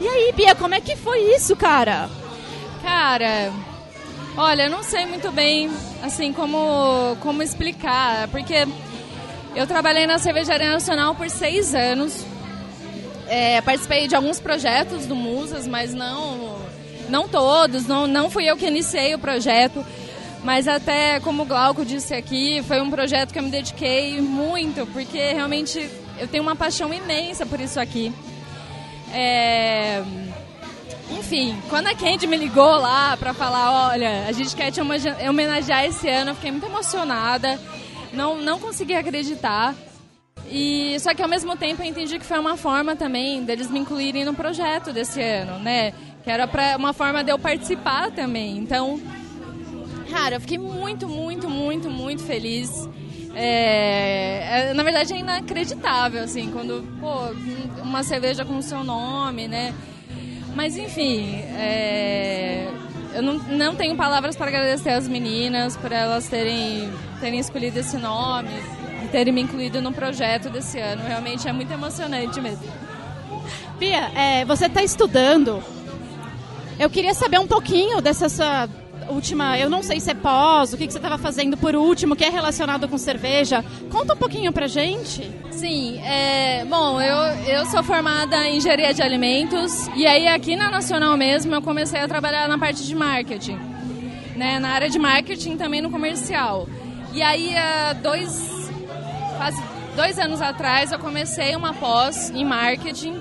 e 0.00 0.08
aí, 0.08 0.32
Bia, 0.32 0.54
como 0.54 0.74
é 0.74 0.80
que 0.80 0.96
foi 0.96 1.34
isso, 1.34 1.56
cara? 1.56 2.08
Cara, 2.82 3.52
olha, 4.36 4.64
eu 4.64 4.70
não 4.70 4.82
sei 4.84 5.06
muito 5.06 5.32
bem, 5.32 5.70
assim, 6.02 6.32
como, 6.32 7.16
como 7.20 7.42
explicar, 7.42 8.28
porque 8.28 8.66
eu 9.56 9.66
trabalhei 9.66 10.06
na 10.06 10.18
Cervejaria 10.18 10.70
Nacional 10.70 11.14
por 11.14 11.28
seis 11.28 11.74
anos. 11.74 12.24
É, 13.28 13.60
participei 13.60 14.06
de 14.06 14.14
alguns 14.14 14.38
projetos 14.38 15.06
do 15.06 15.16
Musas, 15.16 15.66
mas 15.66 15.92
não, 15.92 16.60
não 17.08 17.26
todos, 17.26 17.86
não, 17.86 18.06
não 18.06 18.30
fui 18.30 18.48
eu 18.48 18.56
que 18.56 18.66
iniciei 18.66 19.14
o 19.16 19.18
projeto. 19.18 19.84
Mas 20.46 20.68
até 20.68 21.18
como 21.18 21.42
o 21.42 21.44
Glauco 21.44 21.84
disse 21.84 22.14
aqui, 22.14 22.62
foi 22.62 22.80
um 22.80 22.88
projeto 22.88 23.32
que 23.32 23.38
eu 23.40 23.42
me 23.42 23.50
dediquei 23.50 24.20
muito, 24.20 24.86
porque 24.92 25.18
realmente 25.32 25.90
eu 26.20 26.28
tenho 26.28 26.44
uma 26.44 26.54
paixão 26.54 26.94
imensa 26.94 27.44
por 27.44 27.60
isso 27.60 27.80
aqui. 27.80 28.12
É... 29.12 30.04
enfim, 31.18 31.60
quando 31.68 31.88
a 31.88 31.96
Candy 31.96 32.28
me 32.28 32.36
ligou 32.36 32.76
lá 32.76 33.16
pra 33.16 33.34
falar, 33.34 33.90
olha, 33.90 34.24
a 34.28 34.30
gente 34.30 34.54
quer 34.54 34.70
te 34.70 34.80
homenagear 34.80 35.84
esse 35.84 36.08
ano, 36.08 36.30
eu 36.30 36.34
fiquei 36.36 36.52
muito 36.52 36.66
emocionada. 36.66 37.58
Não, 38.12 38.40
não 38.40 38.60
consegui 38.60 38.94
acreditar. 38.94 39.74
E 40.48 40.96
só 41.00 41.12
que 41.12 41.22
ao 41.22 41.28
mesmo 41.28 41.56
tempo 41.56 41.82
eu 41.82 41.86
entendi 41.86 42.20
que 42.20 42.24
foi 42.24 42.38
uma 42.38 42.56
forma 42.56 42.94
também 42.94 43.42
deles 43.42 43.68
me 43.68 43.80
incluírem 43.80 44.24
no 44.24 44.32
projeto 44.32 44.92
desse 44.92 45.20
ano, 45.20 45.58
né? 45.58 45.92
Que 46.22 46.30
era 46.30 46.46
pra, 46.46 46.76
uma 46.76 46.92
forma 46.92 47.24
de 47.24 47.32
eu 47.32 47.38
participar 47.38 48.12
também. 48.12 48.58
Então, 48.58 49.00
cara, 50.16 50.36
eu 50.36 50.40
fiquei 50.40 50.56
muito, 50.56 51.06
muito, 51.06 51.46
muito, 51.46 51.90
muito 51.90 52.22
feliz. 52.22 52.88
É, 53.34 54.70
é, 54.70 54.74
na 54.74 54.82
verdade 54.82 55.12
é 55.12 55.18
inacreditável, 55.18 56.24
assim, 56.24 56.50
quando, 56.50 56.82
pô, 56.98 57.12
uma 57.82 58.02
cerveja 58.02 58.42
com 58.42 58.56
o 58.56 58.62
seu 58.62 58.82
nome, 58.82 59.46
né? 59.46 59.74
Mas 60.54 60.74
enfim, 60.78 61.34
é, 61.54 62.66
eu 63.12 63.22
não, 63.22 63.34
não 63.34 63.76
tenho 63.76 63.94
palavras 63.94 64.34
para 64.34 64.46
agradecer 64.46 64.88
as 64.88 65.06
meninas 65.06 65.76
por 65.76 65.92
elas 65.92 66.26
terem, 66.28 66.90
terem 67.20 67.38
escolhido 67.38 67.78
esse 67.78 67.98
nome 67.98 68.48
e 69.04 69.08
terem 69.08 69.34
me 69.34 69.42
incluído 69.42 69.82
no 69.82 69.92
projeto 69.92 70.48
desse 70.48 70.78
ano. 70.78 71.02
Realmente 71.06 71.46
é 71.46 71.52
muito 71.52 71.70
emocionante 71.70 72.40
mesmo. 72.40 72.64
Pia, 73.78 74.10
é, 74.14 74.46
você 74.46 74.64
está 74.64 74.82
estudando. 74.82 75.62
Eu 76.78 76.88
queria 76.88 77.12
saber 77.12 77.38
um 77.38 77.46
pouquinho 77.46 78.00
dessa 78.00 78.30
sua 78.30 78.66
última, 79.08 79.58
eu 79.58 79.68
não 79.68 79.82
sei 79.82 80.00
se 80.00 80.10
é 80.10 80.14
pós, 80.14 80.72
o 80.72 80.76
que, 80.76 80.86
que 80.86 80.92
você 80.92 80.98
estava 80.98 81.18
fazendo 81.18 81.56
por 81.56 81.74
último, 81.74 82.16
que 82.16 82.24
é 82.24 82.30
relacionado 82.30 82.88
com 82.88 82.98
cerveja. 82.98 83.64
Conta 83.90 84.14
um 84.14 84.16
pouquinho 84.16 84.52
pra 84.52 84.66
gente. 84.66 85.30
Sim, 85.50 85.98
é, 86.00 86.64
bom, 86.64 87.00
eu, 87.00 87.16
eu 87.46 87.66
sou 87.66 87.82
formada 87.82 88.48
em 88.48 88.56
engenharia 88.56 88.92
de 88.92 89.02
alimentos 89.02 89.88
e 89.94 90.06
aí 90.06 90.28
aqui 90.28 90.56
na 90.56 90.70
Nacional 90.70 91.16
mesmo 91.16 91.54
eu 91.54 91.62
comecei 91.62 92.00
a 92.00 92.08
trabalhar 92.08 92.48
na 92.48 92.58
parte 92.58 92.84
de 92.84 92.94
marketing, 92.94 93.58
né, 94.36 94.58
na 94.58 94.70
área 94.70 94.88
de 94.88 94.98
marketing 94.98 95.56
também 95.56 95.80
no 95.80 95.90
comercial. 95.90 96.68
E 97.12 97.22
aí, 97.22 97.56
há 97.56 97.94
dois, 97.94 98.70
quase 99.38 99.62
dois 99.96 100.18
anos 100.18 100.42
atrás, 100.42 100.92
eu 100.92 100.98
comecei 100.98 101.56
uma 101.56 101.72
pós 101.72 102.28
em 102.28 102.44
marketing 102.44 103.18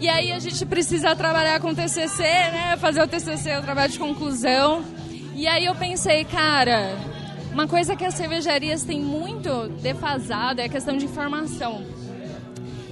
e 0.00 0.08
aí 0.08 0.32
a 0.32 0.38
gente 0.38 0.64
precisa 0.64 1.14
trabalhar 1.14 1.60
com 1.60 1.74
TCC, 1.74 2.22
né? 2.22 2.76
Fazer 2.80 3.02
o 3.02 3.06
TCC, 3.06 3.58
o 3.58 3.62
trabalho 3.62 3.92
de 3.92 3.98
conclusão. 3.98 4.82
E 5.34 5.46
aí 5.46 5.66
eu 5.66 5.74
pensei, 5.74 6.24
cara, 6.24 6.96
uma 7.52 7.68
coisa 7.68 7.94
que 7.94 8.04
as 8.04 8.14
cervejarias 8.14 8.82
têm 8.82 8.98
muito 8.98 9.68
defasado 9.82 10.62
é 10.62 10.64
a 10.64 10.68
questão 10.70 10.96
de 10.96 11.04
informação. 11.04 11.84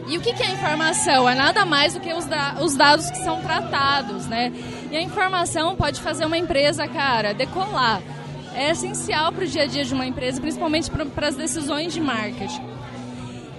E 0.06 0.18
o 0.18 0.20
que, 0.20 0.30
é 0.42 0.52
informação? 0.52 1.28
É 1.28 1.34
nada 1.34 1.64
mais 1.64 1.94
do 1.94 2.00
que 2.00 2.12
os, 2.12 2.26
da 2.26 2.56
os 2.62 2.74
dados 2.74 3.10
que 3.10 3.18
são 3.18 3.40
tratados, 3.40 4.26
né? 4.26 4.52
E 4.90 4.96
a 4.96 5.00
informação 5.00 5.76
pode 5.76 6.02
fazer 6.02 6.26
uma 6.26 6.36
empresa, 6.36 6.86
cara, 6.88 7.32
decolar. 7.32 8.02
É 8.54 8.70
essencial 8.70 9.32
para 9.32 9.44
o 9.44 9.46
dia 9.46 9.62
a 9.62 9.66
dia 9.66 9.84
de 9.84 9.94
uma 9.94 10.06
empresa, 10.06 10.40
principalmente 10.40 10.90
para 10.90 11.28
as 11.28 11.36
decisões 11.36 11.94
de 11.94 12.00
marketing. 12.00 12.66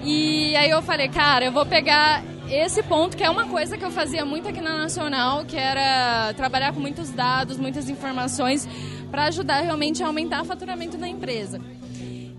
E 0.04 0.56
aí 0.56 0.70
eu 0.70 0.82
falei, 0.82 1.08
cara, 1.08 1.46
eu 1.46 1.52
vou 1.52 1.66
pegar 1.66 2.24
esse 2.52 2.82
ponto, 2.82 3.16
que 3.16 3.24
é 3.24 3.30
uma 3.30 3.46
coisa 3.46 3.78
que 3.78 3.86
eu 3.86 3.92
fazia 3.92 4.26
muito 4.26 4.48
aqui 4.48 4.60
na 4.60 4.78
Nacional, 4.78 5.46
que 5.46 5.56
era 5.56 6.34
trabalhar 6.34 6.74
com 6.74 6.80
muitos 6.80 7.12
dados, 7.12 7.58
muitas 7.58 7.90
informações, 7.90 8.68
para 9.12 9.26
ajudar 9.26 9.62
realmente 9.62 10.02
a 10.04 10.08
aumentar 10.08 10.42
o 10.42 10.46
faturamento 10.46 10.98
da 10.98 11.08
empresa. 11.08 11.62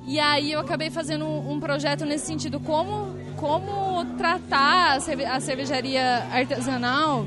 E 0.06 0.18
aí 0.18 0.50
eu 0.50 0.58
acabei 0.58 0.90
fazendo 0.90 1.24
um 1.24 1.60
projeto 1.60 2.04
nesse 2.04 2.26
sentido, 2.26 2.58
como, 2.58 3.14
como 3.36 4.04
tratar 4.16 4.96
a 4.96 5.40
cervejaria 5.40 6.26
artesanal, 6.32 7.24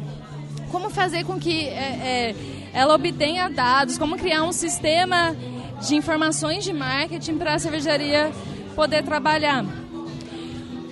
como 0.69 0.89
fazer 0.89 1.23
com 1.23 1.39
que 1.39 1.67
é, 1.67 1.71
é, 1.71 2.35
ela 2.73 2.95
obtenha 2.95 3.49
dados, 3.49 3.97
como 3.97 4.17
criar 4.17 4.43
um 4.43 4.51
sistema 4.51 5.33
de 5.87 5.95
informações 5.95 6.65
de 6.65 6.73
marketing 6.73 7.37
para 7.37 7.53
a 7.53 7.59
cervejaria 7.59 8.31
poder 8.75 9.03
trabalhar. 9.03 9.82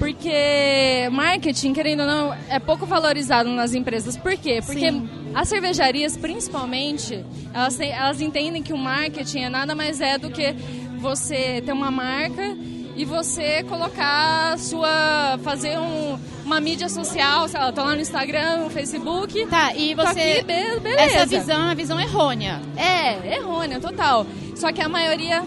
Porque 0.01 1.07
marketing, 1.11 1.73
querendo 1.73 1.99
ou 1.99 2.07
não, 2.07 2.33
é 2.49 2.57
pouco 2.57 2.87
valorizado 2.87 3.47
nas 3.49 3.75
empresas. 3.75 4.17
Por 4.17 4.35
quê? 4.35 4.59
Porque 4.65 4.91
Sim. 4.91 5.07
as 5.35 5.47
cervejarias, 5.47 6.17
principalmente, 6.17 7.23
elas, 7.53 7.75
têm, 7.75 7.91
elas 7.91 8.19
entendem 8.19 8.63
que 8.63 8.73
o 8.73 8.77
marketing 8.77 9.41
é 9.41 9.49
nada 9.49 9.75
mais 9.75 10.01
é 10.01 10.17
do 10.17 10.31
que 10.31 10.55
você 10.97 11.61
ter 11.63 11.71
uma 11.71 11.91
marca 11.91 12.57
e 12.95 13.05
você 13.05 13.61
colocar 13.61 14.57
sua. 14.57 15.39
fazer 15.43 15.77
um, 15.77 16.17
uma 16.43 16.59
mídia 16.59 16.89
social, 16.89 17.47
sei 17.47 17.59
lá, 17.59 17.71
tô 17.71 17.83
lá 17.83 17.93
no 17.93 18.01
Instagram, 18.01 18.63
no 18.63 18.71
Facebook. 18.71 19.45
Tá, 19.45 19.75
e 19.75 19.93
você. 19.93 20.19
Aqui, 20.19 20.43
beleza. 20.43 20.99
Essa 20.99 21.25
visão 21.27 21.61
é 21.61 21.63
uma 21.65 21.75
visão 21.75 21.99
errônea. 21.99 22.59
É, 22.75 23.35
errônea, 23.35 23.79
total. 23.79 24.25
Só 24.55 24.71
que 24.71 24.81
a 24.81 24.89
maioria 24.89 25.43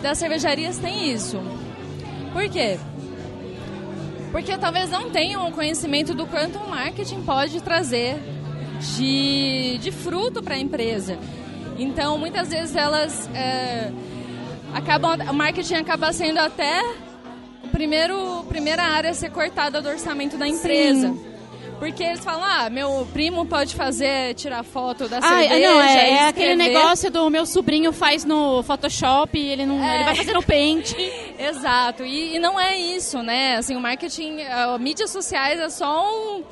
das 0.00 0.18
cervejarias 0.18 0.78
tem 0.78 1.12
isso. 1.12 1.42
Por 2.32 2.48
quê? 2.48 2.78
Porque 4.30 4.56
talvez 4.58 4.90
não 4.90 5.10
tenham 5.10 5.48
o 5.48 5.52
conhecimento 5.52 6.14
do 6.14 6.26
quanto 6.26 6.58
o 6.58 6.68
marketing 6.68 7.22
pode 7.22 7.60
trazer 7.62 8.18
de, 8.96 9.78
de 9.78 9.90
fruto 9.90 10.42
para 10.42 10.54
a 10.54 10.58
empresa. 10.58 11.18
Então, 11.78 12.18
muitas 12.18 12.48
vezes 12.48 12.74
elas 12.74 13.28
é, 13.34 13.90
acabam, 14.74 15.18
o 15.30 15.32
marketing 15.32 15.74
acaba 15.74 16.12
sendo 16.12 16.38
até 16.38 16.80
a 16.80 17.68
primeiro, 17.70 18.44
primeira 18.48 18.82
área 18.82 19.10
a 19.10 19.14
ser 19.14 19.30
cortada 19.30 19.80
do 19.80 19.88
orçamento 19.88 20.36
da 20.36 20.46
empresa. 20.46 21.08
Sim. 21.08 21.27
Porque 21.78 22.02
eles 22.02 22.24
falam, 22.24 22.42
ah, 22.42 22.68
meu 22.68 23.06
primo 23.12 23.46
pode 23.46 23.74
fazer, 23.74 24.34
tirar 24.34 24.64
foto 24.64 25.08
da 25.08 25.18
ah, 25.18 25.22
cerveja. 25.22 25.68
Não, 25.68 25.80
é, 25.80 26.10
é 26.10 26.28
aquele 26.28 26.56
negócio 26.56 27.10
do 27.10 27.30
meu 27.30 27.46
sobrinho 27.46 27.92
faz 27.92 28.24
no 28.24 28.62
Photoshop, 28.64 29.38
ele 29.38 29.64
não 29.64 29.82
é. 29.82 29.96
ele 29.96 30.04
vai 30.04 30.14
fazer 30.16 30.32
no 30.32 30.42
Paint. 30.42 30.92
Exato. 31.38 32.04
E, 32.04 32.34
e, 32.34 32.38
não 32.40 32.58
é 32.58 32.76
isso, 32.76 33.22
né? 33.22 33.56
Assim, 33.56 33.76
o 33.76 33.80
marketing, 33.80 34.42
a, 34.42 34.76
mídias 34.76 35.10
sociais 35.10 35.60
é 35.60 35.68
só 35.68 36.04
um, 36.04 36.42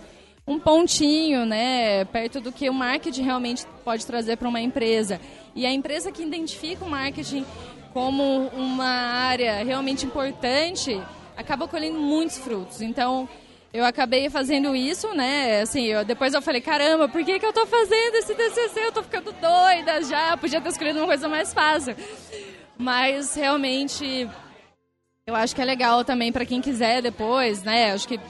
um 0.46 0.60
pontinho, 0.60 1.44
né? 1.44 2.04
Perto 2.04 2.40
do 2.40 2.52
que 2.52 2.70
o 2.70 2.74
marketing 2.74 3.22
realmente 3.22 3.66
pode 3.84 4.06
trazer 4.06 4.36
para 4.36 4.48
uma 4.48 4.60
empresa. 4.60 5.20
E 5.56 5.66
a 5.66 5.72
empresa 5.72 6.12
que 6.12 6.22
identifica 6.22 6.84
o 6.84 6.88
marketing 6.88 7.44
como 7.92 8.48
uma 8.48 8.84
área 8.86 9.64
realmente 9.64 10.06
importante 10.06 11.00
acaba 11.36 11.66
colhendo 11.66 11.98
muitos 11.98 12.38
frutos. 12.38 12.80
Então, 12.80 13.28
eu 13.72 13.84
acabei 13.84 14.30
fazendo 14.30 14.74
isso, 14.74 15.12
né? 15.14 15.60
Assim, 15.60 15.84
eu, 15.84 16.04
depois 16.04 16.32
eu 16.34 16.40
falei, 16.40 16.60
caramba, 16.60 17.08
por 17.08 17.24
que, 17.24 17.38
que 17.38 17.46
eu 17.46 17.52
tô 17.52 17.66
fazendo 17.66 18.14
esse 18.16 18.34
TCC? 18.34 18.86
Eu 18.86 18.92
tô 18.92 19.02
ficando 19.02 19.32
doida 19.32 20.02
já, 20.02 20.36
podia 20.36 20.60
ter 20.60 20.68
escolhido 20.68 20.98
uma 20.98 21.06
coisa 21.06 21.28
mais 21.28 21.52
fácil. 21.52 21.94
Mas 22.78 23.34
realmente, 23.34 24.28
eu 25.26 25.34
acho 25.34 25.54
que 25.54 25.60
é 25.60 25.64
legal 25.64 26.04
também 26.04 26.32
para 26.32 26.46
quem 26.46 26.60
quiser 26.60 27.02
depois, 27.02 27.62
né? 27.62 27.92
Acho 27.92 28.08
que 28.08 28.20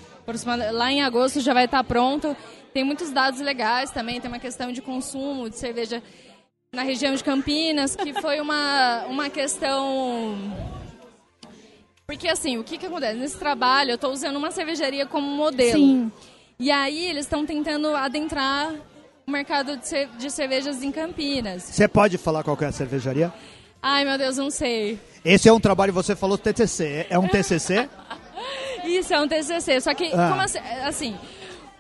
lá 0.73 0.91
em 0.91 1.03
agosto 1.03 1.41
já 1.41 1.55
vai 1.55 1.67
estar 1.67 1.85
pronto. 1.85 2.37
Tem 2.73 2.85
muitos 2.85 3.11
dados 3.11 3.41
legais 3.41 3.91
também, 3.91 4.21
tem 4.21 4.31
uma 4.31 4.39
questão 4.39 4.73
de 4.73 4.83
consumo 4.83 5.49
de 5.49 5.57
cerveja 5.57 6.03
na 6.73 6.83
região 6.83 7.15
de 7.15 7.25
Campinas, 7.25 7.97
que 7.97 8.13
foi 8.21 8.41
uma, 8.41 9.07
uma 9.07 9.31
questão 9.31 10.37
porque 12.07 12.29
assim, 12.29 12.57
o 12.57 12.65
que, 12.65 12.79
que 12.79 12.87
acontece? 12.87 13.19
Nesse 13.19 13.37
trabalho, 13.37 13.91
eu 13.91 13.95
estou 13.97 14.13
usando 14.13 14.37
uma 14.37 14.51
cervejaria 14.51 15.07
como 15.07 15.27
modelo. 15.27 15.79
Sim. 15.79 16.13
E 16.59 16.71
aí 16.71 17.07
eles 17.07 17.27
estão 17.27 17.45
tentando 17.45 17.95
adentrar 17.95 18.73
o 19.27 19.31
mercado 19.31 19.77
de, 19.77 19.89
ce 19.89 20.07
de, 20.19 20.31
cervejas 20.31 20.83
em 20.83 20.93
Campinas. 20.93 21.65
Você 21.65 21.89
pode 21.89 22.17
falar 22.17 22.45
qual 22.45 22.57
é 22.61 22.67
a 22.67 22.73
cervejaria? 22.73 23.33
Ai, 23.83 24.05
meu 24.05 24.17
Deus, 24.17 24.37
não 24.37 24.51
sei. 24.51 24.99
Esse 25.25 25.49
é 25.49 25.53
um 25.53 25.61
trabalho, 25.61 25.93
você 25.93 26.15
falou 26.15 26.39
TCC. 26.39 27.07
É 27.11 27.19
um 27.19 27.29
TCC? 27.29 27.89
Isso, 28.85 29.13
é 29.13 29.21
um 29.21 29.27
TCC. 29.27 29.81
Só 29.81 29.93
que, 29.93 30.07
ah. 30.07 30.29
como 30.31 30.41
assim, 30.41 30.59
assim 30.85 31.19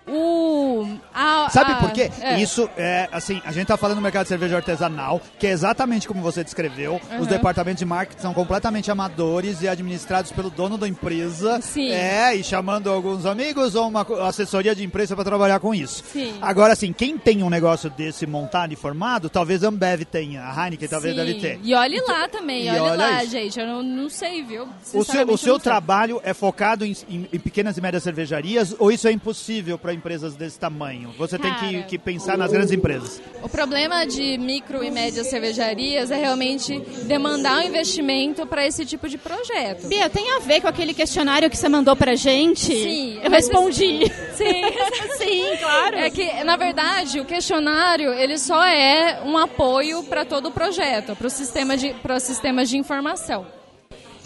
o. 0.07 0.87
A, 1.13 1.49
Sabe 1.51 1.73
a, 1.73 1.77
por 1.77 1.91
quê? 1.91 2.11
É. 2.21 2.41
Isso 2.41 2.69
é 2.77 3.09
assim, 3.11 3.41
a 3.45 3.53
gente 3.53 3.67
tá 3.67 3.77
falando 3.77 3.97
do 3.97 4.03
mercado 4.03 4.25
de 4.25 4.29
cerveja 4.29 4.57
artesanal, 4.57 5.21
que 5.39 5.47
é 5.47 5.51
exatamente 5.51 6.07
como 6.07 6.21
você 6.21 6.45
descreveu. 6.45 7.01
Uhum. 7.11 7.21
Os 7.21 7.27
departamentos 7.27 7.79
de 7.79 7.85
marketing 7.85 8.23
são 8.23 8.35
completamente 8.35 8.91
amadores 8.91 9.63
e 9.63 9.69
administrados 9.69 10.31
pelo 10.31 10.51
dono 10.51 10.79
da 10.79 10.87
empresa. 10.87 11.61
Sim. 11.61 11.91
É, 11.91 12.35
e 12.35 12.45
chamando 12.45 12.91
alguns 12.91 13.27
amigos 13.27 13.75
ou 13.75 13.89
uma 13.89 14.07
assessoria 14.29 14.75
de 14.75 14.85
imprensa 14.85 15.15
para 15.15 15.25
trabalhar 15.25 15.59
com 15.59 15.75
isso. 15.75 16.05
Sim. 16.13 16.35
Agora, 16.41 16.73
assim, 16.73 16.93
quem 16.93 17.19
tem 17.19 17.43
um 17.43 17.51
negócio 17.51 17.91
desse 17.91 18.27
montado 18.27 18.73
e 18.73 18.77
formado, 18.77 19.29
talvez 19.29 19.65
a 19.65 19.69
Ambev 19.69 20.03
tenha, 20.05 20.45
a 20.45 20.65
Heineken 20.65 20.89
talvez 20.89 21.15
Sim. 21.15 21.25
deve 21.25 21.41
ter. 21.41 21.61
E 21.63 21.75
olhe 21.75 22.01
lá 22.07 22.29
também, 22.29 22.71
olhe 22.71 22.79
olha 22.79 22.97
lá, 22.97 23.23
isso. 23.25 23.33
gente. 23.33 23.59
Eu 23.59 23.67
não, 23.67 23.83
não 23.83 24.09
sei, 24.09 24.43
viu? 24.43 24.69
O 24.95 25.05
seu, 25.05 25.27
o 25.29 25.39
seu 25.39 25.59
trabalho 25.59 26.21
é 26.23 26.33
focado 26.33 26.85
em, 26.85 26.97
em, 27.09 27.29
em 27.33 27.39
pequenas 27.39 27.77
e 27.77 27.81
médias 27.81 28.03
cervejarias 28.03 28.75
ou 28.79 28.93
isso 28.93 29.09
é 29.09 29.13
impossível 29.13 29.79
para 29.79 29.96
empresas 29.97 30.37
desse 30.37 30.59
tamanho? 30.59 31.13
Você 31.19 31.39
Cara, 31.39 31.55
tem 31.55 31.83
que, 31.83 31.89
que 31.89 31.99
pensar 31.99 32.37
nas 32.37 32.53
grandes 32.53 32.73
empresas. 32.73 33.21
O 33.43 33.49
problema 33.49 34.07
de 34.07 34.39
micro 34.39 34.85
e 34.85 34.91
médias 34.91 35.27
cervejarias 35.29 36.11
é 36.11 36.17
realmente 36.17 36.79
demandar 37.05 37.59
um 37.59 37.63
investimento 37.63 38.47
para 38.47 38.67
esse 38.67 38.85
tipo 38.85 39.09
de 39.09 39.19
projeto. 39.19 39.89
Bia, 39.89 40.09
tem 40.09 40.37
a 40.37 40.41
ver 40.41 40.61
com 40.61 40.69
aquele 40.69 40.95
questionário 40.95 41.51
que 41.51 41.57
você 41.57 41.69
mandou 41.69 41.97
pra 41.97 42.15
gente? 42.15 42.73
Sim. 42.73 43.21
Eu 43.23 43.31
respondi. 43.31 44.07
Sim. 44.37 44.63
Sim. 45.19 45.57
claro. 45.59 45.97
É 45.97 46.11
que, 46.11 46.45
na 46.45 46.57
verdade, 46.57 47.21
o 47.21 47.25
questionário 47.25 48.13
ele 48.13 48.39
só 48.39 48.65
é 48.65 49.23
um 49.25 49.37
apoio 49.39 50.03
para 50.05 50.25
todo 50.25 50.49
o 50.49 50.53
projeto, 50.53 51.17
para 51.17 51.27
o 51.27 51.31
sistema 51.31 51.77
de, 51.77 51.95
para 51.95 52.21
sistemas 52.21 52.69
de 52.69 52.77
informação. 52.77 53.47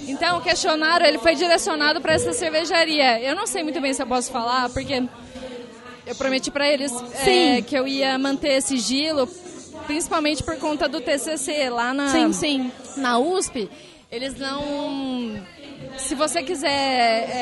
Então, 0.09 0.39
o 0.39 0.41
questionário 0.41 1.07
ele 1.07 1.19
foi 1.19 1.35
direcionado 1.35 2.01
para 2.01 2.15
essa 2.15 2.33
cervejaria. 2.33 3.21
Eu 3.21 3.35
não 3.35 3.47
sei 3.47 3.63
muito 3.63 3.81
bem 3.81 3.93
se 3.93 4.03
eu 4.03 4.07
posso 4.07 4.31
falar, 4.31 4.71
porque 4.71 5.03
eu 6.11 6.17
prometi 6.17 6.51
para 6.51 6.69
eles 6.69 6.93
é, 7.25 7.63
que 7.63 7.75
eu 7.77 7.87
ia 7.87 8.19
manter 8.19 8.61
sigilo, 8.61 9.29
principalmente 9.87 10.43
por 10.43 10.57
conta 10.57 10.89
do 10.89 11.01
TCC 11.01 11.71
lá 11.71 11.95
na, 11.95 12.09
Sim, 12.09 12.33
sim. 12.33 12.73
na 12.97 13.19
USP. 13.19 13.71
Eles 14.11 14.35
não. 14.37 15.41
Se 15.97 16.17
você 16.17 16.43
quiser 16.43 16.69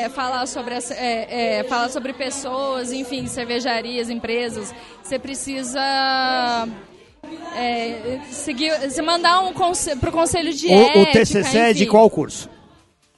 é, 0.05 0.09
falar, 0.09 0.45
sobre 0.45 0.75
essa- 0.75 0.93
é, 0.93 1.57
é, 1.59 1.63
falar 1.63 1.89
sobre 1.89 2.13
pessoas, 2.13 2.91
enfim, 2.93 3.25
cervejarias, 3.25 4.07
empresas, 4.09 4.73
você 5.01 5.17
precisa 5.17 5.81
é, 7.55 8.19
seguir, 8.29 8.71
você 8.87 9.01
mandar 9.01 9.41
um 9.41 9.51
conse 9.51 9.95
pro 9.95 10.11
conselho 10.11 10.53
de 10.53 10.67
O, 10.67 10.71
o 10.71 10.81
ética, 11.01 11.11
TCC 11.11 11.57
é 11.57 11.73
de 11.73 11.85
qual 11.87 12.07
curso? 12.09 12.47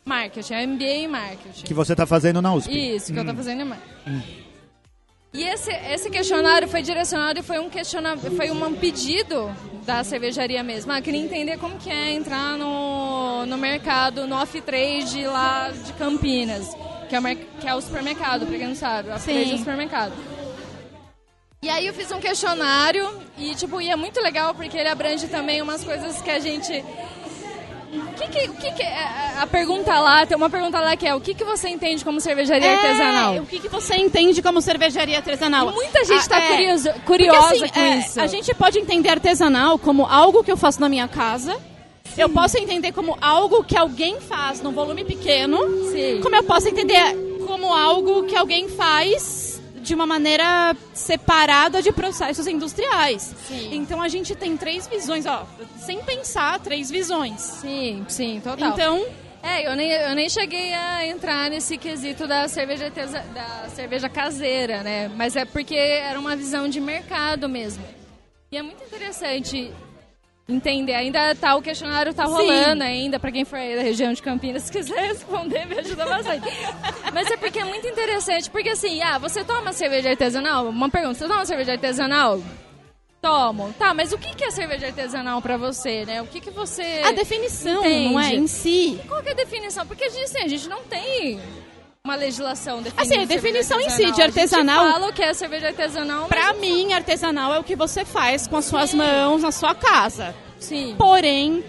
Marketing, 0.05 0.53
é 0.53 0.65
MBA 0.65 0.85
em 0.85 1.07
marketing. 1.09 1.63
Que 1.65 1.73
você 1.73 1.91
está 1.91 2.05
fazendo 2.05 2.41
na 2.41 2.53
USP. 2.55 2.71
Isso, 2.95 3.11
que 3.13 3.19
eu 3.19 3.25
tô 3.25 3.33
fazendo 3.35 3.61
em 3.61 3.65
marketing. 3.65 4.50
E 5.33 5.43
esse, 5.43 5.71
esse 5.71 6.09
questionário 6.09 6.67
foi 6.67 6.81
direcionado 6.81 7.39
e 7.39 7.43
foi 7.43 7.57
um 7.57 7.69
questionamento, 7.69 8.35
foi 8.35 8.51
um 8.51 8.73
pedido 8.73 9.49
da 9.85 10.03
cervejaria 10.03 10.61
mesmo. 10.61 10.91
Ah, 10.91 11.01
queria 11.01 11.21
entender 11.21 11.57
como 11.57 11.77
que 11.77 11.89
é 11.89 12.11
entrar 12.11 12.57
no, 12.57 13.45
no 13.45 13.57
mercado, 13.57 14.27
no 14.27 14.35
off-trade 14.35 15.25
lá 15.25 15.71
de 15.71 15.93
Campinas, 15.93 16.75
que 17.07 17.15
é 17.15 17.19
o, 17.19 17.23
que 17.23 17.67
é 17.67 17.73
o 17.73 17.81
supermercado, 17.81 18.45
pra 18.45 18.57
quem 18.57 18.67
não 18.67 18.75
sabe. 18.75 19.09
O 19.09 19.13
off-trade 19.13 19.51
é 19.51 19.55
o 19.55 19.57
supermercado. 19.57 20.13
E 21.63 21.69
aí 21.69 21.87
eu 21.87 21.93
fiz 21.93 22.11
um 22.11 22.19
questionário 22.19 23.07
e, 23.37 23.55
tipo, 23.55 23.79
e 23.79 23.89
é 23.89 23.95
muito 23.95 24.19
legal 24.19 24.53
porque 24.53 24.77
ele 24.77 24.89
abrange 24.89 25.27
também 25.27 25.61
umas 25.61 25.83
coisas 25.83 26.21
que 26.21 26.29
a 26.29 26.39
gente... 26.39 26.83
O 27.93 28.13
que 28.13 28.27
que, 28.27 28.47
que 28.47 28.71
que 28.71 28.81
é- 28.83 29.33
a 29.37 29.45
pergunta 29.45 29.99
lá, 29.99 30.25
tem 30.25 30.37
uma 30.37 30.49
pergunta 30.49 30.79
lá 30.79 30.95
que 30.95 31.05
é 31.05 31.13
o 31.13 31.19
que 31.19 31.33
que 31.33 31.43
você 31.43 31.67
entende 31.67 32.05
como 32.05 32.21
cervejaria 32.21 32.65
É, 32.67 32.75
artesanal? 32.75 33.35
o 33.37 33.45
que, 33.45 33.59
que 33.59 33.67
você 33.67 33.95
entende 33.95 34.41
como 34.41 34.61
cervejaria 34.61 35.17
artesanal? 35.17 35.71
Muita 35.73 36.05
gente 36.05 36.27
tá 36.29 36.37
Ah, 36.37 36.53
é. 36.53 36.73
Porque, 36.77 36.99
curiosa 37.05 37.53
assim, 37.65 37.67
com 37.67 37.79
é, 37.81 37.97
isso. 37.99 38.21
A 38.21 38.27
gente 38.27 38.53
pode 38.55 38.79
entender 38.79 39.09
artesanal 39.09 39.77
como 39.77 40.05
algo 40.05 40.41
que 40.43 40.51
eu 40.51 40.55
faço 40.57 40.79
na 40.79 40.87
minha 40.87 41.07
casa. 41.07 41.57
Eu 42.17 42.29
posso 42.29 42.57
entender 42.57 42.91
como 42.93 43.17
algo 43.21 43.63
que 43.63 43.77
alguém 43.77 44.19
faz 44.21 44.61
num 44.61 44.71
volume 44.71 45.03
pequeno. 45.03 45.57
Sim. 45.91 46.19
Como 46.21 46.35
eu 46.35 46.43
posso 46.43 46.69
entender 46.69 47.15
como 47.45 47.73
algo 47.73 48.23
que 48.23 48.35
alguém 48.37 48.69
faz 48.69 49.50
de 49.81 49.93
uma 49.95 50.05
maneira 50.05 50.75
separada 50.93 51.81
de 51.81 51.91
processos 51.91 52.47
industriais. 52.47 53.35
Sim. 53.47 53.69
Então 53.75 54.01
a 54.01 54.07
gente 54.07 54.35
tem 54.35 54.55
três 54.55 54.87
visões, 54.87 55.25
ó, 55.25 55.45
sem 55.79 56.01
pensar, 56.03 56.59
três 56.59 56.89
visões. 56.89 57.41
Sim, 57.41 58.05
sim, 58.07 58.39
total. 58.43 58.69
Então, 58.69 59.05
É, 59.43 59.67
eu 59.67 59.75
nem, 59.75 59.89
eu 59.91 60.13
nem 60.13 60.29
cheguei 60.29 60.71
a 60.71 61.03
entrar 61.07 61.49
nesse 61.49 61.75
quesito 61.75 62.27
da 62.27 62.47
cerveja, 62.47 62.85
artesa- 62.85 63.25
da 63.33 63.69
cerveja 63.69 64.07
caseira, 64.07 64.83
né? 64.83 65.09
Mas 65.15 65.35
é 65.35 65.45
porque 65.45 65.73
era 65.75 66.19
uma 66.19 66.35
visão 66.35 66.67
de 66.69 66.79
mercado 66.79 67.49
mesmo. 67.49 67.83
E 68.51 68.57
é 68.57 68.61
muito 68.61 68.83
interessante 68.83 69.71
entender. 70.47 70.93
Ainda 70.93 71.33
tá, 71.35 71.55
o 71.55 71.61
questionário 71.61 72.13
tá 72.13 72.25
Sim. 72.25 72.33
rolando 72.33 72.83
ainda, 72.83 73.19
pra 73.19 73.31
quem 73.31 73.45
for 73.45 73.57
da 73.57 73.81
região 73.81 74.11
de 74.13 74.21
Campinas, 74.21 74.63
se 74.63 74.71
quiser 74.71 74.99
responder, 75.07 75.65
me 75.65 75.79
ajuda 75.79 76.05
bastante. 76.05 76.47
Mas 77.13 77.29
é 77.29 77.37
porque 77.37 77.59
é 77.59 77.65
muito 77.65 77.87
interessante, 77.87 78.49
porque 78.49 78.69
assim, 78.69 79.01
ah, 79.01 79.17
você 79.17 79.43
toma 79.43 79.73
cerveja 79.73 80.09
artesanal? 80.09 80.67
Uma 80.67 80.89
pergunta, 80.89 81.15
você 81.15 81.27
toma 81.27 81.45
cerveja 81.45 81.73
artesanal? 81.73 82.41
Tomo. 83.21 83.71
Tá, 83.77 83.93
mas 83.93 84.11
o 84.11 84.17
que 84.17 84.43
é 84.43 84.49
cerveja 84.49 84.87
artesanal 84.87 85.39
pra 85.43 85.55
você, 85.55 86.05
né? 86.05 86.23
O 86.23 86.25
que 86.25 86.41
que 86.41 86.49
você... 86.49 87.01
a 87.05 87.11
definição, 87.11 87.79
entende? 87.81 88.13
não 88.13 88.19
é? 88.19 88.33
Em 88.33 88.47
si. 88.47 88.99
Qual 89.07 89.21
que 89.21 89.29
é 89.29 89.31
a 89.33 89.35
definição? 89.35 89.85
Porque 89.85 90.05
a 90.05 90.09
gente, 90.09 90.23
assim, 90.23 90.39
a 90.39 90.47
gente 90.47 90.67
não 90.67 90.81
tem 90.85 91.39
uma 92.05 92.15
legislação 92.15 92.81
definindo 92.81 93.01
Assim, 93.13 93.21
a 93.21 93.25
definição 93.25 93.79
em 93.79 93.89
si 93.89 94.11
de 94.11 94.21
artesanal- 94.21 94.79
A 94.79 94.83
gente 94.85 94.93
fala 94.93 95.07
o 95.09 95.13
que 95.13 95.21
é 95.21 95.33
cerveja 95.33 95.67
artesanal, 95.67 96.27
Pra 96.27 96.53
mim, 96.53 96.93
artesanal 96.93 97.53
é 97.53 97.59
o 97.59 97.63
que 97.63 97.75
você 97.75 98.03
faz 98.03 98.47
com 98.47 98.57
as 98.57 98.65
suas 98.65 98.91
mãos 98.93 99.43
na 99.43 99.51
sua 99.51 99.75
casa. 99.75 100.33
Sim, 100.59 100.95
Porém, 100.97 101.63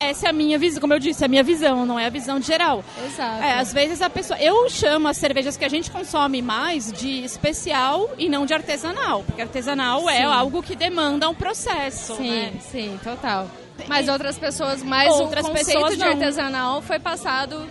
essa 0.00 0.26
é 0.26 0.30
a 0.30 0.32
minha 0.32 0.58
visão, 0.58 0.80
como 0.80 0.94
eu 0.94 0.98
disse, 0.98 1.22
é 1.22 1.26
a 1.26 1.28
minha 1.28 1.44
visão, 1.44 1.86
não 1.86 1.96
é 1.96 2.06
a 2.06 2.10
visão 2.10 2.42
geral. 2.42 2.84
exato. 3.06 3.40
É, 3.42 3.52
às 3.60 3.72
vezes 3.72 4.02
a 4.02 4.10
pessoa. 4.10 4.36
Eu 4.40 4.68
chamo 4.68 5.06
as 5.06 5.16
cervejas 5.16 5.56
que 5.56 5.64
a 5.64 5.68
gente 5.68 5.92
consome 5.92 6.42
mais 6.42 6.92
de 6.92 7.22
especial 7.24 8.10
e 8.18 8.28
não 8.28 8.44
de 8.44 8.54
artesanal. 8.54 9.22
Porque 9.24 9.42
artesanal 9.42 10.10
é 10.10 10.18
Sim. 10.18 10.24
algo 10.24 10.60
que 10.60 10.74
demanda 10.74 11.28
um 11.28 11.34
processo. 11.34 12.16
Sim, 12.16 12.30
né? 12.30 12.52
sim, 12.60 12.98
total. 13.04 13.48
Mas 13.88 14.08
outras 14.08 14.36
pessoas, 14.38 14.82
mais 14.82 15.12
Outras 15.14 15.44
o 15.44 15.48
conceito 15.50 15.66
pessoas 15.72 15.92
de 15.94 15.98
não. 16.00 16.08
artesanal 16.08 16.82
foi 16.82 16.98
passado... 16.98 17.64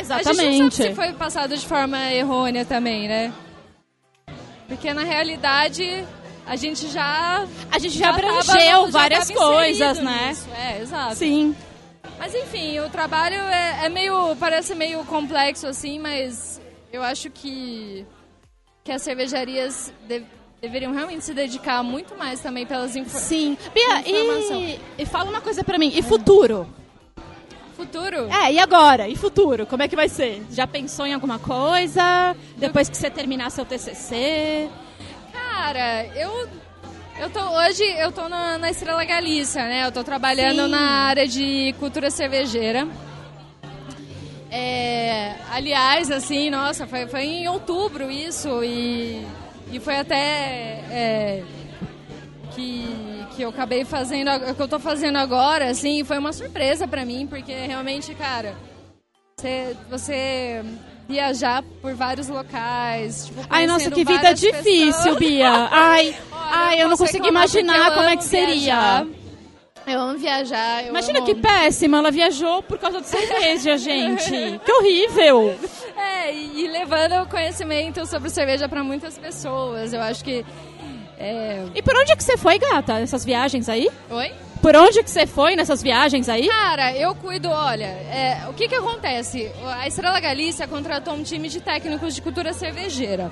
A 0.00 0.02
gente 0.02 0.26
não 0.26 0.32
Exatamente. 0.44 0.76
sabe 0.76 0.88
se 0.90 0.94
foi 0.94 1.12
passado 1.12 1.56
de 1.56 1.66
forma 1.66 2.12
errônea 2.12 2.64
também, 2.64 3.06
né? 3.08 3.32
Porque 4.66 4.92
na 4.94 5.02
realidade 5.02 6.04
a 6.46 6.56
gente 6.56 6.88
já... 6.88 7.46
A 7.70 7.78
gente 7.78 7.98
já, 7.98 8.12
tava- 8.12 8.18
abrangeu 8.18 8.84
já 8.86 8.86
várias 8.90 9.28
tava 9.28 9.38
coisas, 9.40 9.98
né? 9.98 10.28
nisso. 10.28 10.48
É, 10.56 10.80
exato. 10.80 11.14
Sim. 11.16 11.54
Mas 12.18 12.34
enfim, 12.34 12.78
o 12.80 12.88
trabalho 12.90 13.36
é, 13.36 13.86
é 13.86 13.88
meio. 13.88 14.34
parece 14.36 14.74
meio 14.74 15.04
complexo 15.04 15.66
assim, 15.66 15.98
mas 15.98 16.60
eu 16.92 17.02
acho 17.02 17.30
que, 17.30 18.04
que 18.84 18.92
as 18.92 19.00
cervejarias 19.02 19.92
de- 20.06 20.22
deveriam 20.60 20.92
realmente 20.92 21.24
se 21.24 21.32
dedicar 21.32 21.82
muito 21.82 22.14
mais 22.16 22.40
também 22.40 22.66
pelas 22.66 22.94
informações. 22.94 23.22
Sim. 23.24 23.56
Bia, 23.72 24.02
e, 24.06 24.78
e 24.98 25.06
fala 25.06 25.30
uma 25.30 25.40
coisa 25.40 25.64
pra 25.64 25.78
mim. 25.78 25.90
E 25.94 26.02
futuro? 26.02 26.66
Futuro? 27.80 28.28
É, 28.30 28.52
e 28.52 28.58
agora? 28.58 29.08
E 29.08 29.16
futuro? 29.16 29.64
Como 29.64 29.82
é 29.82 29.88
que 29.88 29.96
vai 29.96 30.06
ser? 30.06 30.42
Já 30.50 30.66
pensou 30.66 31.06
em 31.06 31.14
alguma 31.14 31.38
coisa? 31.38 32.36
Depois 32.58 32.90
que 32.90 32.96
você 32.96 33.08
terminar 33.08 33.50
seu 33.50 33.64
TCC? 33.64 34.68
Cara, 35.32 36.04
eu. 36.14 36.46
Eu 37.18 37.30
tô, 37.30 37.40
hoje 37.40 37.82
eu 37.98 38.12
tô 38.12 38.28
na, 38.28 38.58
na 38.58 38.70
Estrela 38.70 39.02
Galícia, 39.04 39.62
né? 39.64 39.86
Eu 39.86 39.92
tô 39.92 40.04
trabalhando 40.04 40.64
Sim. 40.64 40.70
na 40.70 40.80
área 40.80 41.26
de 41.26 41.74
cultura 41.78 42.10
cervejeira. 42.10 42.86
É, 44.50 45.36
aliás, 45.50 46.10
assim, 46.10 46.50
nossa, 46.50 46.86
foi, 46.86 47.06
foi 47.06 47.22
em 47.22 47.48
outubro 47.48 48.10
isso 48.10 48.62
e, 48.62 49.24
e 49.72 49.80
foi 49.80 49.96
até 49.96 50.16
é, 50.90 51.42
que, 52.54 53.19
que 53.40 53.44
eu 53.44 53.48
acabei 53.48 53.86
fazendo, 53.86 54.30
que 54.54 54.60
eu 54.60 54.68
tô 54.68 54.78
fazendo 54.78 55.16
agora, 55.16 55.70
assim, 55.70 56.04
foi 56.04 56.18
uma 56.18 56.30
surpresa 56.30 56.86
pra 56.86 57.06
mim, 57.06 57.26
porque 57.26 57.54
realmente, 57.54 58.14
cara, 58.14 58.54
você, 59.34 59.74
você 59.88 60.62
viajar 61.08 61.64
por 61.80 61.94
vários 61.94 62.28
locais, 62.28 63.24
tipo, 63.24 63.40
Ai, 63.48 63.66
nossa, 63.66 63.90
que 63.90 64.04
vida 64.04 64.34
difícil, 64.34 64.92
pessoas. 64.92 65.16
Bia. 65.18 65.48
Ai, 65.72 66.08
Olha, 66.30 66.40
ai, 66.52 66.82
eu 66.82 66.88
não 66.90 66.98
consigo 66.98 67.26
imaginar 67.26 67.94
como 67.94 68.10
é 68.10 68.16
que 68.18 68.24
seria. 68.24 68.54
viajar. 68.56 69.06
Eu 69.86 70.00
amo 70.00 70.18
viajar. 70.18 70.82
Eu 70.84 70.90
Imagina 70.90 71.18
amo- 71.20 71.26
que 71.26 71.34
péssima, 71.34 71.96
ela 71.96 72.10
viajou 72.10 72.62
por 72.62 72.76
causa 72.78 73.00
de 73.00 73.06
cerveja, 73.08 73.78
gente. 73.78 74.60
Que 74.62 74.70
horrível. 74.72 75.58
É, 75.96 76.34
e, 76.34 76.68
levando 76.68 77.22
o 77.22 77.26
conhecimento 77.26 78.04
sobre 78.06 78.28
cerveja 78.28 78.68
pra 78.68 78.84
muitas 78.84 79.16
pessoas. 79.16 79.94
Eu 79.94 80.02
acho 80.02 80.22
que. 80.22 80.44
É... 81.22 81.66
E 81.74 81.82
por 81.82 81.94
onde 81.94 82.12
é 82.12 82.16
que 82.16 82.24
você 82.24 82.38
foi, 82.38 82.58
gata, 82.58 82.98
nessas 82.98 83.26
viagens 83.26 83.68
aí? 83.68 83.90
Oi? 84.08 84.32
Por 84.62 84.74
onde 84.74 85.02
que 85.02 85.10
você 85.10 85.26
foi 85.26 85.54
nessas 85.54 85.82
viagens 85.82 86.28
aí? 86.30 86.48
Cara, 86.48 86.94
eu 86.96 87.14
cuido, 87.14 87.48
olha, 87.50 87.84
é, 87.86 88.46
o 88.48 88.54
que 88.54 88.68
que 88.68 88.74
acontece? 88.74 89.50
A 89.64 89.86
Estrela 89.86 90.18
Galícia 90.18 90.66
contratou 90.66 91.14
um 91.14 91.22
time 91.22 91.48
de 91.48 91.60
técnicos 91.60 92.14
de 92.14 92.22
cultura 92.22 92.52
cervejeira. 92.54 93.30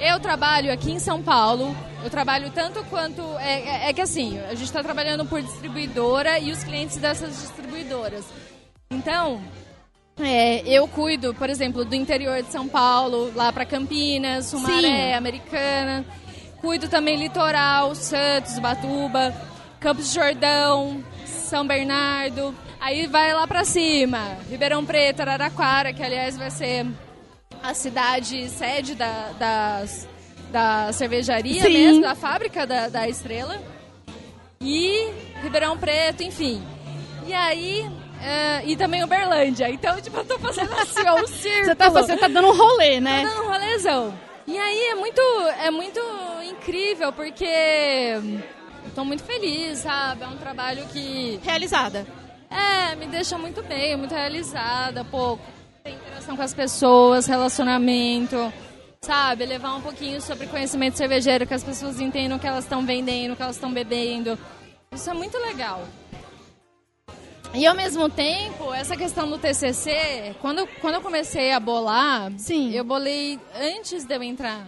Eu 0.00 0.18
trabalho 0.20 0.72
aqui 0.72 0.92
em 0.92 0.98
São 0.98 1.20
Paulo, 1.22 1.76
eu 2.04 2.10
trabalho 2.10 2.50
tanto 2.50 2.82
quanto... 2.84 3.20
É, 3.38 3.60
é- 3.86 3.90
é 3.90 3.92
que 3.92 4.00
assim, 4.00 4.38
a 4.48 4.50
gente 4.54 4.64
está 4.64 4.82
trabalhando 4.82 5.24
por 5.24 5.42
distribuidora 5.42 6.38
e 6.38 6.50
os 6.52 6.62
clientes 6.64 6.96
dessas 6.98 7.40
distribuidoras. 7.40 8.24
Então, 8.90 9.40
é, 10.20 10.60
eu 10.68 10.86
cuido, 10.88 11.34
por 11.34 11.50
exemplo, 11.50 11.84
do 11.84 11.94
interior 11.94 12.42
de 12.42 12.50
São 12.52 12.68
Paulo, 12.68 13.32
lá 13.34 13.52
para 13.52 13.64
Campinas, 13.64 14.46
Sumaré, 14.46 15.14
Americana. 15.14 16.04
Cuido 16.64 16.88
também 16.88 17.16
litoral, 17.16 17.94
Santos, 17.94 18.58
Batuba, 18.58 19.34
Campos 19.78 20.08
de 20.08 20.14
Jordão, 20.14 21.04
São 21.26 21.66
Bernardo. 21.66 22.54
Aí 22.80 23.06
vai 23.06 23.34
lá 23.34 23.46
pra 23.46 23.64
cima, 23.66 24.38
Ribeirão 24.48 24.82
Preto, 24.82 25.20
Araraquara, 25.20 25.92
que 25.92 26.02
aliás 26.02 26.38
vai 26.38 26.50
ser 26.50 26.86
a 27.62 27.74
cidade 27.74 28.48
sede 28.48 28.94
da, 28.94 29.28
das- 29.38 30.08
da 30.50 30.90
cervejaria 30.94 31.60
Sim. 31.64 31.70
mesmo, 31.72 32.00
da 32.02 32.14
fábrica 32.14 32.66
da, 32.66 32.88
da 32.88 33.06
Estrela. 33.10 33.60
E 34.58 35.10
Ribeirão 35.42 35.76
Preto, 35.76 36.22
enfim. 36.22 36.62
E 37.26 37.34
aí. 37.34 37.86
é, 38.22 38.62
e 38.64 38.74
também 38.74 39.04
Uberlândia. 39.04 39.68
Então, 39.68 40.00
tipo, 40.00 40.16
eu 40.16 40.24
tô 40.24 40.38
fazendo 40.38 40.72
assim, 40.72 41.06
ó, 41.06 41.20
um 41.20 41.26
círculo. 41.26 41.64
Você 41.66 41.74
tá, 41.74 41.88
você 41.90 42.16
tá 42.16 42.26
dando 42.28 42.48
um 42.48 42.56
rolê, 42.56 42.94
Tô 42.94 43.00
né? 43.02 43.22
dando 43.22 43.42
um 43.44 43.48
rolezão. 43.48 44.14
E 44.46 44.58
aí 44.58 44.88
é 44.90 44.94
muito, 44.94 45.20
é 45.62 45.70
muito 45.70 46.00
incrível, 46.50 47.12
porque 47.12 47.46
estou 48.86 49.04
muito 49.04 49.22
feliz, 49.22 49.78
sabe? 49.78 50.22
É 50.22 50.26
um 50.26 50.36
trabalho 50.36 50.86
que. 50.88 51.40
Realizada. 51.42 52.06
É, 52.50 52.94
me 52.94 53.06
deixa 53.06 53.38
muito 53.38 53.62
bem, 53.62 53.96
muito 53.96 54.14
realizada, 54.14 55.04
pô. 55.04 55.38
Tem 55.82 55.94
interação 55.94 56.36
com 56.36 56.42
as 56.42 56.54
pessoas, 56.54 57.26
relacionamento, 57.26 58.52
sabe? 59.00 59.46
Levar 59.46 59.74
um 59.74 59.80
pouquinho 59.80 60.20
sobre 60.20 60.46
conhecimento 60.46 60.96
cervejeiro, 60.96 61.46
que 61.46 61.54
as 61.54 61.64
pessoas 61.64 62.00
entendam 62.00 62.36
o 62.36 62.40
que 62.40 62.46
elas 62.46 62.64
estão 62.64 62.84
vendendo, 62.84 63.32
o 63.32 63.36
que 63.36 63.42
elas 63.42 63.56
estão 63.56 63.72
bebendo. 63.72 64.38
Isso 64.92 65.10
é 65.10 65.14
muito 65.14 65.36
legal. 65.38 65.82
E 67.54 67.66
ao 67.66 67.74
mesmo 67.74 68.08
tempo, 68.08 68.74
essa 68.74 68.96
questão 68.96 69.30
do 69.30 69.38
TCC, 69.38 70.34
quando, 70.40 70.66
quando 70.80 70.94
eu 70.94 71.00
comecei 71.00 71.52
a 71.52 71.60
bolar, 71.60 72.32
Sim. 72.36 72.72
eu 72.72 72.84
bolei 72.84 73.38
antes 73.56 74.04
de 74.04 74.14
eu 74.14 74.22
entrar 74.22 74.66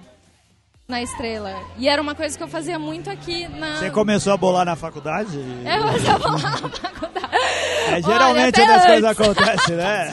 na 0.87 1.03
Estrela. 1.03 1.53
E 1.79 1.89
era 1.89 2.01
uma 2.01 2.15
coisa 2.15 2.37
que 2.39 2.45
eu 2.45 2.49
fazia 2.49 2.79
muito 2.79 3.11
aqui 3.11 3.49
na... 3.49 3.77
Você 3.77 3.91
começou 3.91 4.33
a 4.33 4.37
bolar 4.37 4.65
na 4.65 4.77
faculdade? 4.77 5.37
Eu 5.37 5.83
comecei 5.83 6.11
a 6.11 6.19
bolar 6.19 6.43
na 6.43 6.57
faculdade. 6.59 7.27
É, 7.89 8.03
geralmente 8.03 8.61
Olha, 8.61 8.65
onde 8.65 8.73
as 8.73 8.83
até 8.83 8.87
coisas 8.93 9.11
acontecem, 9.11 9.77
né? 9.77 10.13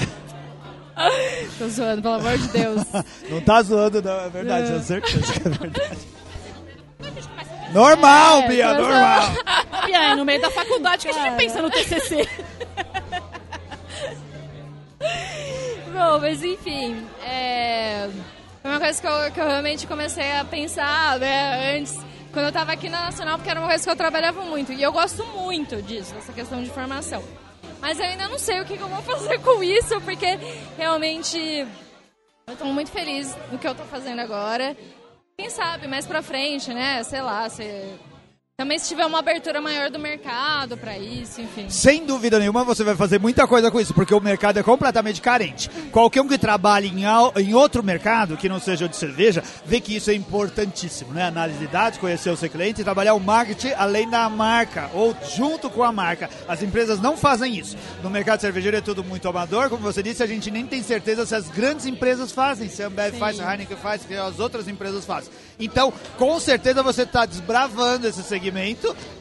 Tô 1.58 1.68
zoando, 1.68 2.02
pelo 2.04 2.14
amor 2.16 2.38
de 2.38 2.48
Deus. 2.50 2.82
Não 3.30 3.42
tá 3.42 3.64
zoando, 3.64 4.02
não, 4.02 4.20
é 4.20 4.30
verdade, 4.30 4.68
tenho 4.68 4.84
certeza 4.84 5.34
que 5.34 5.48
é 5.48 5.52
verdade. 5.52 6.00
Normal, 7.74 8.42
É, 8.42 8.48
Bia, 8.48 8.74
normal. 8.76 9.22
E 9.88 9.94
aí, 9.96 10.16
no 10.16 10.24
meio 10.24 10.40
da 10.40 10.52
faculdade 10.52 11.08
que 11.08 11.12
a 11.12 11.24
gente 11.24 11.36
pensa 11.36 11.62
no 11.62 11.72
TCC. 11.72 12.30
Bom, 15.94 16.20
mas 16.20 16.44
enfim, 16.44 17.08
é... 17.26 18.10
uma 18.64 18.80
coisa 18.80 19.02
que 19.02 19.08
eu, 19.08 19.32
que 19.32 19.40
eu 19.40 19.48
realmente 19.48 19.88
comecei 19.88 20.38
a 20.38 20.46
pensar, 20.46 21.20
né, 21.20 21.78
antes, 21.78 22.00
quando 22.32 22.46
eu 22.48 22.52
tava 22.52 22.72
aqui 22.72 22.90
na 22.90 23.06
Nacional, 23.06 23.38
porque 23.38 23.50
era 23.50 23.60
uma 23.60 23.70
coisa 23.70 23.84
que 23.84 23.90
eu 23.90 23.96
trabalhava 23.96 24.42
muito. 24.42 24.74
E 24.74 24.82
eu 24.82 24.92
gosto 24.92 25.24
muito 25.26 25.82
disso, 25.82 26.16
essa 26.18 26.34
questão 26.34 26.64
de 26.64 26.70
formação. 26.72 27.24
Mas 27.80 28.00
eu 28.00 28.06
ainda 28.06 28.28
não 28.28 28.40
sei 28.40 28.60
o 28.62 28.66
que, 28.66 28.78
que 28.78 28.84
eu 28.84 28.88
vou 28.88 29.02
fazer 29.04 29.40
com 29.40 29.64
isso, 29.64 30.00
porque 30.02 30.38
realmente 30.78 31.68
eu 32.48 32.56
tô 32.58 32.66
muito 32.66 32.92
feliz 32.92 33.36
no 33.52 33.60
que 33.60 33.68
eu 33.68 33.76
tô 33.76 33.84
fazendo 33.84 34.20
agora. 34.20 34.76
Quem 35.38 35.50
sabe, 35.50 35.88
mais 35.88 36.06
pra 36.06 36.22
frente, 36.22 36.74
né, 36.74 37.04
sei 37.04 37.22
lá, 37.22 37.48
se... 37.50 37.64
Também 38.56 38.78
se 38.78 38.88
tiver 38.88 39.04
uma 39.08 39.18
abertura 39.18 39.60
maior 39.60 39.90
do 39.90 39.98
mercado 39.98 40.78
pra 40.78 40.96
isso, 40.96 41.42
enfim. 41.42 41.68
Sem 41.72 42.06
dúvida 42.06 42.38
nenhuma, 42.38 42.64
você 42.64 42.84
vai 42.84 42.96
fazer 42.96 43.20
muita 43.20 43.48
coisa 43.48 43.72
com 43.72 43.82
isso, 43.82 43.96
porque 43.96 44.14
o 44.14 44.20
mercado 44.20 44.60
é 44.60 44.62
completamente 44.62 45.24
carente. 45.24 45.68
Qualquer 45.92 46.22
um 46.22 46.28
que 46.28 46.38
trabalhe 46.38 46.88
em, 46.88 47.04
em 47.42 47.56
outro 47.56 47.82
mercado, 47.82 48.38
que 48.38 48.48
não 48.48 48.60
seja 48.60 48.86
o 48.86 48.88
de 48.88 48.96
cerveja, 48.96 49.44
vê 49.66 49.82
que 49.82 49.96
isso 49.96 50.12
é 50.12 50.14
importantíssimo, 50.14 51.16
né? 51.16 51.26
Análise 51.26 51.58
de 51.58 51.66
dados, 51.66 51.98
conhecer 51.98 52.30
o 52.30 52.38
seu 52.38 52.48
cliente 52.48 52.82
e 52.82 52.84
trabalhar 52.84 53.16
o 53.16 53.20
marketing 53.20 53.72
além 53.72 54.08
da 54.08 54.30
marca, 54.30 54.88
ou 54.94 55.18
junto 55.36 55.68
com 55.68 55.82
a 55.82 55.92
marca. 55.92 56.30
As 56.48 56.62
empresas 56.62 57.02
não 57.02 57.18
fazem 57.18 57.58
isso. 57.58 57.76
No 58.04 58.10
mercado 58.12 58.40
cervejeiro 58.40 58.78
é 58.78 58.82
tudo 58.82 59.04
muito 59.04 59.28
amador, 59.28 59.68
como 59.68 59.82
você 59.82 60.04
disse, 60.04 60.22
a 60.22 60.28
gente 60.28 60.52
nem 60.52 60.68
tem 60.68 60.84
certeza 60.84 61.26
se 61.26 61.34
as 61.34 61.50
grandes 61.50 61.88
empresas 61.88 62.32
fazem, 62.32 62.70
se 62.70 62.84
a 62.84 62.86
Ambev 62.86 63.18
faz, 63.18 63.36
se 63.36 63.42
a 63.42 63.52
Heineken 63.52 63.78
faz, 63.78 64.04
se 64.04 64.14
as 64.14 64.38
outras 64.38 64.68
empresas 64.68 65.04
fazem. 65.06 65.34
Então, 65.60 65.92
com 66.20 66.40
certeza 66.40 66.84
você 66.84 67.02
está 67.02 67.26
desbravando 67.26 68.08
esse 68.08 68.22
segmento 68.22 68.43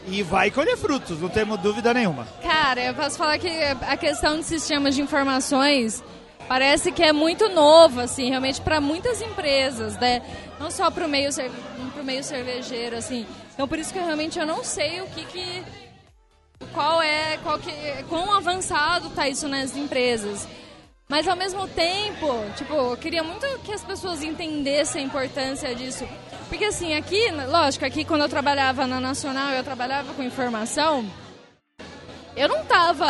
e 0.06 0.22
vai 0.22 0.50
colher 0.50 0.76
frutos, 0.76 1.20
não 1.20 1.28
temos 1.28 1.58
dúvida 1.60 1.92
nenhuma. 1.94 2.26
Cara, 2.42 2.80
eu 2.82 2.94
posso 2.94 3.16
falar 3.16 3.38
que 3.38 3.48
a 3.48 3.96
questão 3.96 4.38
de 4.38 4.44
sistemas 4.44 4.94
de 4.94 5.02
informações 5.02 6.02
parece 6.48 6.90
que 6.92 7.02
é 7.02 7.12
muito 7.12 7.48
novo, 7.48 8.00
assim, 8.00 8.28
realmente 8.28 8.60
para 8.60 8.80
muitas 8.80 9.20
empresas, 9.22 9.96
né? 9.98 10.22
Não 10.58 10.70
só 10.70 10.90
para 10.90 11.06
o 11.06 11.08
meio, 11.08 11.30
pro 11.94 12.04
meio 12.04 12.22
cervejeiro, 12.22 12.96
assim. 12.96 13.26
Então, 13.54 13.68
por 13.68 13.78
isso 13.78 13.92
que 13.92 13.98
eu 13.98 14.04
realmente 14.04 14.38
eu 14.38 14.46
não 14.46 14.64
sei 14.64 15.00
o 15.00 15.06
que 15.06 15.24
que... 15.24 15.62
Qual 16.72 17.02
é, 17.02 17.38
qual 17.42 17.58
que, 17.58 17.72
quão 18.08 18.32
avançado 18.32 19.10
tá 19.10 19.28
isso 19.28 19.48
nas 19.48 19.76
empresas. 19.76 20.46
Mas 21.08 21.26
ao 21.28 21.36
mesmo 21.36 21.66
tempo, 21.68 22.28
tipo, 22.56 22.72
eu 22.72 22.96
queria 22.96 23.22
muito 23.22 23.46
que 23.64 23.72
as 23.72 23.84
pessoas 23.84 24.22
entendessem 24.22 25.02
a 25.02 25.06
importância 25.06 25.74
disso. 25.74 26.08
Porque 26.53 26.66
assim, 26.66 26.92
aqui, 26.92 27.30
lógico, 27.48 27.82
aqui 27.86 28.05
quando 28.05 28.20
eu 28.20 28.28
trabalhava 28.28 28.86
na 28.86 29.00
Nacional, 29.00 29.53
eu 29.53 29.64
trabalhava 29.64 30.12
com 30.12 30.22
informação, 30.22 31.03
eu 32.36 32.46
não 32.46 32.62
tava 32.66 33.09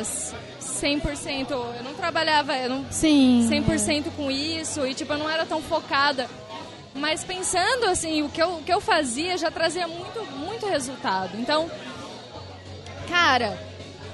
100%, 0.00 1.50
eu 1.50 1.82
não 1.82 1.92
trabalhava, 1.94 2.56
eu 2.56 2.70
não 2.70 2.86
Sim. 2.92 3.48
100% 3.50 4.12
com 4.16 4.30
isso 4.30 4.86
e 4.86 4.94
tipo, 4.94 5.12
eu 5.12 5.18
não 5.18 5.28
era 5.28 5.44
tão 5.44 5.60
focada. 5.60 6.30
Mas 6.94 7.24
pensando 7.24 7.86
assim, 7.86 8.22
o 8.22 8.28
que 8.28 8.40
eu, 8.40 8.58
o 8.58 8.62
que 8.62 8.72
eu 8.72 8.80
fazia 8.80 9.36
já 9.36 9.50
trazia 9.50 9.88
muito, 9.88 10.24
muito 10.36 10.64
resultado. 10.64 11.36
Então, 11.36 11.68
cara, 13.08 13.58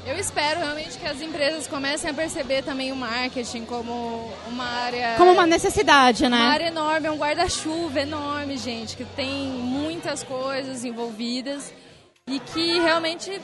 eu 0.07 0.18
espero 0.18 0.61
realmente 0.61 0.98
que 0.98 1.07
as 1.07 1.20
empresas 1.20 1.66
comecem 1.66 2.11
a 2.11 2.14
perceber 2.14 2.62
também 2.62 2.92
o 2.92 2.96
marketing 2.96 3.64
como 3.64 4.32
uma 4.46 4.64
área. 4.64 5.14
Como 5.16 5.32
uma 5.32 5.46
necessidade, 5.46 6.28
né? 6.28 6.36
Uma 6.36 6.53
área 6.53 6.66
enorme, 6.68 7.07
é 7.07 7.11
um 7.11 7.18
guarda-chuva 7.18 8.01
enorme, 8.01 8.57
gente, 8.57 8.96
que 8.96 9.05
tem 9.05 9.48
muitas 9.48 10.22
coisas 10.22 10.84
envolvidas 10.84 11.72
e 12.26 12.38
que 12.40 12.78
realmente, 12.80 13.40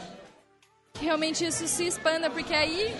que 0.94 1.04
realmente 1.04 1.44
isso 1.44 1.66
se 1.66 1.86
expanda, 1.86 2.30
porque 2.30 2.54
aí 2.54 2.94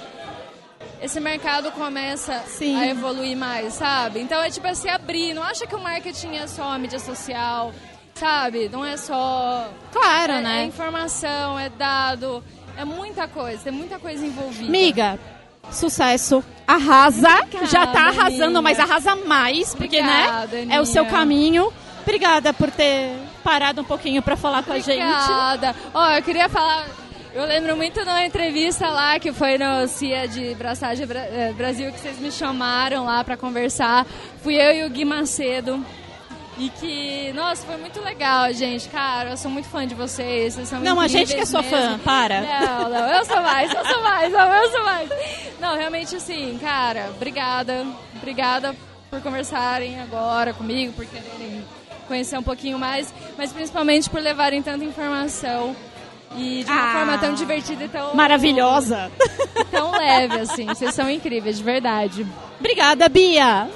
esse 1.01 1.21
mercado 1.21 1.71
começa 1.73 2.41
Sim. 2.47 2.77
a 2.77 2.87
evoluir 2.87 3.37
mais, 3.37 3.75
sabe? 3.75 4.21
Então 4.21 4.43
é 4.43 4.51
tipo 4.51 4.67
assim, 4.67 4.89
abrir. 4.89 5.35
Não 5.35 5.43
acha 5.43 5.67
que 5.67 5.75
o 5.75 5.81
marketing 5.81 6.37
é 6.37 6.47
só 6.47 6.65
a 6.65 6.79
mídia 6.79 6.99
social, 6.99 7.73
sabe? 8.15 8.69
Não 8.69 8.85
é 8.85 8.97
só. 8.97 9.71
Claro, 9.93 10.35
é, 10.35 10.41
né? 10.41 10.63
É 10.63 10.65
informação, 10.65 11.59
é 11.59 11.69
dado, 11.69 12.43
é 12.77 12.85
muita 12.85 13.27
coisa, 13.29 13.59
tem 13.65 13.73
muita 13.73 13.99
coisa 13.99 14.25
envolvida. 14.25 14.71
Miga, 14.71 15.19
sucesso. 15.71 16.43
Arrasa. 16.67 17.29
Obrigada, 17.43 17.67
Já 17.67 17.87
tá 17.87 18.09
arrasando, 18.09 18.45
Aninha. 18.45 18.63
mas 18.63 18.79
arrasa 18.81 19.17
mais, 19.17 19.75
porque, 19.75 19.99
Obrigada, 20.01 20.57
né? 20.65 20.75
É 20.75 20.81
o 20.81 20.87
seu 20.87 21.03
Aninha. 21.03 21.19
caminho. 21.19 21.73
Obrigada 22.03 22.53
por 22.53 22.71
ter 22.71 23.17
parado 23.43 23.81
um 23.81 23.85
pouquinho 23.85 24.23
pra 24.23 24.37
falar 24.37 24.63
com 24.63 24.73
a 24.73 24.79
gente. 24.79 25.03
Obrigada. 25.03 25.75
Ó, 25.93 26.11
eu 26.11 26.23
queria 26.23 26.49
falar. 26.49 26.87
Eu 27.35 27.45
lembro 27.45 27.77
muito 27.77 28.03
de 28.03 28.09
uma 28.09 28.25
entrevista 28.25 28.89
lá 28.89 29.19
que 29.19 29.31
foi 29.33 29.59
no 29.59 29.87
CIA 29.89 30.27
de 30.27 30.55
Braçagem 30.55 31.07
Bra- 31.07 31.21
eh, 31.21 31.53
Brasil 31.55 31.93
que 31.93 32.01
vocês 32.01 32.19
me 32.19 32.33
chamaram 32.33 33.05
lá 33.05 33.23
pra 33.25 33.37
conversar. 33.37 34.07
Fui 34.43 34.55
eu 34.55 34.73
e 34.73 34.85
o 34.85 34.91
Gui 34.91 35.05
Macedo. 35.05 35.85
E 36.59 36.71
que, 36.71 37.33
nossa, 37.35 37.67
foi 37.67 37.77
muito 37.77 38.01
legal, 38.01 38.51
gente. 38.53 38.89
Cara, 38.89 39.31
eu 39.31 39.37
sou 39.37 39.51
muito 39.51 39.69
fã 39.69 39.87
de 39.87 39.95
vocês. 39.95 40.55
Vocês 40.55 40.69
são 40.69 40.81
Não, 40.81 40.99
a 40.99 41.07
gente 41.07 41.35
que 41.35 41.41
é 41.41 41.45
sua 41.45 41.63
fã, 41.63 41.89
mesmo. 41.91 41.99
para. 41.99 42.41
Não, 42.41 42.89
não, 42.89 43.09
eu 43.13 43.25
sou 43.27 43.43
mais, 43.43 43.73
eu 43.75 43.85
sou 43.85 44.03
mais, 44.03 44.33
não, 44.33 44.55
eu 44.55 44.71
sou 44.71 44.85
mais. 44.85 45.11
Não, 45.61 45.77
realmente 45.77 46.17
assim, 46.17 46.59
cara, 46.59 47.11
obrigada. 47.15 47.87
Obrigada 48.17 48.75
por 49.11 49.21
conversarem 49.21 50.01
agora 50.01 50.55
comigo, 50.55 50.95
por 50.95 51.05
quererem 51.05 51.63
conhecer 52.09 52.39
um 52.39 52.43
pouquinho 52.43 52.79
mais, 52.79 53.13
mas 53.37 53.53
principalmente 53.53 54.09
por 54.09 54.21
levarem 54.23 54.63
tanta 54.63 54.85
informação 54.85 55.77
e 56.37 56.65
de 56.65 56.71
uma 56.71 56.91
Ah. 56.91 56.93
forma 56.93 57.19
tão 57.19 57.35
divertida 57.35 57.85
e 57.85 57.89
tão, 57.89 58.15
Maravilhosa. 58.15 59.11
tão 59.71 59.91
leve, 59.91 60.41
assim. 60.41 60.67
Vocês 60.67 60.95
são 60.95 61.11
incríveis, 61.11 61.59
de 61.59 61.65
verdade. 61.65 62.27
Obrigada, 62.59 63.09
Bia. 63.11 63.69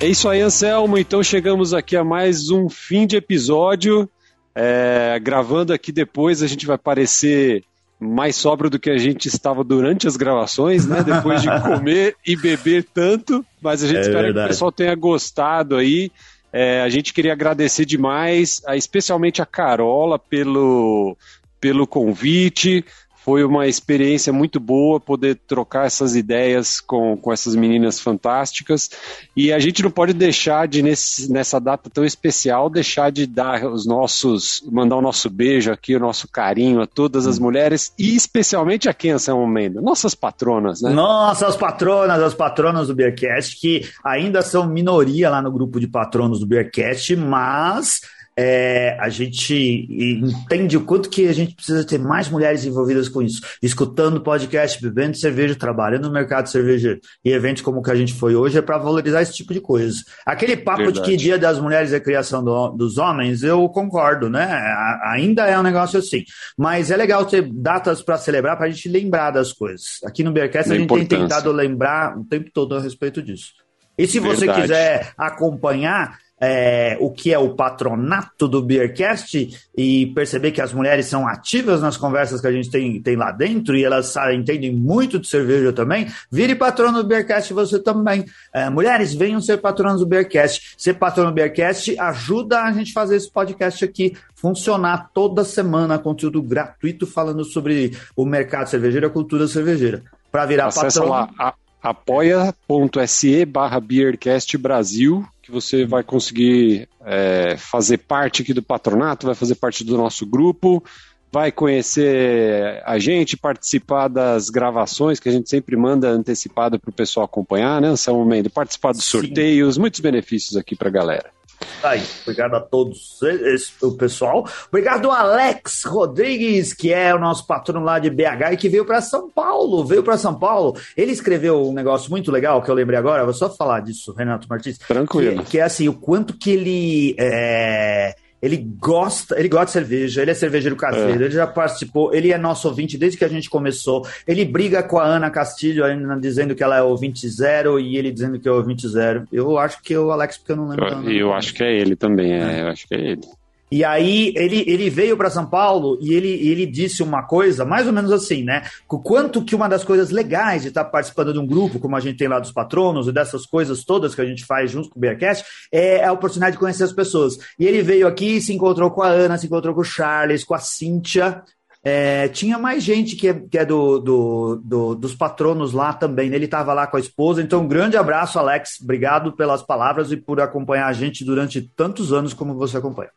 É 0.00 0.06
isso 0.06 0.28
aí, 0.28 0.40
Anselmo. 0.40 0.98
Então 0.98 1.22
chegamos 1.22 1.72
aqui 1.72 1.96
a 1.96 2.04
mais 2.04 2.50
um 2.50 2.68
fim 2.68 3.06
de 3.06 3.16
episódio. 3.16 4.08
É, 4.54 5.18
gravando 5.22 5.72
aqui 5.72 5.90
depois, 5.90 6.42
a 6.42 6.46
gente 6.46 6.66
vai 6.66 6.78
parecer 6.78 7.64
mais 7.98 8.36
sóbrio 8.36 8.68
do 8.68 8.78
que 8.78 8.90
a 8.90 8.98
gente 8.98 9.26
estava 9.26 9.64
durante 9.64 10.06
as 10.06 10.16
gravações, 10.16 10.86
né? 10.86 11.02
Depois 11.02 11.40
de 11.40 11.48
comer 11.62 12.14
e 12.26 12.36
beber 12.36 12.84
tanto. 12.92 13.44
Mas 13.60 13.82
a 13.82 13.86
gente 13.86 13.98
É 13.98 14.00
espera 14.00 14.18
que 14.18 14.24
verdade. 14.24 14.46
o 14.46 14.48
pessoal 14.48 14.72
tenha 14.72 14.94
gostado 14.94 15.76
aí. 15.76 16.10
É, 16.52 16.82
a 16.82 16.88
gente 16.88 17.12
queria 17.14 17.32
agradecer 17.32 17.84
demais, 17.86 18.62
especialmente 18.74 19.40
a 19.42 19.46
Carola 19.46 20.18
pelo, 20.18 21.16
pelo 21.60 21.86
convite. 21.86 22.84
Foi 23.26 23.42
uma 23.42 23.66
experiência 23.66 24.32
muito 24.32 24.60
boa 24.60 25.00
poder 25.00 25.34
trocar 25.48 25.84
essas 25.84 26.14
ideias 26.14 26.80
com, 26.80 27.16
com 27.16 27.32
essas 27.32 27.56
meninas 27.56 27.98
fantásticas. 27.98 28.88
E 29.36 29.52
a 29.52 29.58
gente 29.58 29.82
não 29.82 29.90
pode 29.90 30.12
deixar 30.12 30.68
de, 30.68 30.80
nesse, 30.80 31.28
nessa 31.28 31.58
data 31.58 31.90
tão 31.90 32.04
especial, 32.04 32.70
deixar 32.70 33.10
de 33.10 33.26
dar 33.26 33.66
os 33.66 33.84
nossos, 33.84 34.62
mandar 34.70 34.94
o 34.94 35.02
nosso 35.02 35.28
beijo 35.28 35.72
aqui, 35.72 35.96
o 35.96 35.98
nosso 35.98 36.28
carinho 36.28 36.80
a 36.80 36.86
todas 36.86 37.26
as 37.26 37.36
mulheres 37.36 37.92
e 37.98 38.14
especialmente 38.14 38.88
a 38.88 38.94
quem, 38.94 39.10
Anselmo 39.10 39.44
Mendes? 39.44 39.82
Nossas 39.82 40.14
patronas, 40.14 40.80
né? 40.80 40.90
Nossa, 40.90 41.48
as 41.48 41.56
patronas, 41.56 42.22
as 42.22 42.32
patronas 42.32 42.86
do 42.86 42.94
Beercast, 42.94 43.60
que 43.60 43.90
ainda 44.04 44.40
são 44.40 44.68
minoria 44.68 45.28
lá 45.28 45.42
no 45.42 45.50
grupo 45.50 45.80
de 45.80 45.88
patronos 45.88 46.38
do 46.38 46.46
Beercast, 46.46 47.16
mas 47.16 48.02
é, 48.38 48.96
a 49.00 49.08
gente 49.08 49.88
entende 49.90 50.76
o 50.76 50.84
quanto 50.84 51.08
que 51.08 51.26
a 51.26 51.32
gente 51.32 51.54
precisa 51.54 51.84
ter 51.84 51.98
mais 51.98 52.28
mulheres 52.28 52.66
envolvidas 52.66 53.08
com 53.08 53.22
isso, 53.22 53.40
escutando 53.62 54.20
podcast, 54.20 54.80
bebendo 54.82 55.16
cerveja, 55.16 55.54
trabalhando 55.54 56.08
no 56.08 56.12
mercado 56.12 56.44
de 56.44 56.50
cerveja 56.50 56.98
e 57.24 57.30
eventos 57.30 57.62
como 57.62 57.78
o 57.78 57.82
que 57.82 57.90
a 57.90 57.94
gente 57.94 58.12
foi 58.12 58.36
hoje 58.36 58.58
é 58.58 58.62
para 58.62 58.76
valorizar 58.76 59.22
esse 59.22 59.32
tipo 59.32 59.54
de 59.54 59.60
coisa. 59.60 59.96
Aquele 60.26 60.56
papo 60.56 60.82
Verdade. 60.82 61.00
de 61.00 61.10
que 61.10 61.16
Dia 61.16 61.38
das 61.38 61.58
Mulheres 61.58 61.94
é 61.94 62.00
criação 62.00 62.44
do, 62.44 62.68
dos 62.70 62.98
homens, 62.98 63.42
eu 63.42 63.66
concordo, 63.70 64.28
né? 64.28 64.44
A, 64.44 65.12
ainda 65.14 65.46
é 65.46 65.58
um 65.58 65.62
negócio 65.62 65.98
assim, 65.98 66.22
mas 66.58 66.90
é 66.90 66.96
legal 66.96 67.24
ter 67.24 67.48
datas 67.50 68.02
para 68.02 68.18
celebrar 68.18 68.58
para 68.58 68.66
a 68.66 68.70
gente 68.70 68.88
lembrar 68.88 69.30
das 69.30 69.52
coisas. 69.52 69.98
Aqui 70.04 70.22
no 70.22 70.32
Bearcast 70.32 70.70
a 70.70 70.76
gente 70.76 70.88
tem 70.88 71.06
tentado 71.06 71.50
lembrar 71.50 72.18
o 72.18 72.24
tempo 72.24 72.50
todo 72.52 72.76
a 72.76 72.80
respeito 72.80 73.22
disso. 73.22 73.52
E 73.98 74.06
se 74.06 74.18
você 74.18 74.44
Verdade. 74.44 74.62
quiser 74.62 75.12
acompanhar 75.16 76.18
é, 76.40 76.96
o 77.00 77.10
que 77.10 77.32
é 77.32 77.38
o 77.38 77.54
patronato 77.54 78.46
do 78.46 78.62
Beercast 78.62 79.48
e 79.76 80.06
perceber 80.08 80.50
que 80.50 80.60
as 80.60 80.72
mulheres 80.72 81.06
são 81.06 81.26
ativas 81.26 81.80
nas 81.80 81.96
conversas 81.96 82.40
que 82.40 82.46
a 82.46 82.52
gente 82.52 82.70
tem, 82.70 83.00
tem 83.00 83.16
lá 83.16 83.32
dentro 83.32 83.76
e 83.76 83.84
elas 83.84 84.14
entendem 84.34 84.74
muito 84.74 85.18
de 85.18 85.26
cerveja 85.26 85.72
também, 85.72 86.06
vire 86.30 86.54
patrono 86.54 87.02
do 87.02 87.08
Beercast 87.08 87.52
você 87.52 87.78
também. 87.78 88.24
É, 88.52 88.68
mulheres, 88.68 89.14
venham 89.14 89.40
ser 89.40 89.58
patronos 89.58 90.00
do 90.00 90.06
Beercast. 90.06 90.74
Ser 90.76 90.94
patrono 90.94 91.30
do 91.30 91.34
Beercast 91.34 91.98
ajuda 91.98 92.62
a 92.62 92.72
gente 92.72 92.92
fazer 92.92 93.16
esse 93.16 93.30
podcast 93.30 93.84
aqui 93.84 94.16
funcionar 94.34 95.10
toda 95.14 95.44
semana, 95.44 95.98
conteúdo 95.98 96.42
gratuito 96.42 97.06
falando 97.06 97.44
sobre 97.44 97.96
o 98.14 98.26
mercado 98.26 98.68
cervejeiro 98.68 99.06
e 99.06 99.08
a 99.08 99.12
cultura 99.12 99.48
cervejeira. 99.48 100.02
Para 100.30 100.44
virar 100.44 100.66
Acessa 100.66 101.00
patrono... 101.00 101.30
lá, 101.38 101.54
apoia.se 101.82 103.44
barra 103.46 103.80
Beercast 103.80 104.58
Brasil 104.58 105.26
que 105.46 105.52
você 105.52 105.86
vai 105.86 106.02
conseguir 106.02 106.88
é, 107.04 107.56
fazer 107.56 107.98
parte 107.98 108.42
aqui 108.42 108.52
do 108.52 108.62
patronato, 108.62 109.26
vai 109.26 109.34
fazer 109.34 109.54
parte 109.54 109.84
do 109.84 109.96
nosso 109.96 110.26
grupo, 110.26 110.82
vai 111.30 111.52
conhecer 111.52 112.82
a 112.84 112.98
gente, 112.98 113.36
participar 113.36 114.08
das 114.08 114.50
gravações 114.50 115.20
que 115.20 115.28
a 115.28 115.32
gente 115.32 115.48
sempre 115.48 115.76
manda 115.76 116.08
antecipada 116.08 116.80
para 116.80 116.90
o 116.90 116.92
pessoal 116.92 117.26
acompanhar, 117.26 117.80
né, 117.80 117.88
Anselmo 117.88 118.24
Mendes? 118.26 118.52
Participar 118.52 118.90
dos 118.90 119.04
sorteios, 119.04 119.76
Sim. 119.76 119.80
muitos 119.80 120.00
benefícios 120.00 120.56
aqui 120.56 120.74
para 120.74 120.88
a 120.88 120.92
galera. 120.92 121.35
Tá 121.80 121.90
aí, 121.90 122.02
obrigado 122.22 122.54
a 122.54 122.60
todos 122.60 123.20
esse, 123.22 123.72
o 123.82 123.92
pessoal. 123.92 124.48
Obrigado 124.68 125.10
Alex 125.10 125.84
Rodrigues, 125.84 126.72
que 126.72 126.92
é 126.92 127.14
o 127.14 127.18
nosso 127.18 127.46
patrono 127.46 127.84
lá 127.84 127.98
de 127.98 128.10
BH 128.10 128.52
e 128.52 128.56
que 128.56 128.68
veio 128.68 128.84
para 128.84 129.00
São 129.00 129.30
Paulo. 129.30 129.84
Veio 129.84 130.02
para 130.02 130.16
São 130.16 130.34
Paulo. 130.38 130.76
Ele 130.96 131.12
escreveu 131.12 131.68
um 131.68 131.72
negócio 131.72 132.10
muito 132.10 132.30
legal 132.30 132.62
que 132.62 132.70
eu 132.70 132.74
lembrei 132.74 132.98
agora. 132.98 133.24
Vou 133.24 133.34
só 133.34 133.48
falar 133.50 133.80
disso, 133.80 134.12
Renato 134.12 134.48
Martins. 134.48 134.78
Tranquilo. 134.78 135.42
Que, 135.44 135.50
que 135.50 135.58
é 135.58 135.62
assim, 135.62 135.88
o 135.88 135.94
quanto 135.94 136.36
que 136.36 136.50
ele. 136.50 137.16
É 137.18 138.14
ele 138.46 138.56
gosta, 138.78 139.38
ele 139.38 139.48
gosta 139.48 139.66
de 139.66 139.72
cerveja, 139.72 140.22
ele 140.22 140.30
é 140.30 140.34
cervejeiro 140.34 140.76
caseiro, 140.76 141.22
é. 141.22 141.26
ele 141.26 141.30
já 141.30 141.46
participou, 141.46 142.14
ele 142.14 142.32
é 142.32 142.38
nosso 142.38 142.68
ouvinte 142.68 142.96
desde 142.96 143.18
que 143.18 143.24
a 143.24 143.28
gente 143.28 143.50
começou. 143.50 144.06
Ele 144.26 144.44
briga 144.44 144.82
com 144.82 144.98
a 144.98 145.04
Ana 145.04 145.30
Castilho, 145.30 145.84
ainda 145.84 146.16
dizendo 146.16 146.54
que 146.54 146.62
ela 146.62 146.76
é 146.76 146.82
ouvinte 146.82 147.28
zero 147.28 147.80
e 147.80 147.96
ele 147.96 148.12
dizendo 148.12 148.38
que 148.38 148.48
é 148.48 148.52
ouvinte 148.52 148.86
zero. 148.88 149.26
Eu 149.32 149.58
acho 149.58 149.82
que 149.82 149.94
é 149.94 149.98
o 149.98 150.12
Alex, 150.12 150.38
porque 150.38 150.52
eu 150.52 150.56
não 150.56 150.68
lembro. 150.68 151.10
Eu, 151.10 151.10
eu 151.10 151.32
acho 151.32 151.52
que 151.52 151.64
é 151.64 151.76
ele 151.76 151.96
também, 151.96 152.32
é, 152.32 152.62
eu 152.62 152.68
acho 152.68 152.86
que 152.86 152.94
é 152.94 153.00
ele. 153.00 153.22
E 153.70 153.84
aí 153.84 154.32
ele, 154.36 154.64
ele 154.66 154.88
veio 154.88 155.16
para 155.16 155.28
São 155.28 155.44
Paulo 155.44 155.98
e 156.00 156.14
ele, 156.14 156.28
ele 156.28 156.66
disse 156.66 157.02
uma 157.02 157.24
coisa, 157.24 157.64
mais 157.64 157.86
ou 157.86 157.92
menos 157.92 158.12
assim, 158.12 158.44
né? 158.44 158.62
O 158.88 159.00
quanto 159.00 159.44
que 159.44 159.56
uma 159.56 159.68
das 159.68 159.82
coisas 159.82 160.10
legais 160.10 160.62
de 160.62 160.68
estar 160.68 160.84
tá 160.84 160.90
participando 160.90 161.32
de 161.32 161.38
um 161.38 161.46
grupo, 161.46 161.80
como 161.80 161.96
a 161.96 162.00
gente 162.00 162.16
tem 162.16 162.28
lá 162.28 162.38
dos 162.38 162.52
patronos 162.52 163.08
e 163.08 163.12
dessas 163.12 163.44
coisas 163.44 163.84
todas 163.84 164.14
que 164.14 164.20
a 164.20 164.24
gente 164.24 164.44
faz 164.44 164.70
junto 164.70 164.88
com 164.88 164.98
o 164.98 165.00
Bearcast, 165.00 165.44
é 165.72 166.04
a 166.04 166.12
oportunidade 166.12 166.52
de 166.52 166.60
conhecer 166.60 166.84
as 166.84 166.92
pessoas. 166.92 167.38
E 167.58 167.66
ele 167.66 167.82
veio 167.82 168.06
aqui, 168.06 168.40
se 168.40 168.52
encontrou 168.52 168.90
com 168.90 169.02
a 169.02 169.08
Ana, 169.08 169.36
se 169.36 169.46
encontrou 169.46 169.74
com 169.74 169.80
o 169.80 169.84
Charles, 169.84 170.44
com 170.44 170.54
a 170.54 170.58
Cíntia. 170.58 171.42
É, 171.82 172.28
tinha 172.28 172.58
mais 172.58 172.82
gente 172.82 173.14
que 173.14 173.28
é, 173.28 173.34
que 173.34 173.58
é 173.58 173.64
do, 173.64 173.98
do, 173.98 174.60
do, 174.64 174.94
dos 174.94 175.14
patronos 175.14 175.72
lá 175.72 175.92
também. 175.92 176.30
Né? 176.30 176.36
Ele 176.36 176.44
estava 176.44 176.72
lá 176.72 176.86
com 176.86 176.96
a 176.96 177.00
esposa. 177.00 177.42
Então, 177.42 177.62
um 177.62 177.68
grande 177.68 177.96
abraço, 177.96 178.38
Alex. 178.38 178.80
Obrigado 178.80 179.32
pelas 179.32 179.62
palavras 179.62 180.12
e 180.12 180.16
por 180.16 180.40
acompanhar 180.40 180.86
a 180.86 180.92
gente 180.92 181.24
durante 181.24 181.62
tantos 181.62 182.12
anos 182.12 182.32
como 182.32 182.54
você 182.54 182.76
acompanha. 182.76 183.10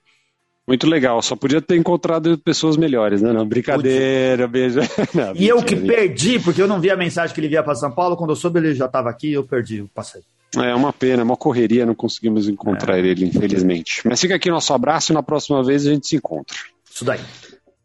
Muito 0.69 0.85
legal, 0.85 1.19
só 1.23 1.35
podia 1.35 1.59
ter 1.59 1.77
encontrado 1.77 2.37
pessoas 2.37 2.77
melhores, 2.77 3.23
né? 3.23 3.33
Não, 3.33 3.43
brincadeira, 3.43 4.47
beijo. 4.47 4.79
Não, 5.15 5.33
e 5.35 5.47
eu 5.47 5.63
que 5.63 5.75
perdi, 5.75 6.37
porque 6.37 6.61
eu 6.61 6.67
não 6.67 6.79
vi 6.79 6.91
a 6.91 6.95
mensagem 6.95 7.33
que 7.33 7.41
ele 7.41 7.47
via 7.47 7.63
para 7.63 7.73
São 7.73 7.89
Paulo, 7.89 8.15
quando 8.15 8.29
eu 8.29 8.35
soube 8.35 8.59
ele 8.59 8.75
já 8.75 8.85
estava 8.85 9.09
aqui, 9.09 9.33
eu 9.33 9.43
perdi, 9.43 9.77
eu 9.77 9.89
passei. 9.95 10.21
É 10.55 10.75
uma 10.75 10.93
pena, 10.93 11.23
uma 11.23 11.35
correria, 11.35 11.87
não 11.87 11.95
conseguimos 11.95 12.47
encontrar 12.47 12.99
é. 12.99 13.01
ele, 13.01 13.25
infelizmente. 13.25 14.03
Mas 14.05 14.21
fica 14.21 14.35
aqui 14.35 14.51
nosso 14.51 14.71
abraço 14.71 15.11
e 15.11 15.15
na 15.15 15.23
próxima 15.23 15.63
vez 15.63 15.87
a 15.87 15.89
gente 15.89 16.07
se 16.07 16.17
encontra. 16.17 16.55
Isso 16.87 17.03
daí. 17.03 17.19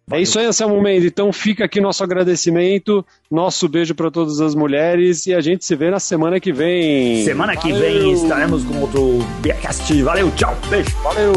Valeu. 0.06 0.20
É 0.20 0.22
isso 0.22 0.38
aí, 0.38 0.44
Anselmo 0.44 0.78
Mendes. 0.82 1.06
Então 1.06 1.32
fica 1.32 1.64
aqui 1.64 1.80
nosso 1.80 2.04
agradecimento, 2.04 3.02
nosso 3.30 3.66
beijo 3.66 3.94
para 3.94 4.10
todas 4.10 4.42
as 4.42 4.54
mulheres 4.54 5.26
e 5.26 5.32
a 5.32 5.40
gente 5.40 5.64
se 5.64 5.74
vê 5.74 5.90
na 5.90 5.98
semana 5.98 6.38
que 6.38 6.52
vem. 6.52 7.24
Semana 7.24 7.56
que 7.56 7.72
Valeu. 7.72 7.80
vem 7.80 8.12
estaremos 8.12 8.62
com 8.62 8.78
outro 8.78 9.20
Beercast. 9.40 10.02
Valeu, 10.02 10.30
tchau, 10.32 10.54
beijo. 10.68 10.94
Valeu. 10.98 11.34